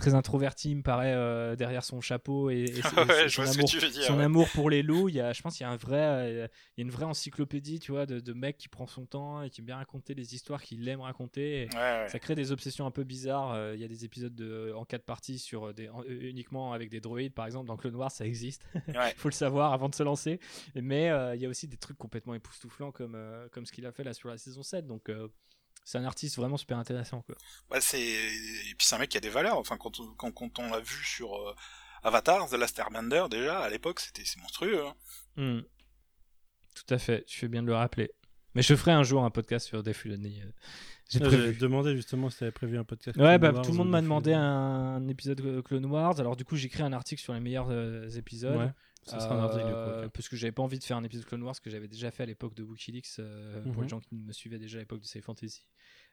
[0.00, 3.78] Très introverti, il me paraît, euh, derrière son chapeau et, et son- ouais, amour tu
[3.78, 4.02] veux dire.
[4.04, 4.24] son ouais.
[4.24, 6.48] amour pour les loups, il y a, je pense qu'il y a un vrai, euh,
[6.76, 9.42] il y a une vraie encyclopédie, tu vois, de, de mec qui prend son temps
[9.42, 11.68] et qui aime bien raconter les histoires qu'il aime raconter.
[11.74, 12.06] Ouais.
[12.08, 13.52] Ça crée des obsessions un peu bizarres.
[13.52, 16.88] Euh, Il y a des épisodes de, en quatre parties sur des, en- uniquement avec
[16.90, 18.64] des droïdes, par exemple, dans Clone Wars, ça existe.
[18.88, 20.40] Il faut le savoir avant de se lancer.
[20.74, 23.18] Mais il y a aussi des trucs complètement époustouflants comme,
[23.52, 24.86] comme ce qu'il a fait là sur la saison 7.
[24.86, 25.10] Donc
[25.84, 27.22] c'est un artiste vraiment super intéressant.
[27.22, 27.34] Quoi.
[27.70, 29.58] Ouais, c'est et puis c'est un mec qui a des valeurs.
[29.58, 31.54] Enfin, quand on, quand, quand on l'a vu sur euh,
[32.02, 34.84] Avatar, The Last Airbender, déjà à l'époque, c'était c'est monstrueux.
[34.86, 34.94] hein.
[35.36, 35.60] Hmm.
[36.74, 38.12] Tout à fait, tu fais bien de le rappeler.
[38.54, 40.40] Mais je ferai un jour un podcast sur Dave Filoni.
[40.42, 40.50] euh,
[41.08, 41.56] J'ai prévu.
[41.58, 43.16] demandé justement si tu avais prévu un podcast.
[43.16, 46.18] Ouais, Clone bah, Wars tout le monde m'a de demandé un, épisode euh, Clone Wars.
[46.18, 48.56] Alors du coup, j'ai écrit un article sur les meilleurs euh, épisodes.
[48.56, 48.70] Ouais,
[49.02, 49.70] ça sera un article coup.
[49.74, 50.08] Euh.
[50.08, 52.22] Parce que j'avais pas envie de faire un épisode Clone Wars que j'avais déjà fait
[52.22, 53.82] à l'époque de Wikileaks euh, pour Mhm.
[53.82, 55.64] les gens qui me suivaient déjà à l'époque de Sci Fantasy.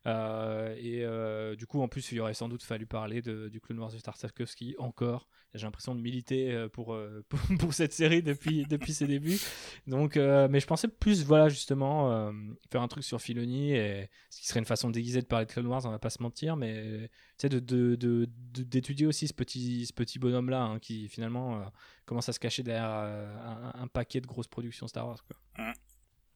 [0.06, 3.80] Euh, et euh, du coup, en plus, il aurait sans doute fallu parler du Clone
[3.80, 5.28] Wars de Tartakovsky encore.
[5.54, 6.98] J'ai l'impression de militer euh, pour,
[7.60, 9.40] pour, cette série depuis, depuis ses débuts.
[9.88, 12.32] Donc, mais je pensais plus, voilà, justement,
[12.72, 15.52] faire un truc sur Filoni, et, ce qui serait une façon déguisée de parler de
[15.52, 20.20] Clone Wars, on va pas se mentir, mais tu d'étudier aussi ce petit, ce petit
[20.20, 21.72] bonhomme-là, hein, qui finalement
[22.06, 25.20] commence à se cacher derrière un, paquet de grosses productions Star Wars.
[25.26, 25.74] Quoi.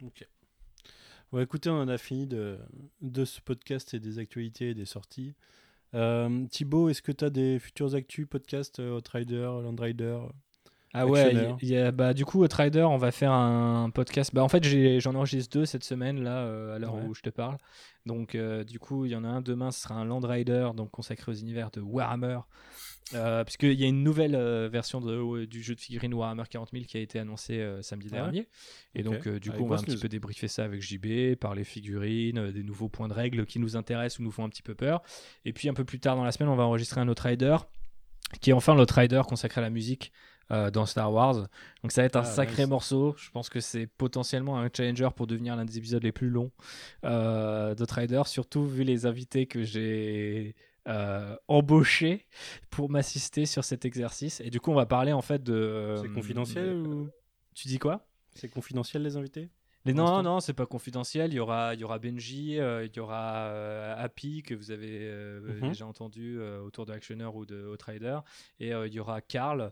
[0.03, 0.25] Ok.
[1.31, 2.57] Bon, écoutez, on en a fini de,
[3.01, 5.33] de ce podcast et des actualités et des sorties.
[5.93, 10.19] Euh, Thibaut, est-ce que tu as des futurs actus, podcasts, euh, Outrider, Land Rider
[10.93, 14.31] Ah ouais, y a- bah, du coup, Trader, on va faire un podcast.
[14.33, 14.63] Bah, en fait,
[14.99, 17.03] j'en enregistre deux cette semaine, là, euh, à l'heure Ouais.
[17.07, 17.57] où je te parle.
[18.05, 20.69] Donc, euh, du coup, il y en a un demain, ce sera un Land Rider,
[20.75, 22.39] donc consacré aux univers de Warhammer.
[23.13, 26.69] Euh, Puisqu'il y a une nouvelle euh, version de- du jeu de figurines Warhammer 40
[26.71, 28.47] 000 qui a été annoncée euh, samedi Ah ouais dernier.
[28.95, 31.63] Et donc, du Avec coup, on va un petit peu débriefer ça avec JB, parler
[31.65, 34.75] figurines, des nouveaux points de règle qui nous intéressent ou nous font un petit peu
[34.75, 35.01] peur.
[35.45, 37.57] Et puis, un peu plus tard dans la semaine, on va enregistrer un autre Rider,
[38.39, 40.13] qui est enfin l'autre Rider consacré à la musique
[40.51, 41.47] euh, dans Star Wars.
[41.81, 42.69] Donc ça va être un Ah, sacré nice.
[42.69, 43.15] morceau.
[43.17, 46.51] Je pense que c'est potentiellement un challenger pour devenir l'un des épisodes les plus longs
[47.05, 50.55] euh, de Rider, surtout vu les invités que j'ai
[50.87, 52.25] euh, embauchés
[52.69, 54.41] pour m'assister sur cet exercice.
[54.41, 55.95] Et du coup, on va parler en fait de...
[56.01, 57.09] C'est confidentiel euh, ou
[57.53, 58.07] Tu dis quoi?
[58.33, 59.49] C'est confidentiel les invités?
[59.83, 61.33] Les, non, non, c'est pas confidentiel.
[61.33, 64.69] Il y aura, il y aura Benji, euh, il y aura euh, Happy que vous
[64.69, 65.69] avez euh, Mhm.
[65.69, 68.19] déjà entendu autour de Actioner ou de Outrider,
[68.59, 69.71] et euh, il y aura Karl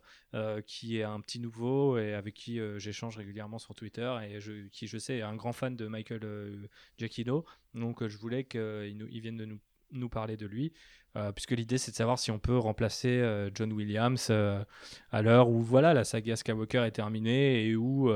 [0.65, 4.88] qui est un petit nouveau et avec qui j'échange régulièrement sur Twitter et je, qui
[4.88, 7.45] je sais est un grand fan de Michael Giacchino.
[7.76, 9.60] Donc je voulais qu'il il vienne de nous
[9.91, 10.72] nous parler de lui,
[11.15, 14.64] euh, puisque l'idée c'est de savoir si on peut remplacer euh, John Williams euh,
[15.11, 18.10] à l'heure où voilà la saga Skywalker est terminée et où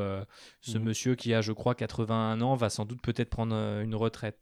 [0.62, 0.84] ce Mhm.
[0.84, 4.38] monsieur qui a je crois 81 ans va sans doute peut-être prendre une retraite.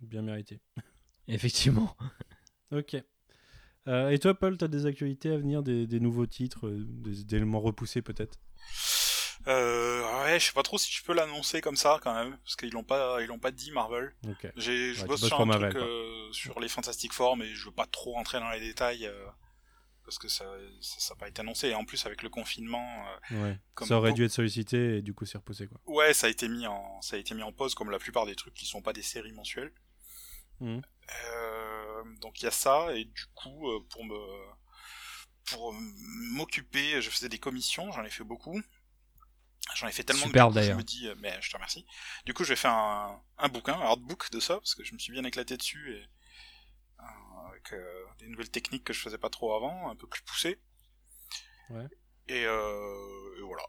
[0.00, 0.60] Bien mérité.
[1.28, 1.96] Effectivement.
[2.72, 2.94] Ok.
[3.88, 7.34] Et toi, Paul, tu as des actualités à venir, des, des nouveaux titres, des, des
[7.36, 8.38] éléments repoussés peut-être?
[9.46, 12.56] Euh, ouais, je sais pas trop si je peux l'annoncer comme ça quand même, parce
[12.56, 14.14] qu'ils l'ont pas, ils l'ont pas dit Marvel.
[14.28, 14.50] Ok.
[14.56, 17.64] J'ai, je Ouais, bosse sur un Marvel, truc euh, sur les Fantastic Four, mais je
[17.64, 19.26] veux pas trop rentrer dans les détails euh,
[20.04, 20.44] parce que ça,
[20.80, 21.68] ça, n'a pas été annoncé.
[21.68, 23.58] Et en plus avec le confinement, euh, Ouais.
[23.74, 25.78] Comme Ça aurait dû être sollicité et du coup c'est repoussé quoi.
[25.86, 28.26] ouais, ça a été mis en, ça a été mis en pause comme la plupart
[28.26, 29.72] des trucs qui sont pas des séries mensuelles.
[30.62, 30.76] Euh,
[32.20, 34.18] donc il y a ça et du coup pour me,
[35.50, 38.60] pour m'occuper, je faisais des commissions, j'en ai fait beaucoup.
[39.76, 41.86] J'en ai fait tellement Superbe, que coup, je me dis, euh, mais je te remercie.
[42.24, 44.92] Du coup, je vais faire un, un bouquin, un artbook de ça, parce que je
[44.94, 46.08] me suis bien éclaté dessus et
[46.98, 50.22] euh, avec euh, des nouvelles techniques que je faisais pas trop avant, un peu plus
[50.22, 50.60] poussées.
[51.70, 51.86] Ouais.
[52.28, 53.62] Et, euh, et voilà.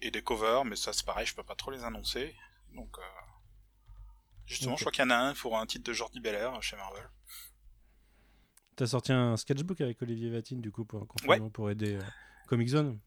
[0.00, 2.36] Et des covers, mais ça c'est pareil, je peux pas trop les annoncer.
[2.74, 2.96] Donc,
[4.46, 6.76] justement, je crois qu'il y en a un pour un titre de Jordi Belair chez
[6.76, 7.10] Marvel.
[8.76, 11.04] T'as sorti un sketchbook avec Olivier Vatine du coup pour
[11.52, 11.98] pour aider
[12.46, 13.00] Comic Zone?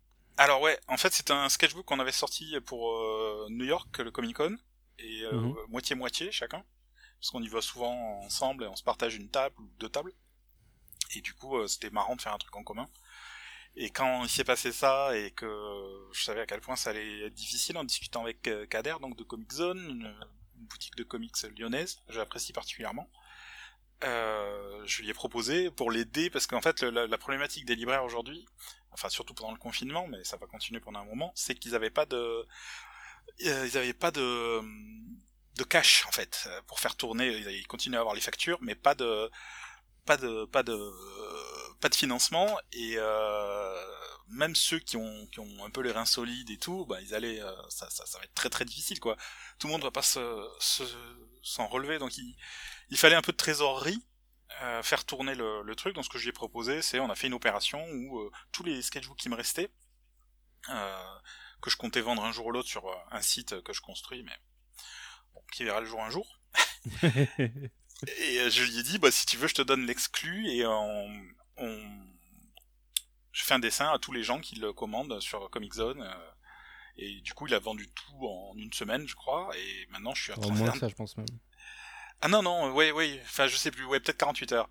[0.44, 4.10] Alors ouais, en fait c'est un sketchbook qu'on avait sorti pour euh, New York, le
[4.12, 4.58] Comic Con,
[4.98, 5.56] et euh, Mhm.
[5.70, 6.64] moitié-moitié chacun,
[7.20, 10.14] parce qu'on y va souvent ensemble et on se partage une table ou deux tables.
[11.16, 12.90] Et du coup euh, c'était marrant de faire un truc en commun.
[13.76, 15.48] Et quand il s'est passé ça et que
[16.14, 19.16] je savais à quel point ça allait être difficile en discutant avec euh, Kader, donc
[19.18, 20.16] de Comic Zone, une,
[20.58, 23.10] une boutique de comics lyonnaise, j'apprécie particulièrement.
[24.04, 27.76] Euh, je lui ai proposé pour l'aider parce qu'en fait le- la, la problématique des
[27.76, 28.48] libraires aujourd'hui,
[28.92, 31.90] enfin surtout pendant le confinement, mais ça va continuer pendant un moment, c'est qu'ils n'avaient
[31.92, 32.46] pas de,
[33.46, 34.62] euh, ils avaient pas de
[35.58, 37.28] de cash en fait euh, pour faire tourner.
[37.30, 39.30] Ils continuaient à avoir les factures, mais pas de
[40.06, 40.78] pas de pas de
[41.80, 43.86] pas de financement et euh,
[44.30, 47.14] même ceux qui ont qui ont un peu les reins solides et tout bah ils
[47.16, 49.18] allaient euh, ça, ça ça va être très très difficile quoi
[49.60, 50.20] tout le monde va pas se
[50.60, 50.84] se-
[51.44, 52.36] s'en relever donc il
[52.90, 54.04] il fallait un peu de trésorerie
[54.62, 57.10] euh, faire tourner le, le truc donc ce que je lui ai proposé c'est on
[57.10, 59.72] a fait une opération où euh, tous les sketchbooks qui me restaient
[60.70, 61.04] euh,
[61.62, 64.24] que je comptais vendre un jour ou l'autre sur euh, un site que je construis
[64.24, 64.36] mais
[65.34, 66.40] bon, qui verra le jour un jour
[67.04, 70.66] et euh, je lui ai dit, bah, si tu veux, je te donne l'exclu et
[70.66, 71.14] on,
[71.58, 72.08] on,
[73.32, 76.02] je fais un dessin à tous les gens qui le commandent sur Comic Zone.
[76.02, 76.32] euh,
[76.98, 79.50] et du coup, il a vendu tout en une semaine, je crois.
[79.56, 80.64] Et maintenant, je suis à Au 31.
[80.66, 81.28] moins ça, je pense même.
[82.22, 83.20] Ah non, non, ouais, ouais.
[83.26, 83.86] Enfin, je sais plus.
[83.86, 84.70] Ouais, peut-être 48 heures.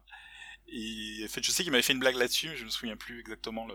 [0.69, 2.97] Et en fait, je sais qu'il m'avait fait une blague là-dessus, mais je me souviens
[2.97, 3.75] plus exactement le.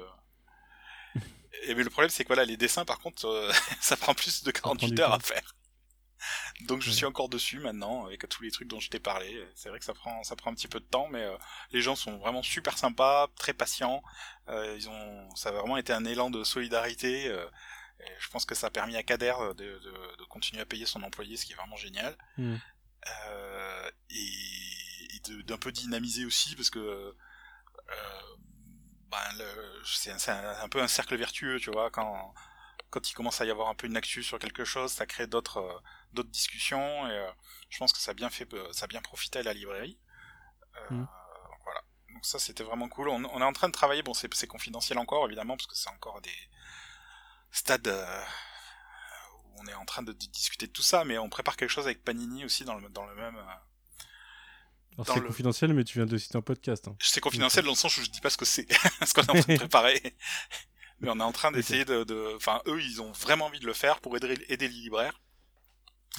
[1.64, 4.44] Et mais le problème, c'est que voilà, les dessins, par contre, euh, ça prend plus
[4.44, 5.16] de prend 48 du heures temps.
[5.16, 5.56] à faire.
[6.62, 6.96] Donc je Ouais.
[6.96, 9.46] suis encore dessus maintenant avec tous les trucs dont je t'ai parlé.
[9.56, 11.36] C'est vrai que ça prend ça prend un petit peu de temps, mais euh,
[11.72, 14.02] les gens sont vraiment super sympas, très patients.
[14.48, 17.28] Euh, ils ont ça a vraiment été un élan de solidarité.
[17.28, 17.46] euh,
[18.02, 20.86] et je pense que ça a permis à Kader de, de, de continuer à payer
[20.86, 22.18] son employé, ce qui est vraiment génial.
[22.38, 22.56] Mm.
[23.08, 24.32] Euh, et,
[25.46, 27.14] d'un peu dynamiser aussi parce que euh,
[29.10, 29.18] ben,
[29.84, 32.34] c'est un, peu un cercle vertueux, tu vois, quand
[32.92, 35.26] quand il commence à y avoir un peu une actu sur quelque chose, ça crée
[35.26, 35.80] d'autres euh,
[36.14, 37.28] d'autres discussions et
[37.70, 40.00] je pense que ça a bien fait ça a bien profité à la librairie.
[40.92, 41.00] Mm.
[41.00, 41.82] donc voilà.
[42.14, 43.10] Donc ça c'était vraiment cool.
[43.10, 45.76] On, on est en train de travailler, bon c'est c'est confidentiel encore évidemment parce que
[45.76, 46.50] c'est encore des
[47.52, 47.88] stades
[49.58, 51.86] on est en train de, de discuter de tout ça, mais on prépare quelque chose
[51.86, 53.36] avec Panini aussi dans le dans le même.
[53.36, 53.42] euh,
[54.94, 56.88] Alors c'est le- confidentiel, mais tu viens de citer un podcast.
[56.88, 56.96] hein.
[57.00, 58.68] c'est confidentiel dans le sens où je dis pas ce que c'est,
[59.06, 60.16] ce qu'on est en train de préparer.
[61.02, 63.66] Mais on est en train d'essayer de, de, enfin, eux, ils ont vraiment envie de
[63.66, 65.20] le faire pour aider, aider les libraires.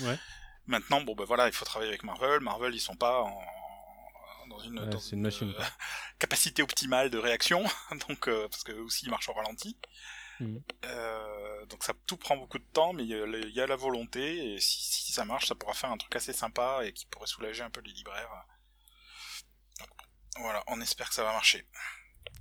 [0.01, 0.19] Ouais.
[0.67, 2.41] Maintenant, bon, ben voilà, il faut travailler avec Marvel.
[2.41, 3.41] Marvel, ils sont pas en,
[4.51, 5.65] dans une, Ouais, dans une machine, quoi.
[6.19, 7.65] capacité optimale de réaction,
[8.09, 9.79] donc euh, parce que eux aussi ils marchent au ralenti.
[10.41, 10.63] Mhm.
[10.85, 14.55] Euh, donc ça tout prend beaucoup de temps, mais il y, a y la volonté
[14.55, 17.27] et si, si ça marche, ça pourra faire un truc assez sympa et qui pourrait
[17.27, 18.31] soulager un peu les libraires.
[19.79, 19.89] Donc,
[20.39, 21.67] voilà, on espère que ça va marcher.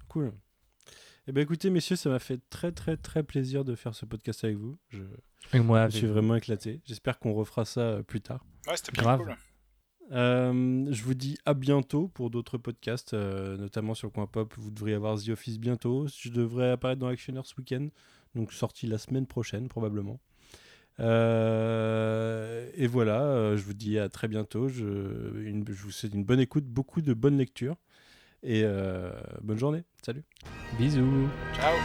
[0.09, 0.34] Cool.
[1.27, 4.43] Eh ben écoutez, messieurs, ça m'a fait très très très plaisir de faire ce podcast
[4.43, 4.77] avec vous.
[4.89, 5.01] Je,
[5.53, 6.81] Et moi, je suis vraiment éclaté.
[6.85, 8.45] J'espère qu'on refera ça euh, plus tard.
[8.67, 9.35] Ouais, c'était cool.
[10.11, 14.53] Euh, je vous dis à bientôt pour d'autres podcasts, euh, notamment sur le coin pop.
[14.57, 16.06] Vous devriez avoir The Office bientôt.
[16.07, 17.88] Je devrais apparaître dans Actionner ce week-end,
[18.36, 20.19] donc sorti la semaine prochaine probablement.
[20.99, 24.68] Euh, et voilà, euh, je vous dis à très bientôt.
[24.69, 24.84] Je,
[25.44, 27.76] une- je vous souhaite une bonne écoute, beaucoup de bonnes lectures
[28.44, 29.11] et euh,
[29.41, 29.84] bonne journée.
[30.03, 30.23] Salut.
[30.77, 31.27] Bisous.
[31.56, 31.76] Ciao.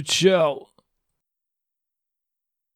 [0.00, 0.71] Ciao.